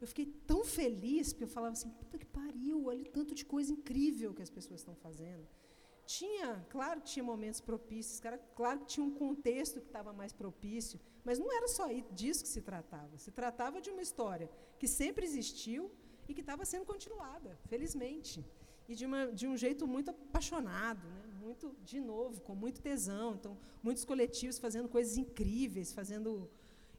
[0.00, 3.44] eu fiquei tão feliz, porque eu falava assim, puta que pariu, olha o tanto de
[3.44, 5.46] coisa incrível que as pessoas estão fazendo.
[6.04, 8.20] Tinha, claro que tinha momentos propícios,
[8.54, 12.48] claro que tinha um contexto que estava mais propício, mas não era só disso que
[12.48, 13.18] se tratava.
[13.18, 14.48] Se tratava de uma história
[14.78, 15.90] que sempre existiu,
[16.28, 18.44] e que estava sendo continuada, felizmente.
[18.88, 21.26] E de, uma, de um jeito muito apaixonado, né?
[21.46, 23.34] muito, de novo, com muito tesão.
[23.34, 26.50] Então, muitos coletivos fazendo coisas incríveis, fazendo.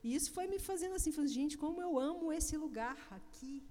[0.03, 3.64] E isso foi me fazendo assim, falando, gente, como eu amo esse lugar aqui,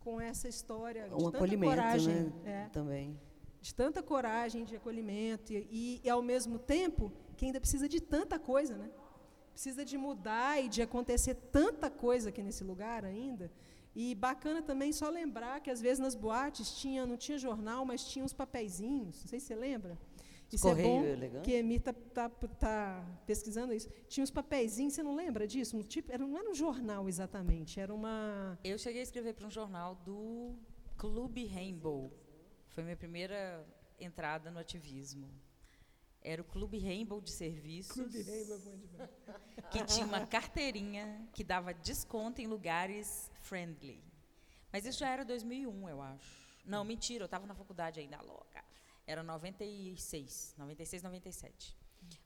[0.00, 2.14] com essa história um de tanta coragem.
[2.14, 2.32] Né?
[2.44, 3.18] É, também.
[3.60, 8.38] De tanta coragem, de acolhimento, e, e, ao mesmo tempo, que ainda precisa de tanta
[8.38, 8.90] coisa, né?
[9.52, 13.50] Precisa de mudar e de acontecer tanta coisa aqui nesse lugar ainda,
[13.94, 18.04] e bacana também só lembrar que às vezes nas boates tinha, não tinha jornal, mas
[18.04, 19.20] tinha uns papeizinhos.
[19.20, 19.96] Não sei se você lembra.
[20.52, 21.44] Isso Correio é bom, elegante.
[21.44, 23.88] que a Emi está tá, tá pesquisando isso.
[24.08, 25.76] Tinha uns papeizinhos, você não lembra disso?
[25.76, 28.58] Um tipo, era, não era um jornal exatamente, era uma.
[28.62, 30.54] Eu cheguei a escrever para um jornal do
[30.96, 32.12] Clube Rainbow.
[32.68, 33.66] Foi minha primeira
[33.98, 35.28] entrada no ativismo.
[36.26, 37.92] Era o Clube Rainbow de Serviços.
[37.92, 39.10] Clube Rainbow é bom demais.
[39.70, 44.02] Que tinha uma carteirinha que dava desconto em lugares friendly.
[44.72, 46.44] Mas isso já era 2001, eu acho.
[46.64, 48.64] Não, mentira, eu estava na faculdade ainda, louca.
[49.06, 51.76] Era 96, 96, 97.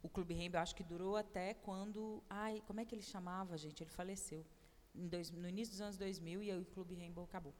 [0.00, 2.22] O Clube Rainbow, acho que durou até quando.
[2.30, 3.82] Ai, como é que ele chamava, gente?
[3.82, 4.46] Ele faleceu.
[4.94, 7.52] Dois, no início dos anos 2000 e aí o Clube Rainbow acabou.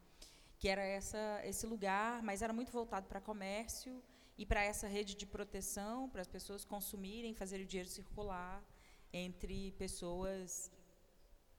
[0.57, 4.01] Que era essa, esse lugar, mas era muito voltado para comércio
[4.39, 8.63] e para essa rede de proteção, para as pessoas consumirem, fazer o dinheiro circular
[9.11, 10.71] entre pessoas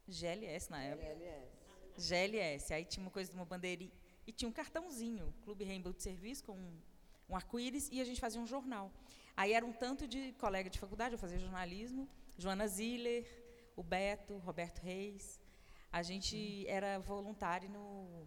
[0.09, 1.15] GLS na época.
[1.15, 2.09] GLS.
[2.09, 2.73] GLS.
[2.73, 3.93] Aí tinha uma coisa de uma bandeirinha.
[4.27, 6.81] E tinha um cartãozinho, Clube Rainbow de Serviço, com um,
[7.29, 8.91] um arco-íris, e a gente fazia um jornal.
[9.37, 12.09] Aí era um tanto de colega de faculdade, eu fazia jornalismo,
[12.39, 13.27] Joana Ziller,
[13.77, 15.39] o Beto, Roberto Reis.
[15.93, 18.27] A gente era voluntário no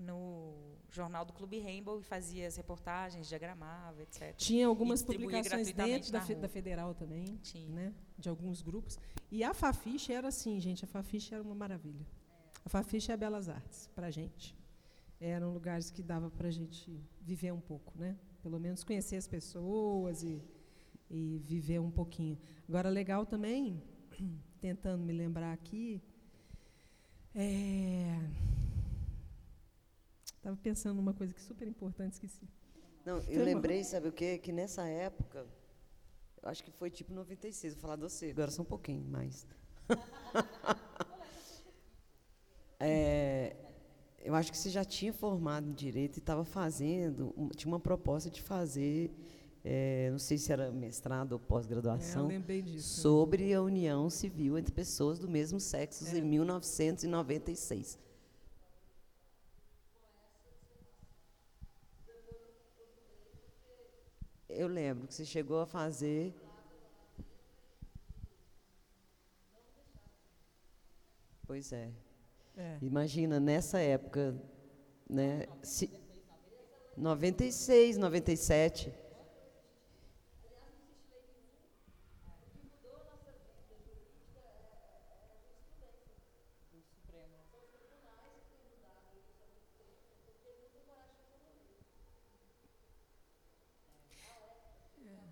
[0.00, 4.34] no jornal do Clube Rainbow e fazia as reportagens, diagramava, etc.
[4.36, 7.68] Tinha algumas publicações dentro da, da, Federal também, Tinha.
[7.68, 8.98] Né, de alguns grupos.
[9.30, 12.06] E a Fafiche era assim, gente, a Fafiche era uma maravilha.
[12.64, 14.56] A Fafiche é a Belas Artes, para a gente.
[15.20, 18.16] Eram lugares que dava para a gente viver um pouco, né?
[18.42, 20.42] pelo menos conhecer as pessoas e,
[21.10, 22.38] e viver um pouquinho.
[22.68, 23.82] Agora, legal também,
[24.60, 26.02] tentando me lembrar aqui,
[27.34, 28.18] é,
[30.40, 32.48] Estava pensando numa coisa que super importante, esqueci.
[33.04, 34.38] Não, eu lembrei, sabe o quê?
[34.38, 35.46] Que nessa época,
[36.42, 39.46] eu acho que foi tipo 96, vou falar de você, agora só um pouquinho mais.
[42.80, 43.54] é,
[44.18, 48.30] eu acho que você já tinha formado em direito e estava fazendo, tinha uma proposta
[48.30, 49.10] de fazer,
[49.62, 55.18] é, não sei se era mestrado ou pós-graduação, é, sobre a união civil entre pessoas
[55.18, 56.18] do mesmo sexo é.
[56.18, 57.98] em 1996.
[64.52, 66.34] Eu lembro que você chegou a fazer.
[71.46, 71.90] Pois é.
[72.56, 72.78] é.
[72.82, 74.34] Imagina, nessa época,
[75.08, 75.46] né?
[75.62, 75.90] Se,
[76.96, 78.92] 96, 97.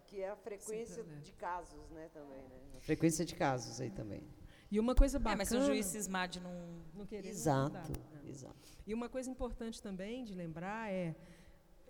[0.08, 2.60] que é a frequência Sim, de casos, né, também, né?
[2.76, 4.26] A frequência de casos aí também.
[4.70, 5.34] E uma coisa bacana.
[5.34, 7.28] É, mas se o juiz cismar de não, não querer.
[7.28, 7.92] Exato,
[8.22, 8.68] não exato.
[8.86, 11.14] E uma coisa importante também de lembrar é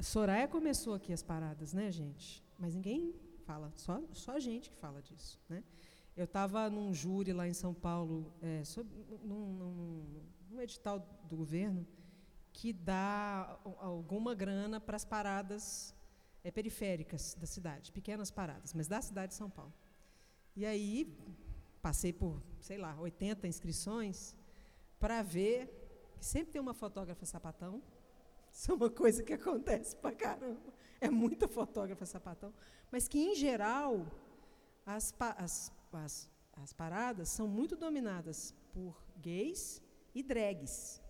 [0.01, 2.45] Soraya começou aqui as paradas, né, gente?
[2.59, 5.65] Mas ninguém fala, só só a gente que fala disso, né?
[6.17, 8.93] Eu estava num júri lá em São Paulo, é, sobre,
[9.23, 10.99] num, num, num edital
[11.29, 11.87] do governo
[12.53, 15.95] que dá alguma grana para as paradas
[16.49, 19.73] é, periféricas da cidade, pequenas paradas, mas da cidade de São Paulo.
[20.57, 21.15] E aí
[21.83, 24.35] passei por, sei lá, 80 inscrições
[24.99, 25.69] para ver
[26.19, 27.83] que sempre tem uma fotógrafa sapatão.
[28.51, 30.73] Isso é uma coisa que acontece para caramba.
[31.01, 32.53] É muita fotógrafa sapatão.
[32.91, 34.07] Mas que, em geral,
[34.85, 39.83] as, as, as, as paradas são muito dominadas por gays
[40.15, 41.01] e drags.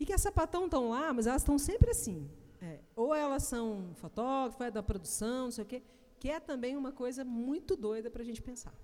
[0.00, 2.28] E que as sapatão estão lá, mas elas estão sempre assim,
[2.62, 5.82] é, ou elas são fotógrafas, é da produção, não sei o quê,
[6.20, 8.74] que é também uma coisa muito doida para a gente pensar.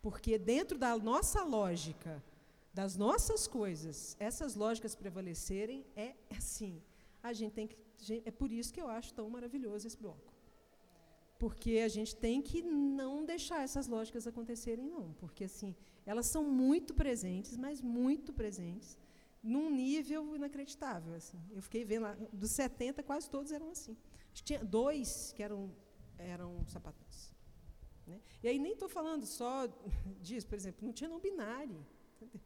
[0.00, 2.24] Porque dentro da nossa lógica,
[2.72, 6.82] das nossas coisas, essas lógicas prevalecerem, é assim.
[7.22, 7.76] A gente tem que.
[8.24, 10.32] É por isso que eu acho tão maravilhoso esse bloco.
[11.38, 15.12] Porque a gente tem que não deixar essas lógicas acontecerem, não.
[15.14, 15.74] Porque assim,
[16.06, 18.96] elas são muito presentes, mas muito presentes
[19.46, 21.14] num nível inacreditável.
[21.14, 21.40] Assim.
[21.50, 23.96] Eu fiquei vendo, lá, dos 70, quase todos eram assim.
[24.32, 25.70] Tinha dois que eram,
[26.18, 27.34] eram sapatões.
[28.06, 28.20] Né?
[28.42, 29.66] E aí nem estou falando só
[30.20, 31.84] disso, por exemplo, não tinha não binário.
[32.16, 32.40] Entendeu?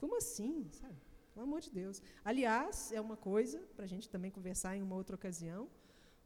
[0.00, 0.68] Como assim?
[0.72, 0.96] Sabe?
[1.32, 2.02] Pelo amor de Deus.
[2.24, 5.68] Aliás, é uma coisa para a gente também conversar em uma outra ocasião.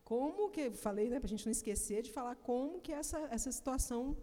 [0.04, 3.52] Como que, falei, né, para a gente não esquecer de falar como que essa, essa
[3.52, 4.16] situação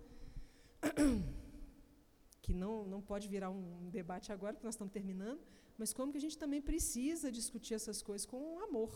[2.48, 5.42] que não, não pode virar um debate agora, porque nós estamos terminando,
[5.80, 8.92] mas como que a gente também precisa discutir essas coisas com amor.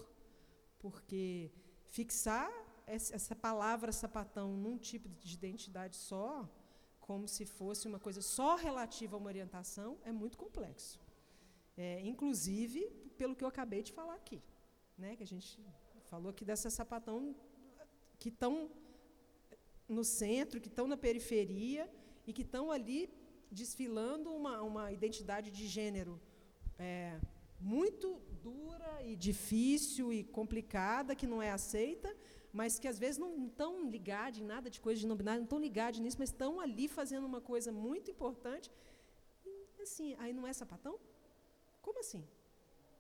[0.83, 1.51] Porque
[1.97, 2.49] fixar
[2.87, 6.49] essa palavra sapatão num tipo de identidade só,
[7.07, 10.97] como se fosse uma coisa só relativa a uma orientação, é muito complexo.
[11.75, 12.79] É, inclusive,
[13.19, 14.41] pelo que eu acabei de falar aqui.
[14.97, 15.59] Né, que a gente
[16.09, 17.35] falou aqui dessa sapatão
[18.19, 18.53] que estão
[19.89, 21.83] no centro, que estão na periferia
[22.25, 22.99] e que estão ali
[23.51, 26.19] desfilando uma, uma identidade de gênero
[26.79, 27.19] é,
[27.59, 32.15] muito dura e difícil e complicada, que não é aceita,
[32.51, 35.45] mas que às vezes não estão ligados em nada de coisa de não binário, não
[35.45, 38.71] estão ligados nisso, mas estão ali fazendo uma coisa muito importante.
[39.45, 40.99] E, assim, aí não é sapatão?
[41.81, 42.23] Como assim?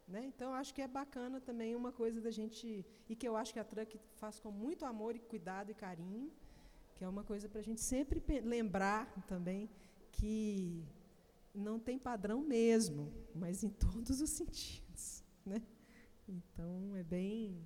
[0.07, 0.23] Né?
[0.25, 3.59] Então, acho que é bacana também uma coisa da gente, e que eu acho que
[3.59, 6.31] a Truck faz com muito amor e cuidado e carinho,
[6.95, 9.69] que é uma coisa para a gente sempre lembrar também
[10.11, 10.85] que
[11.53, 15.61] não tem padrão mesmo, mas em todos os sentidos, né?
[16.27, 17.61] Então é bem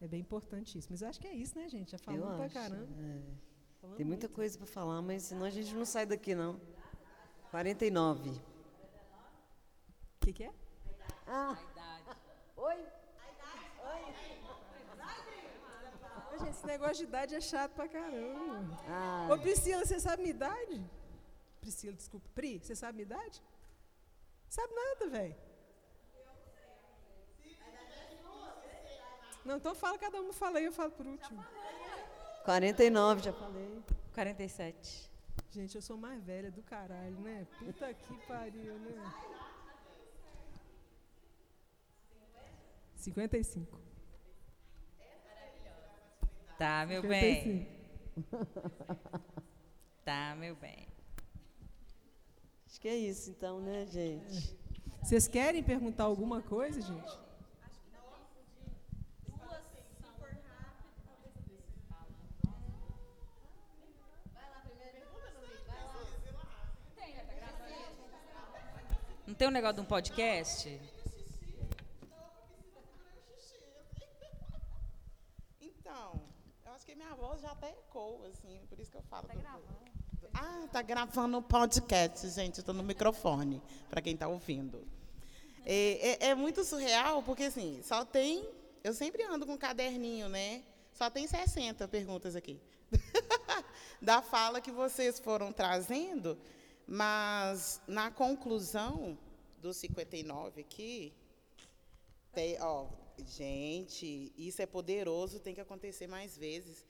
[0.00, 0.88] é bem importante isso.
[0.90, 1.92] Mas acho que é isso, né, gente?
[1.92, 2.92] Já falamos pra caramba.
[3.00, 3.96] É.
[3.96, 4.30] Tem muita muito.
[4.30, 6.60] coisa para falar, mas senão a gente não sai daqui não.
[7.50, 8.30] 49.
[8.30, 8.34] O
[10.20, 10.52] que, que é?
[11.26, 11.56] Ah.
[11.58, 12.18] A idade.
[12.56, 12.86] Oi?
[13.84, 14.14] Oi,
[16.38, 18.78] gente, esse negócio de idade é chato pra caramba.
[18.88, 19.28] Ah.
[19.32, 20.84] Ô, Priscila, você sabe minha idade?
[21.62, 22.28] Priscila, desculpa.
[22.34, 23.40] Pri, você sabe minha idade?
[24.48, 25.36] Sabe nada, velho.
[29.44, 31.44] Não, então fala, cada um fala aí, eu falo por último.
[32.44, 33.82] 49, já falei.
[34.12, 35.10] 47.
[35.52, 37.46] Gente, eu sou mais velha do caralho, né?
[37.60, 39.14] Puta que pariu, né?
[42.96, 43.80] 55.
[46.58, 47.08] Tá, meu 55.
[47.08, 47.68] bem.
[50.04, 50.91] Tá, meu bem.
[52.82, 54.58] Que é isso, então, né, gente?
[55.00, 57.16] Vocês querem perguntar alguma coisa, gente?
[69.28, 70.80] Não tem um negócio de um podcast?
[75.60, 76.20] Então,
[76.66, 79.28] eu acho que minha voz já até ecoa, assim, por isso que eu falo.
[79.28, 79.91] Tá gravando.
[80.34, 82.60] Ah, tá gravando um podcast, gente.
[82.60, 84.86] Estou no microfone, para quem está ouvindo.
[85.64, 88.48] É, é, é, muito surreal, porque assim, só tem.
[88.82, 90.62] Eu sempre ando com um caderninho, né?
[90.92, 92.60] Só tem 60 perguntas aqui.
[94.00, 96.38] da fala que vocês foram trazendo.
[96.86, 99.16] Mas, na conclusão
[99.60, 101.12] do 59 aqui,
[102.32, 102.86] tem, ó,
[103.24, 106.84] gente, isso é poderoso, tem que acontecer mais vezes.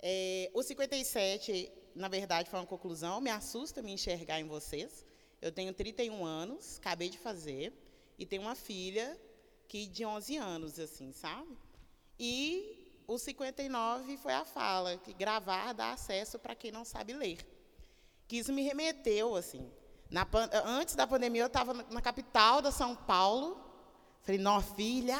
[0.00, 5.04] É, o 57, na verdade, foi uma conclusão, me assusta me enxergar em vocês.
[5.40, 7.72] Eu tenho 31 anos, acabei de fazer,
[8.18, 9.18] e tenho uma filha
[9.68, 11.56] que de 11 anos, assim, sabe?
[12.18, 17.38] E o 59 foi a fala, que gravar dá acesso para quem não sabe ler
[18.32, 19.70] que isso me remeteu, assim.
[20.08, 20.26] Na,
[20.64, 23.60] antes da pandemia, eu estava na, capital da São Paulo.
[24.22, 25.18] Falei, nossa, filha,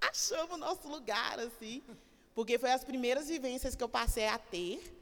[0.00, 1.82] achamos o nosso lugar, assim.
[2.32, 4.95] Porque foi as primeiras vivências que eu passei a ter.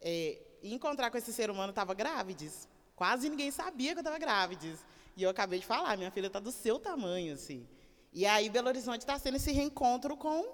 [0.00, 2.68] É, encontrar com esse ser humano estava grávides.
[2.94, 4.84] Quase ninguém sabia que eu estava grávides.
[5.16, 7.66] E eu acabei de falar, minha filha está do seu tamanho, assim.
[8.12, 10.44] E aí, Belo Horizonte está sendo esse reencontro com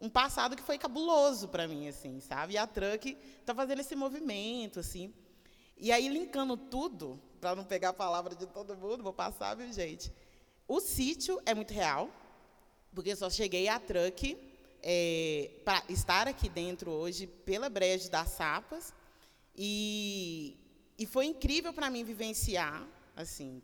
[0.00, 2.54] um passado que foi cabuloso para mim, assim, sabe?
[2.54, 5.12] E a Truck está fazendo esse movimento, assim.
[5.76, 9.72] E aí, linkando tudo, para não pegar a palavra de todo mundo, vou passar, viu,
[9.72, 10.12] gente?
[10.66, 12.10] O sítio é muito real,
[12.94, 14.36] porque eu só cheguei a truck
[14.88, 18.94] é, para estar aqui dentro hoje pela breja das Sapas.
[19.56, 20.56] E,
[20.96, 22.86] e foi incrível para mim vivenciar,
[23.16, 23.60] assim,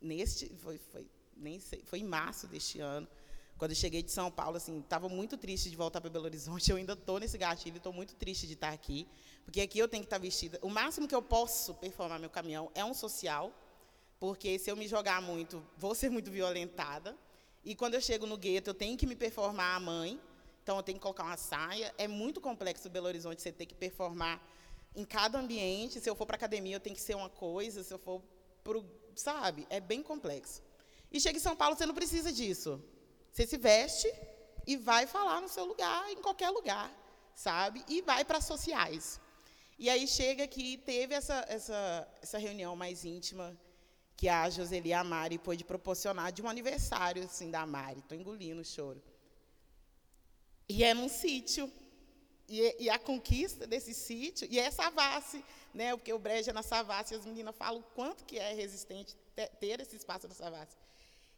[0.00, 3.08] neste, foi, foi, nem sei, foi em março deste ano,
[3.56, 6.70] quando eu cheguei de São Paulo, assim, estava muito triste de voltar para Belo Horizonte.
[6.70, 9.08] Eu ainda estou nesse gatilho, estou muito triste de estar aqui,
[9.44, 10.60] porque aqui eu tenho que estar vestida.
[10.62, 13.52] O máximo que eu posso performar meu caminhão é um social,
[14.20, 17.16] porque se eu me jogar muito, vou ser muito violentada.
[17.64, 20.20] E quando eu chego no gueto, eu tenho que me performar a mãe,
[20.68, 21.94] então eu tenho que colocar uma saia.
[21.96, 24.38] É muito complexo Belo Horizonte você ter que performar
[24.94, 25.98] em cada ambiente.
[25.98, 27.82] Se eu for para academia, eu tenho que ser uma coisa.
[27.82, 28.20] Se eu for
[28.62, 28.78] para
[29.16, 30.62] sabe, é bem complexo.
[31.10, 32.84] E chega em São Paulo, você não precisa disso.
[33.32, 34.12] Você se veste
[34.66, 36.92] e vai falar no seu lugar, em qualquer lugar,
[37.34, 37.82] sabe?
[37.88, 39.18] E vai para sociais.
[39.78, 43.56] E aí chega que teve essa, essa, essa reunião mais íntima
[44.18, 48.00] que a Joseli e a Mari pôde proporcionar de um aniversário assim, da Mari.
[48.00, 49.02] Estou engolindo o choro.
[50.68, 51.72] E é num sítio.
[52.48, 56.62] E, e, a conquista desse sítio, e é Savassi, né, porque o Breja é na
[56.62, 59.14] Savassi, as meninas falam o quanto que é resistente
[59.60, 60.74] ter esse espaço na Savassi.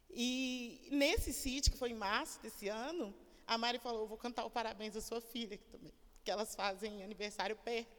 [0.09, 3.13] E nesse sítio, que foi em março desse ano,
[3.45, 5.93] a Mari falou: vou cantar o parabéns à sua filha, que, também,
[6.23, 7.91] que elas fazem aniversário perto.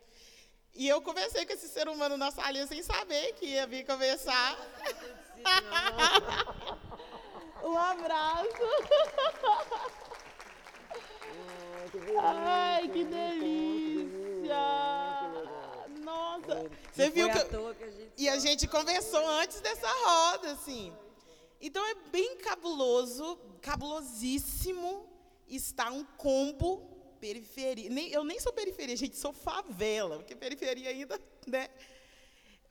[0.74, 4.56] E eu conversei com esse ser humano na salinha sem saber que ia vir conversar.
[7.62, 8.48] um abraço.
[12.20, 14.56] Ai, que delícia!
[16.00, 16.70] Nossa!
[16.92, 17.38] Você viu que.
[18.16, 20.92] E a gente conversou antes dessa roda, assim.
[21.60, 25.06] Então é bem cabuloso, cabulosíssimo,
[25.46, 26.88] está um combo
[27.20, 27.88] periferia.
[27.88, 31.68] Nem, eu nem sou periferia, gente, sou favela, porque periferia ainda, né?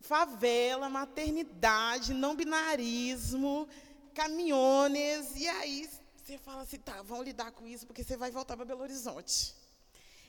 [0.02, 3.68] Favela, maternidade, não binarismo,
[4.14, 5.88] caminhones, e aí
[6.32, 9.54] você fala assim, tá, vamos lidar com isso, porque você vai voltar para Belo Horizonte.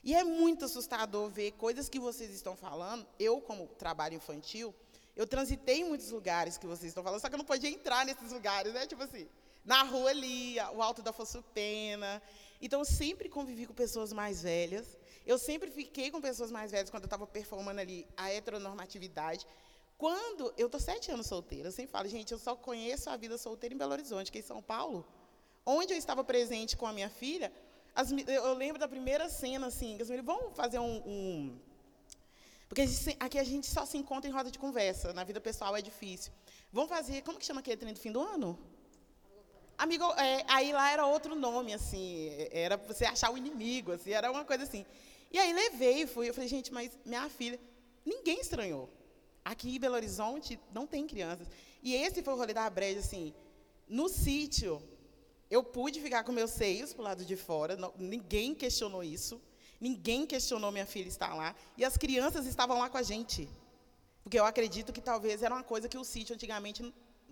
[0.02, 3.06] E é muito assustador ver coisas que vocês estão falando.
[3.20, 4.74] Eu, como trabalho infantil,
[5.14, 8.04] eu transitei em muitos lugares que vocês estão falando, só que eu não podia entrar
[8.04, 8.84] nesses lugares, né?
[8.84, 9.28] Tipo assim,
[9.64, 12.20] na rua ali, o Alto da Fosso Pena.
[12.60, 14.98] Então, eu sempre convivi com pessoas mais velhas.
[15.24, 19.46] Eu sempre fiquei com pessoas mais velhas quando eu estava performando ali a heteronormatividade.
[19.96, 23.38] Quando eu estou sete anos solteira, eu sempre falo, gente, eu só conheço a vida
[23.38, 25.06] solteira em Belo Horizonte, que é em São Paulo,
[25.64, 27.52] onde eu estava presente com a minha filha.
[27.94, 31.60] As, eu lembro da primeira cena, assim, que as meninas, vamos fazer um, um
[32.72, 32.86] porque
[33.20, 35.12] aqui a gente só se encontra em roda de conversa.
[35.12, 36.32] Na vida pessoal é difícil.
[36.72, 38.58] Vamos fazer, como que chama aquele trem do fim do ano?
[39.76, 44.30] Amigo, é, aí lá era outro nome, assim, era você achar o inimigo, assim, era
[44.30, 44.86] uma coisa assim.
[45.30, 47.60] E aí levei, fui, eu falei, gente, mas minha filha,
[48.06, 48.88] ninguém estranhou.
[49.44, 51.46] Aqui em Belo Horizonte não tem crianças.
[51.82, 53.34] E esse foi o rolê da breja, assim,
[53.86, 54.82] no sítio,
[55.52, 59.38] eu pude ficar com meus seios para o lado de fora, não, ninguém questionou isso.
[59.78, 61.54] Ninguém questionou minha filha estar lá.
[61.76, 63.46] E as crianças estavam lá com a gente.
[64.22, 66.80] Porque eu acredito que talvez era uma coisa que o sítio antigamente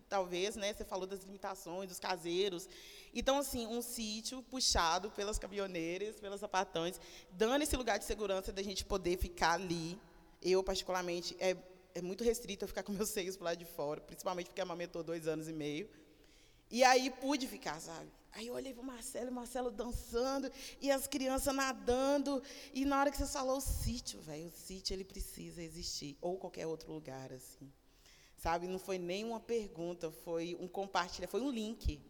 [0.07, 0.75] talvez, né?
[0.75, 2.69] Você falou das limitações, dos caseiros.
[3.15, 8.63] Então, assim, um sítio puxado pelas caminhoneiras, pelas sapatões, dando esse lugar de segurança da
[8.63, 9.99] gente poder ficar ali.
[10.43, 11.57] Eu, particularmente, é,
[11.95, 15.03] é muito restrito eu ficar com meus seios para lá de fora, principalmente porque amamentou
[15.03, 15.89] dois anos e meio.
[16.71, 18.09] E aí pude ficar, sabe?
[18.33, 22.41] Aí eu olhei para o Marcelo, o Marcelo dançando, e as crianças nadando.
[22.73, 26.39] E na hora que você falou o sítio, velho, o sítio ele precisa existir, ou
[26.39, 27.73] qualquer outro lugar, assim.
[28.37, 28.69] Sabe?
[28.69, 32.01] Não foi nem uma pergunta, foi um compartilhar, foi um link.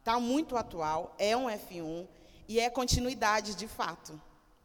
[0.00, 2.08] Está muito atual, é um F1,
[2.48, 4.20] e é continuidade, de fato.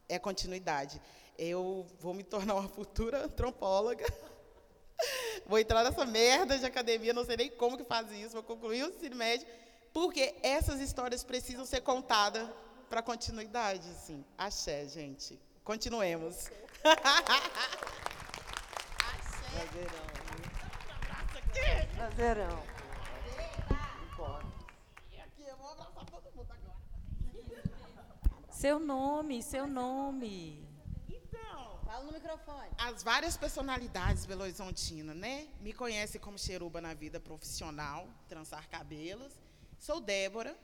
[0.08, 1.00] É continuidade.
[1.38, 4.04] Eu vou me tornar uma futura antropóloga.
[5.46, 8.84] Vou entrar nessa merda de academia, não sei nem como que faz isso, vou concluir
[8.84, 9.46] o ensino médio
[9.94, 12.50] porque essas histórias precisam ser contadas
[12.90, 14.24] para continuidade, sim.
[14.36, 15.40] Axé, gente.
[15.62, 16.50] Continuemos.
[19.52, 20.04] Prazerão.
[21.94, 22.62] Prazerão.
[28.50, 30.73] Seu nome, seu nome.
[31.94, 32.70] Fala no microfone.
[32.76, 35.46] As várias personalidades Belo Horizontina, né?
[35.60, 39.32] Me conhecem como Cheruba na vida profissional, trançar cabelos.
[39.78, 40.58] Sou Débora,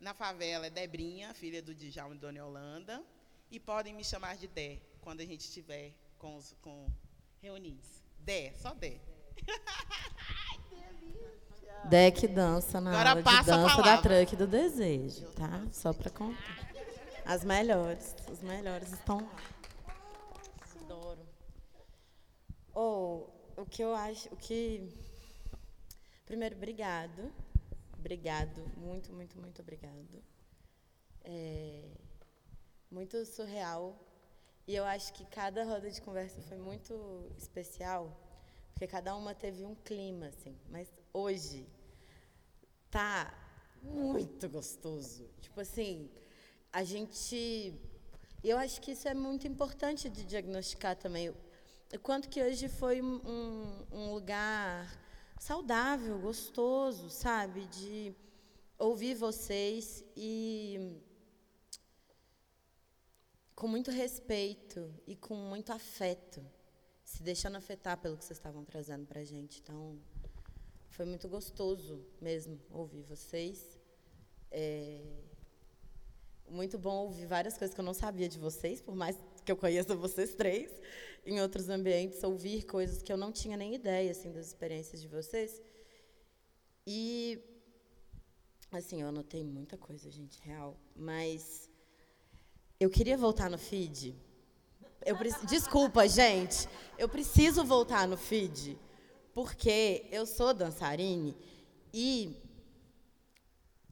[0.00, 3.04] na favela é Debrinha, filha do Djalma e Dona Yolanda,
[3.50, 6.90] e podem me chamar de Dé, quando a gente estiver com, os, com
[7.42, 8.02] reunidos.
[8.18, 9.02] Dé, só Dé.
[11.90, 15.62] Dé que dança na Agora aula de dança da Truck do Desejo, tá?
[15.72, 16.70] Só para contar.
[17.26, 19.60] As melhores, as melhores estão lá.
[20.90, 21.24] Adoro.
[22.82, 23.28] Oh,
[23.62, 24.88] o que eu acho, o que...
[26.24, 27.22] Primeiro, obrigado
[28.00, 30.24] Obrigado, muito, muito, muito obrigado.
[31.22, 31.84] É
[32.90, 33.94] muito surreal.
[34.66, 38.02] E eu acho que cada roda de conversa foi muito especial,
[38.72, 40.56] porque cada uma teve um clima, assim.
[40.70, 41.68] Mas hoje
[42.90, 43.34] tá
[43.82, 45.28] muito gostoso.
[45.42, 46.10] Tipo assim,
[46.72, 47.74] a gente.
[48.42, 51.34] Eu acho que isso é muito importante de diagnosticar também.
[51.98, 54.88] Quanto que hoje foi um, um lugar
[55.40, 57.66] saudável, gostoso, sabe?
[57.66, 58.14] De
[58.78, 60.96] ouvir vocês e
[63.56, 66.40] com muito respeito e com muito afeto,
[67.04, 69.60] se deixando afetar pelo que vocês estavam trazendo para a gente.
[69.60, 69.98] Então,
[70.90, 73.76] foi muito gostoso mesmo ouvir vocês.
[74.52, 75.02] É
[76.48, 79.16] muito bom ouvir várias coisas que eu não sabia de vocês, por mais
[79.50, 80.70] que eu conheça vocês três
[81.26, 85.08] em outros ambientes, ouvir coisas que eu não tinha nem ideia assim das experiências de
[85.08, 85.60] vocês.
[86.86, 87.42] E
[88.70, 91.68] assim, eu anotei muita coisa, gente, real, mas
[92.78, 94.14] eu queria voltar no feed.
[95.04, 95.16] Eu
[95.48, 96.68] Desculpa, gente.
[96.96, 98.78] Eu preciso voltar no feed,
[99.34, 101.36] porque eu sou dançarine
[101.92, 102.36] e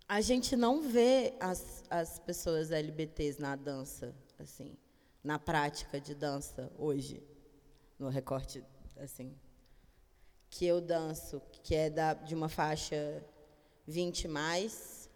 [0.06, 4.78] a gente não vê as, as pessoas LBTs na dança, assim
[5.28, 7.22] na prática de dança hoje,
[7.98, 8.64] no recorte
[8.96, 9.38] assim,
[10.48, 13.22] que eu danço, que é da, de uma faixa
[13.86, 15.10] 20 mais,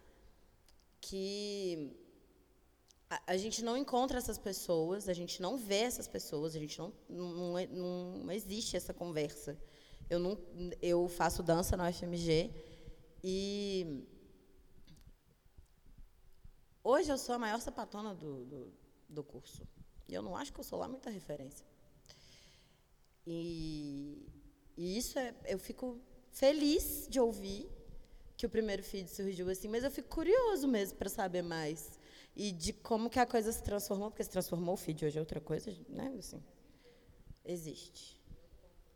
[1.01, 1.97] que
[3.09, 6.77] a, a, gente não encontra essas pessoas, a gente não vê essas pessoas, a gente
[6.77, 7.27] não não,
[7.81, 9.57] não, não existe essa conversa.
[10.07, 10.37] Eu não
[10.79, 12.53] eu faço dança na UFMG
[13.23, 14.05] e
[16.83, 18.73] hoje eu sou a maior sapatona do, do,
[19.09, 19.72] do curso.
[20.07, 21.65] E eu não acho que eu sou lá muita referência.
[23.25, 24.25] E,
[24.75, 25.99] e isso é, eu fico
[26.31, 27.69] feliz de ouvir
[28.35, 31.97] que o primeiro feed surgiu assim, mas eu fico curioso mesmo para saber mais
[32.35, 35.21] e de como que a coisa se transformou, porque se transformou o feed hoje é
[35.21, 36.13] outra coisa, né?
[36.17, 36.43] Assim,
[37.45, 38.21] existe.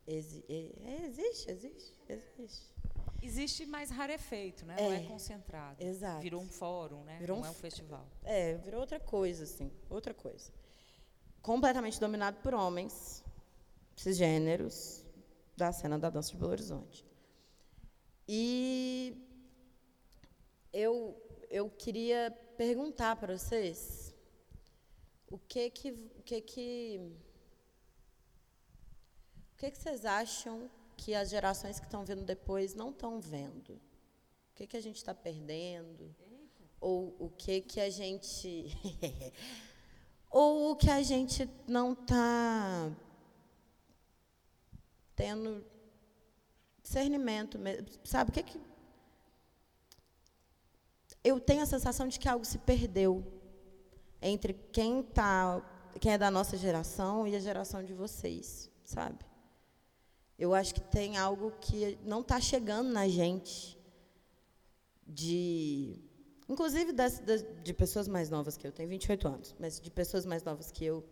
[0.06, 2.78] Exi é, existe, existe, existe.
[3.22, 4.76] Existe mais rarefeito, né?
[4.78, 5.84] É, não é concentrado.
[5.84, 6.22] Exato.
[6.22, 7.18] Virou um fórum, né?
[7.20, 8.08] Virou não um é um festival.
[8.24, 10.52] É, virou outra coisa, assim, outra coisa
[11.42, 13.24] completamente dominado por homens
[13.96, 15.06] cisgêneros
[15.56, 17.06] da cena da dança de Belo Horizonte.
[18.28, 19.16] E
[20.72, 21.16] eu,
[21.50, 24.14] eu queria perguntar para vocês
[25.30, 27.00] o que que, o que que
[29.54, 33.74] o que, que vocês acham que as gerações que estão vindo depois não estão vendo?
[33.74, 36.16] O que, que a gente está perdendo?
[36.80, 38.68] Ou o que, que a gente
[40.30, 42.92] ou o que a gente não está
[45.16, 45.66] tendo
[46.82, 47.58] discernimento,
[48.04, 48.62] sabe o que que
[51.24, 53.26] eu tenho a sensação de que algo se perdeu
[54.22, 55.62] entre quem tá,
[56.00, 59.28] quem é da nossa geração e a geração de vocês, sabe?
[60.38, 63.78] eu acho que tem algo que não está chegando na gente,
[65.06, 66.00] de,
[66.48, 70.26] inclusive das, das, de pessoas mais novas que eu, tenho 28 anos, mas de pessoas
[70.26, 71.04] mais novas que eu,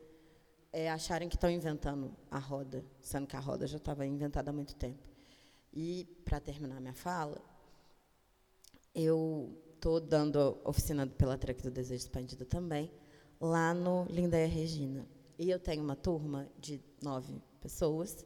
[0.72, 4.54] é, acharem que estão inventando a roda, sendo que a roda já estava inventada há
[4.54, 5.04] muito tempo.
[5.74, 7.42] E, para terminar minha fala,
[8.94, 12.90] eu estou dando oficina pela Truck do Desejo Expandido também,
[13.40, 15.06] lá no Lindeia Regina.
[15.38, 18.26] E eu tenho uma turma de nove pessoas,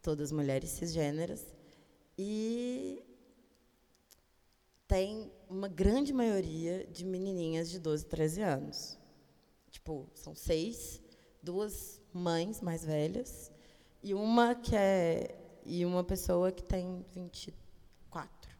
[0.00, 1.44] todas mulheres cisgêneras,
[2.16, 3.02] e
[4.90, 8.98] tem uma grande maioria de menininhas de 12, 13 anos.
[9.70, 11.00] Tipo, são seis,
[11.40, 13.52] duas mães mais velhas
[14.02, 18.50] e uma que é e uma pessoa que tem 24.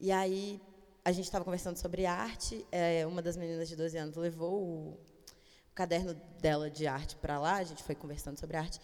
[0.00, 0.58] E aí
[1.04, 4.92] a gente estava conversando sobre arte, é, uma das meninas de 12 anos levou o,
[4.92, 8.80] o caderno dela de arte para lá, a gente foi conversando sobre arte,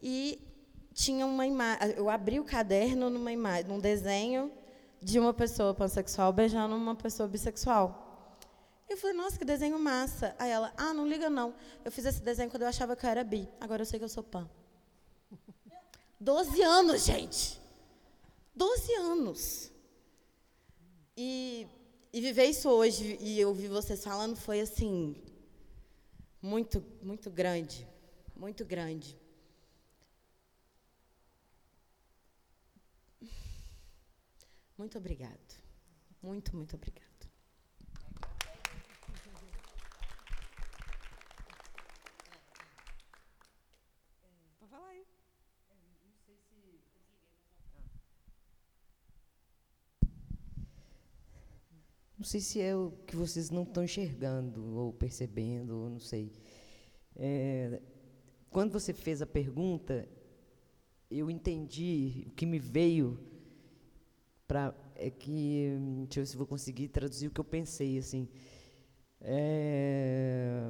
[0.00, 0.40] e
[0.94, 4.52] tinha uma imagem, eu abri o caderno numa imagem, num desenho
[5.02, 8.02] de uma pessoa pansexual beijando uma pessoa bissexual.
[8.88, 10.34] Eu falei, nossa, que desenho massa.
[10.38, 11.54] Aí ela, ah, não liga não.
[11.84, 13.48] Eu fiz esse desenho quando eu achava que eu era bi.
[13.60, 14.48] Agora eu sei que eu sou pan.
[16.20, 17.60] Doze anos, gente.
[18.54, 19.72] Doze anos.
[21.16, 21.66] E,
[22.12, 25.16] e viver isso hoje e ouvir vocês falando foi assim
[26.40, 27.88] muito, muito grande,
[28.36, 29.18] muito grande.
[34.76, 35.60] Muito obrigado.
[36.22, 37.06] Muito, muito obrigado.
[52.18, 56.32] Não sei se é o que vocês não estão enxergando ou percebendo, ou não sei.
[57.14, 57.80] É,
[58.50, 60.08] quando você fez a pergunta,
[61.10, 63.35] eu entendi, o que me veio
[64.46, 68.28] para é que, deixa eu ver se vou conseguir traduzir o que eu pensei assim.
[69.20, 70.68] É,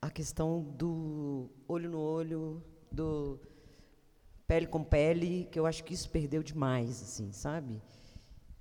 [0.00, 3.40] a questão do olho no olho, do
[4.46, 7.80] pele com pele, que eu acho que isso perdeu demais, assim, sabe?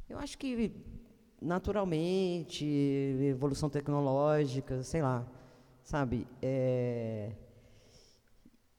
[0.09, 0.71] Eu acho que
[1.41, 5.25] naturalmente, evolução tecnológica, sei lá,
[5.83, 6.27] sabe?
[6.41, 7.31] É,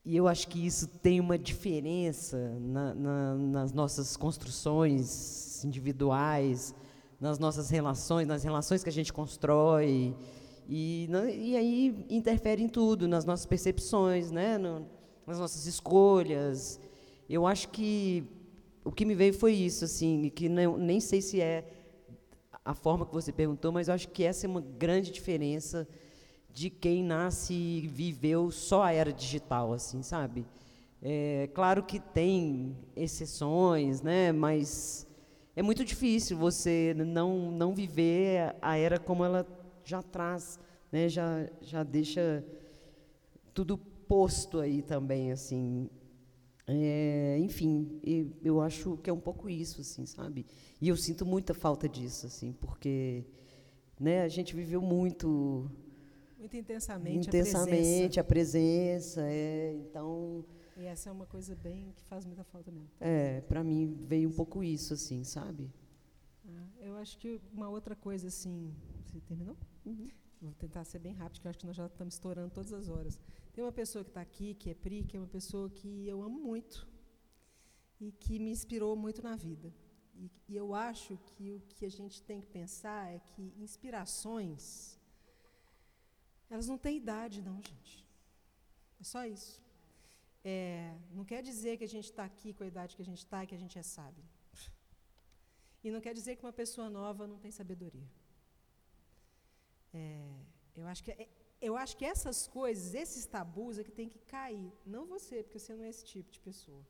[0.08, 6.74] e eu acho que isso tem uma diferença na, na, nas nossas construções individuais,
[7.20, 10.16] nas nossas relações, nas relações que a gente constrói,
[10.66, 14.56] e, e aí interfere em tudo, nas nossas percepções, né?
[14.56, 14.86] No,
[15.26, 16.80] nas nossas escolhas.
[17.28, 18.24] Eu acho que
[18.82, 21.70] o que me veio foi isso, assim, que não, nem sei se é
[22.64, 25.86] a forma que você perguntou, mas eu acho que essa é uma grande diferença
[26.58, 30.44] de quem nasce e viveu só a era digital, assim, sabe?
[31.00, 34.32] É, claro que tem exceções, né?
[34.32, 35.06] Mas
[35.54, 39.46] é muito difícil você não não viver a era como ela
[39.84, 40.58] já traz,
[40.90, 41.08] né?
[41.08, 42.44] Já já deixa
[43.54, 45.88] tudo posto aí também, assim.
[46.66, 48.00] É, enfim,
[48.42, 50.44] eu acho que é um pouco isso, assim, sabe?
[50.80, 53.24] E eu sinto muita falta disso, assim, porque
[53.98, 55.70] né, a gente viveu muito
[56.38, 60.44] muito intensamente, intensamente a presença, a presença é, então
[60.78, 62.88] e essa é uma coisa bem que faz muita falta mesmo.
[63.00, 65.68] É, para mim veio um pouco isso, assim, sabe?
[66.46, 68.72] Ah, eu acho que uma outra coisa, assim,
[69.04, 69.56] você terminou?
[69.84, 70.08] Uhum.
[70.40, 72.88] Vou tentar ser bem rápido, porque eu acho que nós já estamos estourando todas as
[72.88, 73.18] horas.
[73.52, 76.22] Tem uma pessoa que está aqui, que é Pri, que é uma pessoa que eu
[76.22, 76.86] amo muito
[78.00, 79.74] e que me inspirou muito na vida.
[80.14, 84.97] E, e eu acho que o que a gente tem que pensar é que inspirações,
[86.50, 88.06] elas não têm idade, não, gente.
[89.00, 89.60] É só isso.
[90.44, 93.18] É, não quer dizer que a gente está aqui com a idade que a gente
[93.18, 94.24] está e que a gente é sábio.
[95.82, 98.08] E não quer dizer que uma pessoa nova não tem sabedoria.
[99.92, 100.34] É,
[100.76, 101.28] eu acho que é,
[101.60, 104.72] eu acho que essas coisas, esses tabus é que tem que cair.
[104.86, 106.84] Não você, porque você não é esse tipo de pessoa,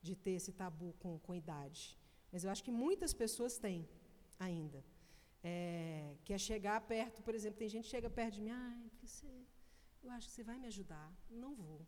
[0.00, 1.98] de ter esse tabu com, com idade.
[2.30, 3.88] Mas eu acho que muitas pessoas têm
[4.38, 4.84] ainda.
[5.46, 8.76] É, que é chegar perto, por exemplo, tem gente que chega perto de mim, ah,
[9.02, 9.26] você,
[10.02, 11.12] eu acho que você vai me ajudar.
[11.30, 11.86] Não vou.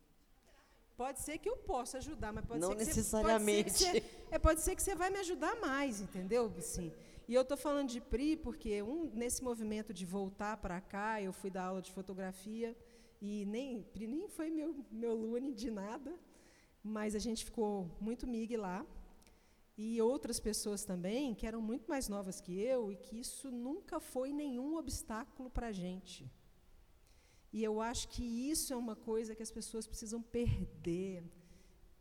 [0.96, 3.70] Pode ser que eu possa ajudar, mas pode não ser que necessariamente.
[3.70, 6.52] Você, pode, ser que você, é, pode ser que você vai me ajudar mais, entendeu?
[6.58, 6.92] Assim,
[7.28, 11.32] e eu estou falando de PRI porque um, nesse movimento de voltar para cá, eu
[11.32, 12.76] fui dar aula de fotografia
[13.20, 16.14] e nem PRI nem foi meu, meu lune de nada,
[16.82, 18.86] mas a gente ficou muito mig lá.
[19.76, 24.00] E outras pessoas também, que eram muito mais novas que eu, e que isso nunca
[24.00, 26.30] foi nenhum obstáculo para a gente.
[27.52, 31.24] E eu acho que isso é uma coisa que as pessoas precisam perder.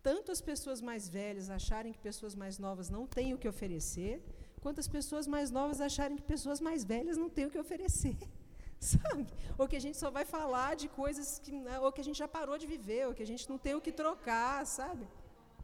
[0.01, 4.21] tanto as pessoas mais velhas acharem que pessoas mais novas não têm o que oferecer,
[4.61, 8.17] quanto as pessoas mais novas acharem que pessoas mais velhas não têm o que oferecer.
[8.79, 9.25] Sabe?
[9.57, 11.51] Ou que a gente só vai falar de coisas que.
[11.51, 13.73] Né, ou que a gente já parou de viver, ou que a gente não tem
[13.73, 15.07] o que trocar, sabe?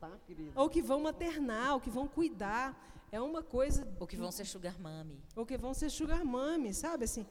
[0.02, 0.20] Tá,
[0.56, 2.76] ou que vão maternar, ou que vão cuidar.
[3.12, 3.88] É uma coisa.
[4.00, 5.22] Ou que vão ser sugar mami.
[5.36, 7.04] Ou que vão ser sugar mami, sabe?
[7.04, 7.24] Assim,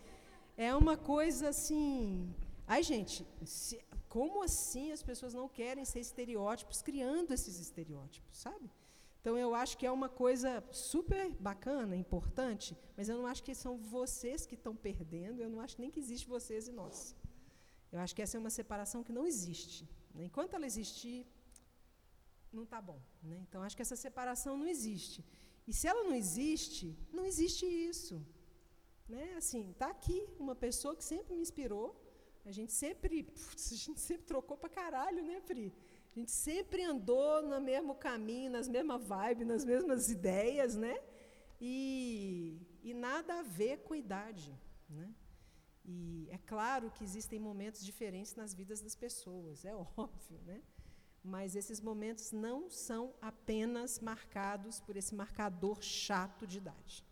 [0.57, 2.33] é uma coisa assim.
[2.69, 8.71] Ai, gente, se, como assim as pessoas não querem ser estereótipos, criando esses estereótipos, sabe?
[9.21, 13.55] Então eu acho que é uma coisa super bacana, importante, mas eu não acho que
[13.55, 17.17] são vocês que estão perdendo, eu não acho nem que existe vocês e nós.
[17.91, 19.89] Eu acho que essa é uma separação que não existe.
[20.15, 20.25] Né?
[20.25, 21.27] Enquanto ela existir,
[22.53, 23.01] não está bom.
[23.23, 23.39] Né?
[23.49, 25.25] Então acho que essa separação não existe.
[25.67, 28.25] E se ela não existe, não existe isso.
[29.09, 29.35] Né?
[29.37, 32.01] Assim, está aqui uma pessoa que sempre me inspirou,
[32.45, 35.73] a gente sempre, putz, a gente sempre trocou para caralho, né, Pri?
[36.11, 40.99] A gente sempre andou no mesmo caminho, nas mesmas vibes, nas mesmas ideias, né?
[41.61, 44.59] E, e nada a ver com idade,
[44.89, 45.15] né?
[45.85, 50.63] E é claro que existem momentos diferentes nas vidas das pessoas, é óbvio, né?
[51.23, 57.05] Mas esses momentos não são apenas marcados por esse marcador chato de idade,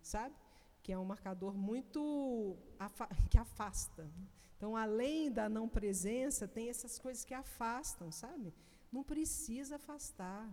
[0.00, 0.34] sabe?
[0.82, 4.08] Que é um marcador muito afa que afasta.
[4.56, 8.54] Então, além da não presença, tem essas coisas que afastam, sabe?
[8.90, 10.48] Não precisa afastar.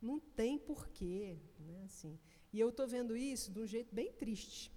[0.00, 1.38] Não tem porquê.
[1.58, 1.82] Né?
[1.84, 2.18] Assim.
[2.52, 4.72] E eu estou vendo isso de um jeito bem triste.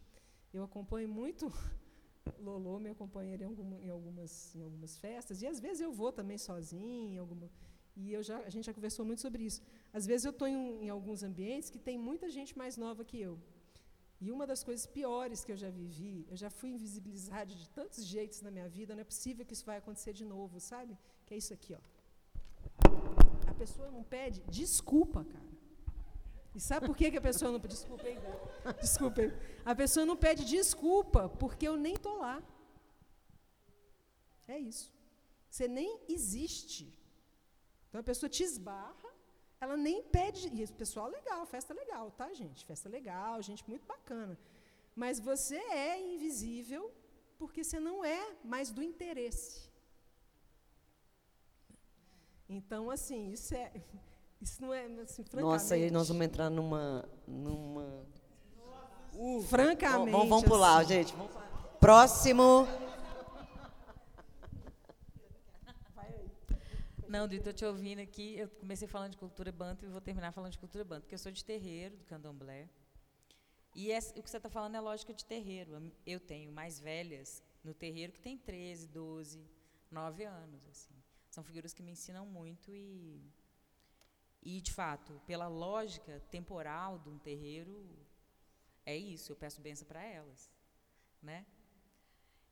[0.53, 1.51] Eu acompanho muito.
[2.39, 6.37] Lolo me acompanha em, em, algumas, em algumas festas, e às vezes eu vou também
[6.37, 7.49] sozinha, alguma,
[7.95, 9.61] e eu já, a gente já conversou muito sobre isso.
[9.93, 13.19] Às vezes eu estou em, em alguns ambientes que tem muita gente mais nova que
[13.19, 13.39] eu.
[14.19, 18.05] E uma das coisas piores que eu já vivi, eu já fui invisibilizada de tantos
[18.05, 20.97] jeitos na minha vida, não é possível que isso vai acontecer de novo, sabe?
[21.25, 21.81] Que é isso aqui, ó.
[23.47, 25.54] A pessoa não pede desculpa, cara.
[26.55, 27.59] E sabe por que, que a pessoa não?
[27.59, 29.21] Desculpa.
[29.21, 29.33] Hein?
[29.65, 32.41] A pessoa não pede desculpa porque eu nem tô lá.
[34.47, 34.93] É isso.
[35.49, 36.97] Você nem existe.
[37.89, 39.15] Então a pessoa te esbarra
[39.59, 40.47] ela nem pede.
[40.53, 42.65] E o pessoal legal, festa legal, tá, gente?
[42.65, 44.37] Festa legal, gente muito bacana.
[44.95, 46.93] Mas você é invisível
[47.37, 49.69] porque você não é mais do interesse.
[52.47, 53.71] Então, assim, isso é.
[54.45, 55.41] Isso não é, assim, francamente.
[55.41, 57.09] Nossa, aí nós vamos entrar numa.
[57.27, 58.05] numa...
[59.11, 60.11] Uh, francamente.
[60.11, 60.93] Vamos, vamos pular, assim.
[60.93, 61.15] gente.
[61.15, 61.31] Vamos...
[61.79, 62.67] Próximo.
[67.07, 68.37] Não, estou te ouvindo aqui.
[68.37, 71.19] Eu comecei falando de cultura banto e vou terminar falando de cultura banto, porque eu
[71.19, 72.69] sou de terreiro, do candomblé.
[73.73, 75.91] E é, o que você está falando é lógica de terreiro.
[76.05, 79.43] Eu tenho mais velhas no terreiro que tem 13, 12,
[79.89, 80.67] 9 anos.
[80.69, 80.93] Assim.
[81.31, 83.19] São figuras que me ensinam muito e,
[84.45, 87.75] e, de fato, pela lógica temporal de um terreiro,
[88.85, 89.31] é isso.
[89.31, 90.51] Eu peço benção para elas.
[91.19, 91.43] Né?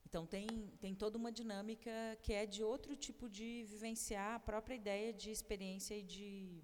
[0.03, 0.48] Então, tem,
[0.82, 1.91] tem toda uma dinâmica
[2.24, 6.64] que é de outro tipo de vivenciar a própria ideia de experiência e de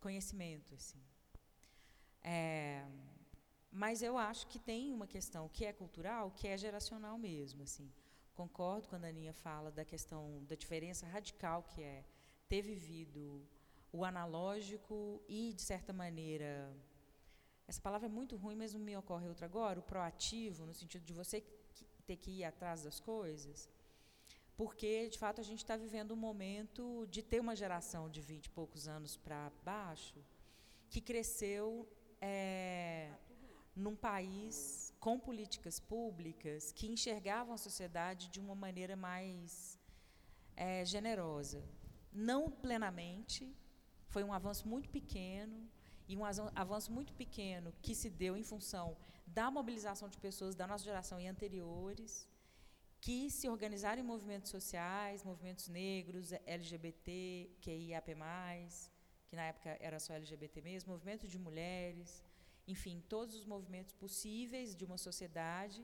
[0.00, 0.74] conhecimento.
[0.74, 1.02] Assim.
[2.22, 2.86] É,
[3.70, 7.64] mas eu acho que tem uma questão que é cultural, que é geracional mesmo.
[7.64, 7.92] Assim.
[8.34, 12.02] Concordo quando a Aninha fala da questão da diferença radical que é
[12.48, 13.46] ter vivido
[13.94, 16.50] o analógico e, de certa maneira,
[17.68, 21.04] essa palavra é muito ruim, mas não me ocorre outra agora, o proativo, no sentido
[21.04, 21.40] de você
[22.04, 23.70] ter que ir atrás das coisas,
[24.56, 28.46] porque, de fato, a gente está vivendo um momento de ter uma geração de 20
[28.46, 30.18] e poucos anos para baixo
[30.90, 31.88] que cresceu
[32.20, 33.12] é,
[33.76, 39.78] num país com políticas públicas que enxergavam a sociedade de uma maneira mais
[40.56, 41.64] é, generosa.
[42.12, 43.52] Não plenamente,
[44.14, 45.58] foi um avanço muito pequeno,
[46.10, 46.24] e um
[46.64, 48.96] avanço muito pequeno que se deu em função
[49.26, 52.28] da mobilização de pessoas da nossa geração e anteriores,
[53.00, 57.12] que se organizaram em movimentos sociais, movimentos negros, LGBT,
[57.62, 58.08] QIAP+,
[59.28, 62.22] que na época era só LGBT mesmo, movimento de mulheres,
[62.68, 65.80] enfim, todos os movimentos possíveis de uma sociedade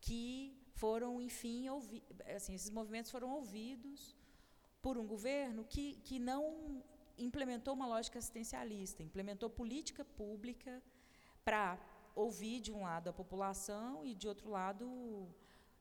[0.00, 2.02] que foram, enfim, ouvi
[2.36, 4.16] assim, esses movimentos foram ouvidos
[4.82, 6.82] por um governo que, que não
[7.24, 10.82] implementou uma lógica assistencialista, implementou política pública
[11.44, 11.78] para
[12.14, 15.28] ouvir de um lado a população e de outro lado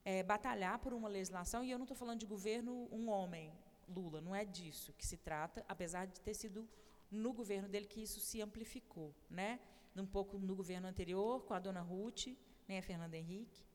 [0.03, 1.63] é, batalhar por uma legislação.
[1.63, 3.51] E eu não estou falando de governo um homem,
[3.87, 6.67] Lula, não é disso que se trata, apesar de ter sido
[7.09, 9.59] no governo dele que isso se amplificou, né?
[9.95, 12.27] Um pouco no governo anterior com a dona Ruth,
[12.67, 13.65] nem a Fernanda Henrique,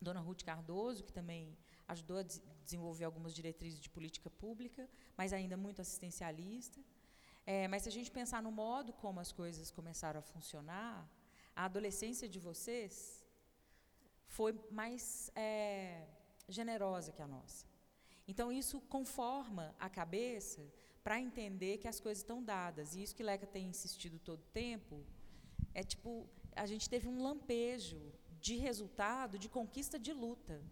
[0.00, 1.56] dona Ruth Cardoso, que também
[1.92, 2.24] ajudou a
[2.64, 4.82] desenvolver algumas diretrizes de política pública,
[5.16, 6.80] mas ainda muito assistencialista.
[7.46, 10.94] É, mas se a gente pensar no modo como as coisas começaram a funcionar,
[11.54, 12.92] a adolescência de vocês
[14.36, 16.06] foi mais é,
[16.48, 17.66] generosa que a nossa.
[18.30, 20.62] Então, isso conforma a cabeça
[21.02, 22.94] para entender que as coisas estão dadas.
[22.94, 25.04] E isso que Leca tem insistido todo o tempo
[25.74, 28.00] é tipo, a gente teve um lampejo
[28.40, 30.62] de resultado de conquista de luta.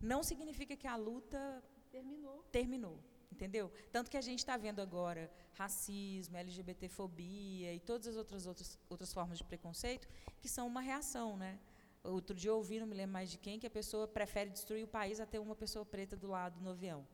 [0.00, 2.42] Não significa que a luta terminou.
[2.52, 2.98] Terminou,
[3.30, 3.72] entendeu?
[3.90, 9.12] Tanto que a gente está vendo agora racismo, LGBTfobia e todas as outras, outras outras
[9.12, 10.08] formas de preconceito
[10.40, 11.58] que são uma reação, né?
[12.04, 14.84] Outro dia eu ouvi, não me lembro mais de quem, que a pessoa prefere destruir
[14.84, 17.06] o país a ter uma pessoa preta do lado no avião.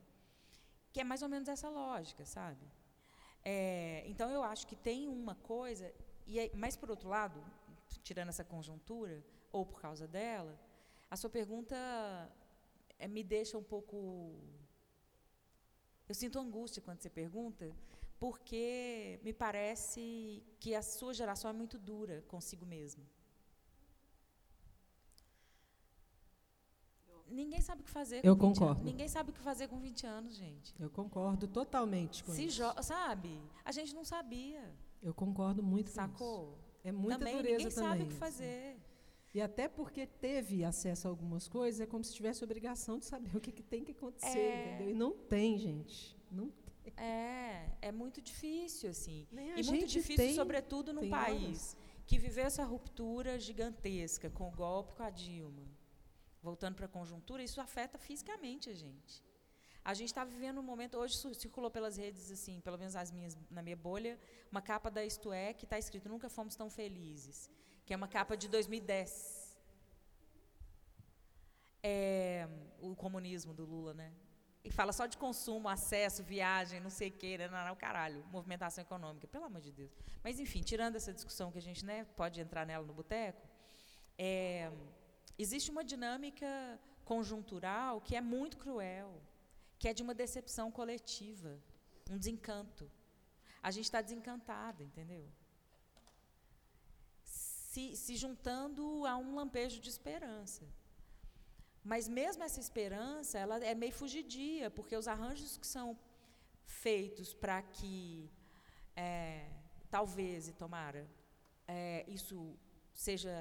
[0.91, 2.63] Que é mais ou menos essa lógica, sabe?
[3.43, 5.91] É, então eu acho que tem uma coisa,
[6.27, 7.43] e é, mas por outro lado,
[8.03, 10.57] tirando essa conjuntura, ou por causa dela,
[11.09, 11.75] a sua pergunta
[13.03, 13.95] é, me deixa um pouco.
[16.07, 17.65] Eu sinto angústia quando você pergunta,
[18.19, 23.03] porque me parece que a sua geração é muito dura consigo mesmo.
[27.27, 28.71] Ninguém sabe o que fazer com Eu 20 concordo.
[28.81, 28.83] Anos.
[28.91, 30.75] Ninguém sabe o que fazer com 20 anos, gente.
[30.79, 32.61] Eu concordo totalmente com Se isso.
[32.83, 33.41] sabe?
[33.65, 34.63] A gente não sabia.
[35.01, 36.53] Eu concordo muito com Sacou?
[36.53, 36.63] isso.
[36.83, 37.89] É muita também dureza ninguém também.
[37.89, 38.72] sabe o que fazer.
[39.33, 43.31] E até porque teve acesso a algumas coisas, é como se tivesse obrigação de saber
[43.37, 44.75] o que, que tem que acontecer, É.
[44.75, 44.89] entendeu?
[44.91, 46.15] E não tem, gente.
[46.31, 46.93] Não tem.
[46.97, 49.27] É, é muito difícil, assim.
[49.31, 54.51] Nem E muito difícil, tem- sobretudo num país que viveu essa ruptura gigantesca com o
[54.51, 55.65] golpe com a Dilma.
[56.41, 59.23] Voltando para a conjuntura, isso afeta fisicamente a gente.
[59.85, 63.37] A gente está vivendo um momento, hoje circulou pelas redes, assim, pelo menos as minhas,
[63.49, 64.19] na minha bolha,
[64.51, 67.49] uma capa da Isto É que está escrito Nunca Fomos Tão Felizes,
[67.85, 69.57] que é uma capa de 2010.
[71.81, 72.47] É,
[72.79, 74.11] o comunismo do Lula, né?
[74.63, 78.23] E fala só de consumo, acesso, viagem, não sei o que, né, não, não, caralho,
[78.31, 79.91] movimentação econômica, pelo amor de Deus.
[80.23, 83.45] Mas, enfim, tirando essa discussão que a gente né, pode entrar nela no boteco,
[84.17, 84.71] é,
[85.37, 89.21] existe uma dinâmica conjuntural que é muito cruel,
[89.77, 91.59] que é de uma decepção coletiva,
[92.09, 92.89] um desencanto.
[93.61, 95.29] A gente está desencantada, entendeu?
[97.73, 100.63] Se, se juntando a um lampejo de esperança.
[101.91, 105.87] Mas mesmo essa esperança, ela é meio fugidia, porque os arranjos que são
[106.65, 108.29] feitos para que,
[108.95, 109.49] é,
[109.95, 111.03] talvez, e tomara,
[111.67, 112.37] é, isso
[112.93, 113.35] seja,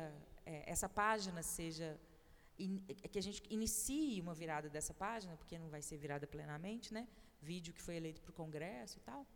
[0.46, 1.88] é, essa página seja,
[2.58, 2.78] in,
[3.12, 7.06] que a gente inicie uma virada dessa página, porque não vai ser virada plenamente, né?
[7.40, 9.26] Vídeo que foi eleito para o Congresso e tal.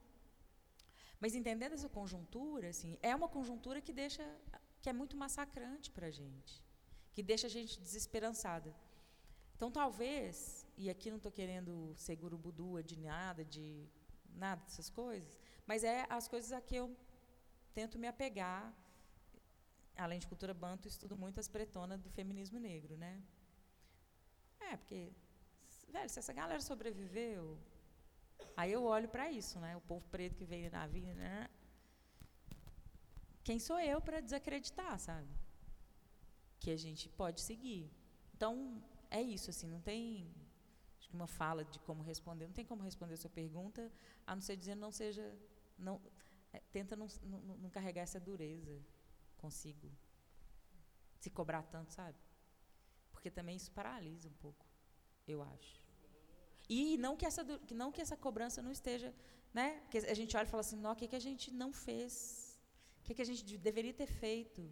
[1.20, 4.24] Mas entendendo essa conjuntura, assim, é uma conjuntura que deixa,
[4.82, 6.64] que é muito massacrante para a gente,
[7.12, 8.74] que deixa a gente desesperançada.
[9.56, 13.88] Então, talvez, e aqui não estou querendo ser gurubudua de nada, de
[14.44, 16.94] nada dessas coisas, mas é as coisas a que eu
[17.74, 18.62] tento me apegar.
[19.96, 23.22] Além de cultura banto, estudo muito as pretonas do feminismo negro, né?
[24.60, 25.10] É, porque,
[25.88, 27.58] velho, se essa galera sobreviveu,
[28.56, 29.74] aí eu olho para isso, né?
[29.74, 31.48] O povo preto que veio na vida, né?
[33.47, 35.32] Quem sou eu para desacreditar, sabe?
[36.59, 37.89] Que a gente pode seguir.
[38.35, 40.35] Então, é isso, assim, não tem
[40.98, 43.93] acho que uma fala de como responder, não tem como responder a sua pergunta,
[44.27, 45.24] a não ser dizendo não seja,
[45.78, 46.01] não,
[46.52, 48.77] é, tenta não, não, não, carregar essa dureza
[49.36, 49.89] consigo,
[51.20, 52.18] se cobrar tanto, sabe?
[53.12, 54.66] Porque também isso paralisa um pouco,
[55.24, 55.81] eu acho.
[56.68, 59.14] E não que essa, não que essa cobrança não esteja,
[59.55, 59.78] né?
[59.82, 62.45] Porque a gente olha e fala assim, não, o que, que a gente não fez?
[63.06, 64.68] O que, que a gente deveria ter feito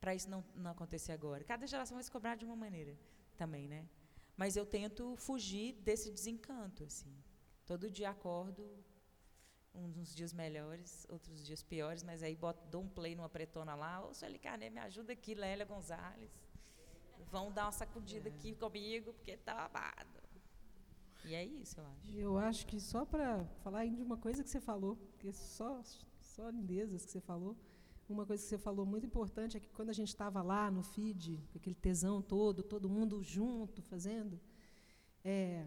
[0.00, 1.44] para isso não, não acontecer agora?
[1.44, 2.98] Cada geração vai se cobrar de uma maneira
[3.36, 3.88] também, né?
[4.36, 7.14] Mas eu tento fugir desse desencanto, assim.
[7.64, 8.68] Todo dia acordo,
[9.72, 14.04] uns dias melhores, outros dias piores, mas aí boto, dou um play numa pretona lá,
[14.04, 16.32] ô, Sueli Carné, me ajuda aqui, Lélia Gonzalez.
[17.30, 18.32] Vão dar uma sacudida é.
[18.32, 20.18] aqui comigo, porque tá babado.
[21.24, 22.10] E é isso, eu acho.
[22.10, 25.80] Eu acho que só para falar de uma coisa que você falou, porque só,
[26.20, 27.56] só lindezas que você falou,
[28.12, 30.82] uma coisa que você falou muito importante é que quando a gente estava lá no
[30.82, 34.40] feed, com aquele tesão todo, todo mundo junto fazendo,
[35.24, 35.66] é,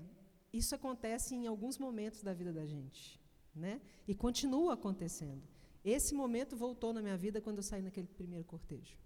[0.52, 3.20] isso acontece em alguns momentos da vida da gente,
[3.56, 3.82] né?
[4.08, 5.44] E continua acontecendo.
[5.84, 8.98] Esse momento voltou na minha vida quando eu saí naquele primeiro cortejo.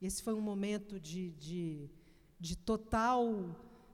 [0.00, 1.90] Esse foi um momento de, de,
[2.38, 3.26] de total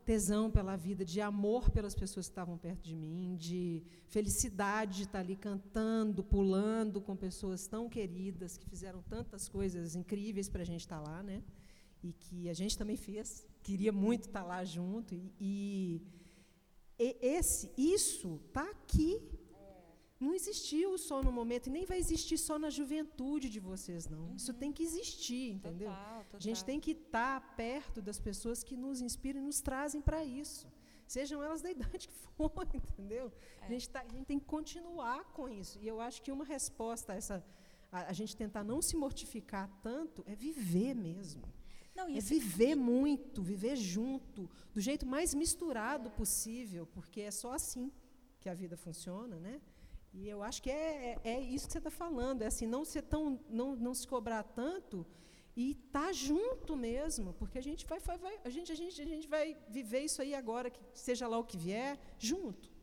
[0.07, 5.03] tesão pela vida, de amor pelas pessoas que estavam perto de mim, de felicidade de
[5.03, 10.65] estar ali cantando, pulando com pessoas tão queridas que fizeram tantas coisas incríveis para a
[10.65, 11.43] gente estar lá, né?
[12.03, 15.15] e que a gente também fez, queria muito estar lá junto.
[15.15, 16.01] E,
[16.99, 19.21] e, esse, isso está aqui.
[20.19, 24.29] Não existiu só no momento, e nem vai existir só na juventude de vocês, não.
[24.29, 24.37] Uhum.
[24.37, 25.91] Isso tem que existir, entendeu?
[25.91, 26.39] Total, total.
[26.39, 30.25] A gente tem que estar perto das pessoas que nos inspiram e nos trazem para
[30.25, 30.67] isso.
[31.07, 33.31] Sejam elas da idade que for, entendeu?
[33.61, 33.67] É.
[33.67, 35.79] A, gente tá, a gente tem que continuar com isso.
[35.81, 37.45] E eu acho que uma resposta a essa.
[37.93, 41.43] A, a gente tentar não se mortificar tanto é viver mesmo.
[41.95, 47.91] Não, é viver muito, viver junto, do jeito mais misturado possível, porque é só assim
[48.39, 49.63] que a vida funciona, né?
[50.19, 52.85] E eu acho que é, é, é isso que você está falando, é assim, não
[52.87, 55.07] ser tão, não, não se cobrar tanto
[55.55, 59.05] e estar tá junto mesmo, porque a gente vai, vai, a gente, a gente, a
[59.05, 62.75] gente vai viver isso aí agora, que seja lá o que vier, junto.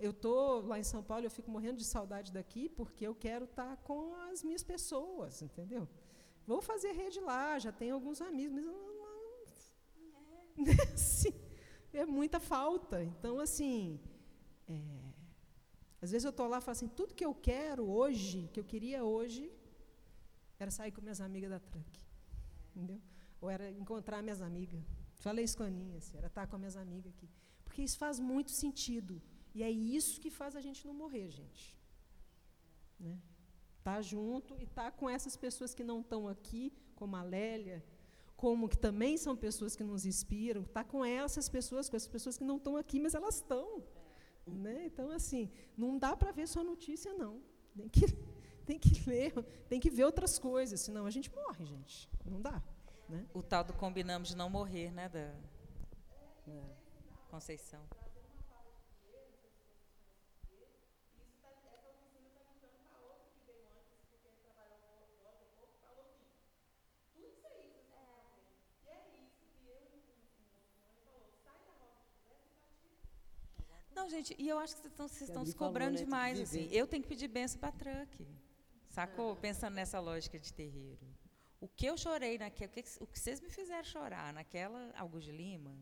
[0.00, 3.44] Eu estou lá em São Paulo, eu fico morrendo de saudade daqui, porque eu quero
[3.44, 5.88] estar tá com as minhas pessoas, entendeu?
[6.44, 8.64] Vou fazer rede lá, já tenho alguns amigos,
[10.56, 11.32] mas assim,
[11.92, 13.04] é muita falta.
[13.04, 14.00] Então, assim,
[14.66, 14.97] é,
[16.00, 18.64] às vezes eu estou lá e falo assim, tudo que eu quero hoje, que eu
[18.64, 19.50] queria hoje,
[20.58, 22.00] era sair com minhas amigas da truck.
[22.70, 23.00] Entendeu?
[23.40, 24.80] Ou era encontrar minhas amigas.
[25.16, 27.28] Falei isso com a Aninha, assim, era estar com minhas amigas aqui.
[27.64, 29.20] Porque isso faz muito sentido.
[29.54, 31.76] E é isso que faz a gente não morrer, gente.
[32.98, 33.18] Né?
[33.82, 37.84] Tá junto e tá com essas pessoas que não estão aqui, como a Lélia,
[38.36, 42.38] como que também são pessoas que nos inspiram, tá com essas pessoas, com essas pessoas
[42.38, 43.82] que não estão aqui, mas elas estão.
[44.48, 44.86] Né?
[44.86, 47.40] Então, assim, não dá para ver só notícia, não.
[47.76, 48.06] Tem que,
[48.66, 49.32] tem que ler,
[49.68, 52.08] tem que ver outras coisas, senão a gente morre, gente.
[52.24, 52.62] Não dá.
[53.08, 53.26] Né?
[53.32, 55.34] O tal do combinamos de não morrer, né, da
[56.48, 56.62] é.
[57.30, 57.80] Conceição.
[73.98, 76.40] Não, gente, e eu acho que vocês estão se cobrando falou, né, demais.
[76.40, 76.68] Assim.
[76.70, 78.26] Eu tenho que pedir benção para truck.
[78.88, 79.36] Sacou?
[79.36, 81.06] Pensando nessa lógica de terreiro.
[81.60, 82.70] O que eu chorei naquela.
[83.00, 85.74] O que vocês me fizeram chorar naquela Augusto de Lima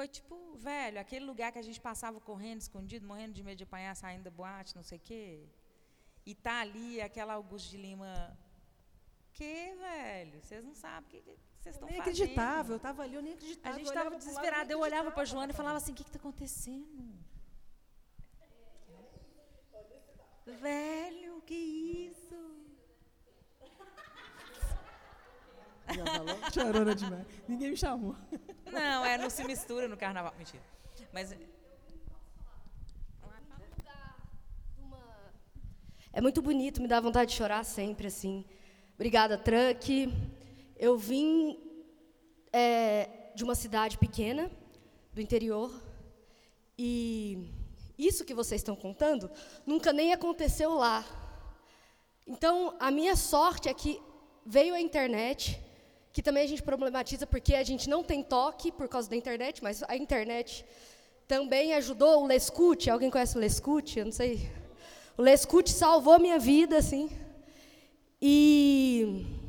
[0.00, 3.64] foi tipo, velho, aquele lugar que a gente passava correndo, escondido, morrendo de medo de
[3.64, 5.46] apanhar, saindo da boate, não sei o quê.
[6.24, 8.38] E tá ali aquela Augusto de Lima.
[9.32, 10.40] Que, velho?
[10.40, 12.00] Vocês não sabem o que, vocês estão fazendo?
[12.00, 13.74] acreditava, eu estava ali, eu nem acreditava.
[13.74, 14.72] A gente estava desesperado.
[14.72, 17.14] Eu olhava para a Joana e falava assim: o que está acontecendo?
[20.46, 22.34] Velho, que isso?
[25.94, 26.38] Já falou?
[26.52, 27.26] Chorona demais.
[27.48, 28.16] Ninguém me chamou.
[28.66, 30.32] Não, é, não se mistura no carnaval.
[30.38, 30.62] Mentira.
[31.12, 31.36] Mas.
[36.12, 38.44] É muito bonito, me dá vontade de chorar sempre, assim.
[38.94, 40.08] Obrigada, Truck.
[40.82, 41.58] Eu vim
[42.50, 44.50] é, de uma cidade pequena,
[45.12, 45.70] do interior,
[46.78, 47.50] e
[47.98, 49.30] isso que vocês estão contando
[49.66, 51.04] nunca nem aconteceu lá.
[52.26, 54.00] Então, a minha sorte é que
[54.46, 55.60] veio a internet,
[56.14, 59.62] que também a gente problematiza porque a gente não tem toque por causa da internet,
[59.62, 60.64] mas a internet
[61.28, 62.88] também ajudou o Lescute.
[62.88, 63.98] Alguém conhece o Lescute?
[63.98, 64.50] Eu não sei.
[65.18, 67.10] O Lescute salvou minha vida, assim.
[68.18, 69.39] E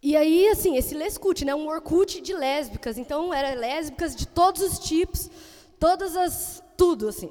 [0.00, 2.98] e aí, assim, esse Lescute, né, um Orkut de lésbicas.
[2.98, 5.28] Então, era lésbicas de todos os tipos,
[5.78, 6.62] todas as.
[6.76, 7.30] tudo, assim.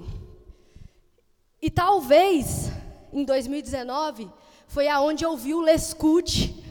[1.62, 2.70] E talvez,
[3.14, 4.30] em 2019,
[4.68, 6.64] foi aonde eu vi o Lescute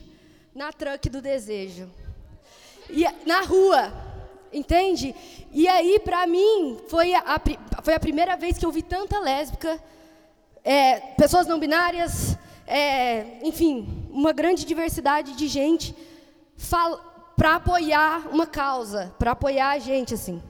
[0.55, 1.89] na truck do desejo.
[2.91, 3.93] E, na rua,
[4.53, 5.15] entende?
[5.51, 7.41] E aí, para mim, foi a,
[7.83, 9.83] foi a primeira vez que eu vi tanta lésbica,
[10.63, 12.37] é, pessoas não binárias,
[12.67, 15.95] é, enfim, uma grande diversidade de gente
[17.37, 20.43] para apoiar uma causa, para apoiar a gente, assim.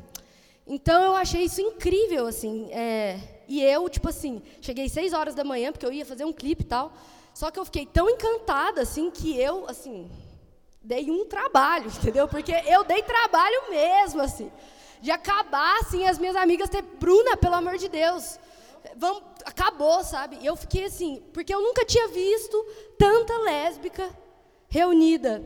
[0.66, 2.70] Então eu achei isso incrível, assim.
[2.72, 6.32] É, e eu, tipo assim, cheguei seis horas da manhã porque eu ia fazer um
[6.32, 6.92] clipe e tal.
[7.34, 10.10] Só que eu fiquei tão encantada, assim, que eu, assim,
[10.82, 12.26] dei um trabalho, entendeu?
[12.26, 14.50] Porque eu dei trabalho mesmo, assim,
[15.02, 18.38] de acabar, assim, as minhas amigas ter Bruna, pelo amor de Deus
[18.96, 20.38] vamos, acabou, sabe?
[20.42, 22.56] Eu fiquei assim, porque eu nunca tinha visto
[22.98, 24.08] tanta lésbica
[24.68, 25.42] reunida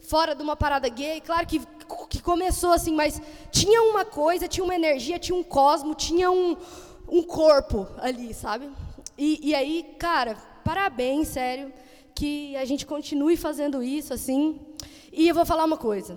[0.00, 1.20] fora de uma parada gay.
[1.20, 1.60] Claro que,
[2.08, 3.20] que começou assim, mas
[3.50, 6.56] tinha uma coisa, tinha uma energia, tinha um cosmo, tinha um,
[7.08, 8.70] um corpo ali, sabe?
[9.16, 11.72] E, e aí, cara, parabéns, sério,
[12.14, 14.60] que a gente continue fazendo isso assim.
[15.12, 16.16] E eu vou falar uma coisa.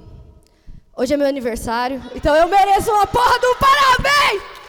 [0.96, 4.61] Hoje é meu aniversário, então eu mereço uma porra do parabéns!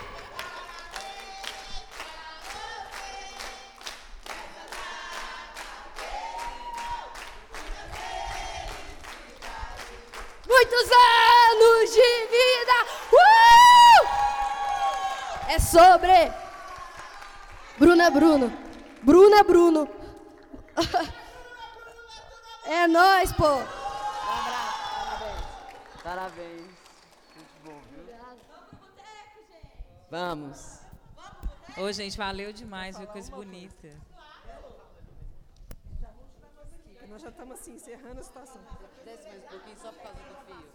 [10.94, 12.76] Anos de vida.
[13.12, 14.00] Uh!
[15.50, 16.32] É sobre.
[17.78, 18.52] Bruna Bruno.
[19.02, 19.88] Bruna Bruno.
[22.64, 23.42] É nós, pô.
[25.02, 26.02] Parabéns.
[26.02, 26.62] Parabéns.
[27.34, 28.04] Muito bom, viu?
[30.08, 30.80] Vamos.
[31.76, 33.08] Ô, gente, valeu demais, viu?
[33.08, 33.88] Coisa bonita.
[37.08, 38.62] Nós já estamos assim, encerrando a situação.
[39.04, 40.71] Desce mais um pouquinho só por causa do fio.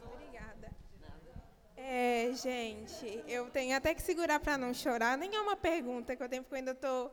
[1.90, 5.18] É, gente, eu tenho até que segurar para não chorar.
[5.18, 7.10] Nem é uma pergunta que eu tenho, porque eu ainda estou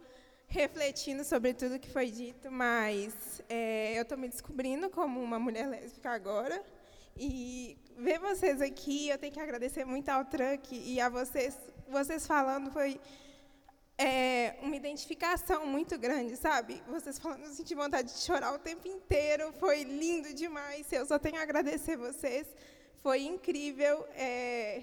[0.49, 5.69] refletindo sobre tudo que foi dito, mas é, eu estou me descobrindo como uma mulher
[5.69, 6.61] lésbica agora.
[7.17, 11.57] E ver vocês aqui, eu tenho que agradecer muito ao Truck e a vocês.
[11.89, 13.01] Vocês falando foi
[13.97, 16.83] é, uma identificação muito grande, sabe?
[16.89, 20.91] Vocês falando, eu senti vontade de chorar o tempo inteiro, foi lindo demais.
[20.93, 22.49] Eu só tenho a agradecer vocês,
[23.05, 24.09] foi incrível.
[24.15, 24.83] É,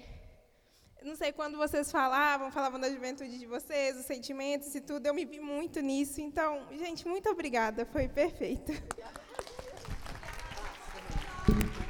[1.02, 5.12] não sei quando vocês falavam, falavam da juventude de vocês, os sentimentos e tudo, eu
[5.12, 6.20] me vi muito nisso.
[6.20, 8.72] Então, gente, muito obrigada, foi perfeito.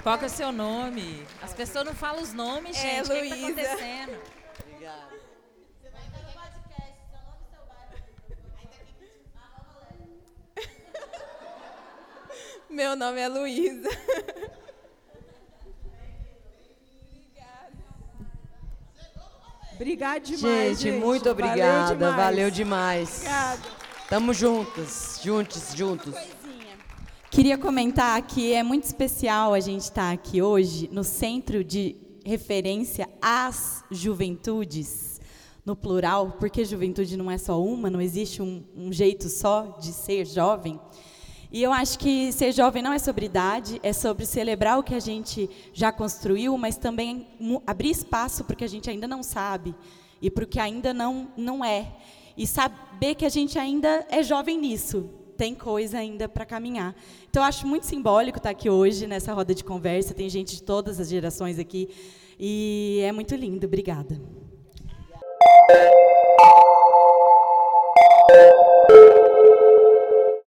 [0.03, 1.23] Qual que é o seu nome?
[1.43, 3.13] As pessoas não falam os nomes, gente.
[3.13, 4.19] É, o que está acontecendo?
[4.61, 5.13] Obrigada.
[12.71, 13.91] Meu nome é Luísa.
[19.83, 21.05] Obrigada demais, gente, gente.
[21.05, 21.97] muito obrigada.
[21.97, 22.17] Valeu demais.
[22.17, 23.17] Valeu demais.
[23.17, 23.63] Obrigada.
[24.09, 26.15] Tamo juntas, juntos, juntos.
[27.29, 33.09] Queria comentar que é muito especial a gente estar aqui hoje no Centro de Referência
[33.21, 35.21] às Juventudes,
[35.67, 39.93] no plural, porque juventude não é só uma, não existe um, um jeito só de
[39.93, 40.79] ser jovem.
[41.53, 44.95] E eu acho que ser jovem não é sobre idade, é sobre celebrar o que
[44.95, 47.27] a gente já construiu, mas também
[47.67, 49.75] abrir espaço para o que a gente ainda não sabe
[50.23, 51.93] e para o que ainda não, não é.
[52.39, 56.97] E saber que a gente ainda é jovem nisso, tem coisa ainda para caminhar.
[57.29, 60.15] Então, acho muito simbólico estar aqui hoje, nessa roda de conversa.
[60.15, 61.91] Tem gente de todas as gerações aqui.
[62.39, 63.67] E é muito lindo.
[63.67, 64.19] Obrigada.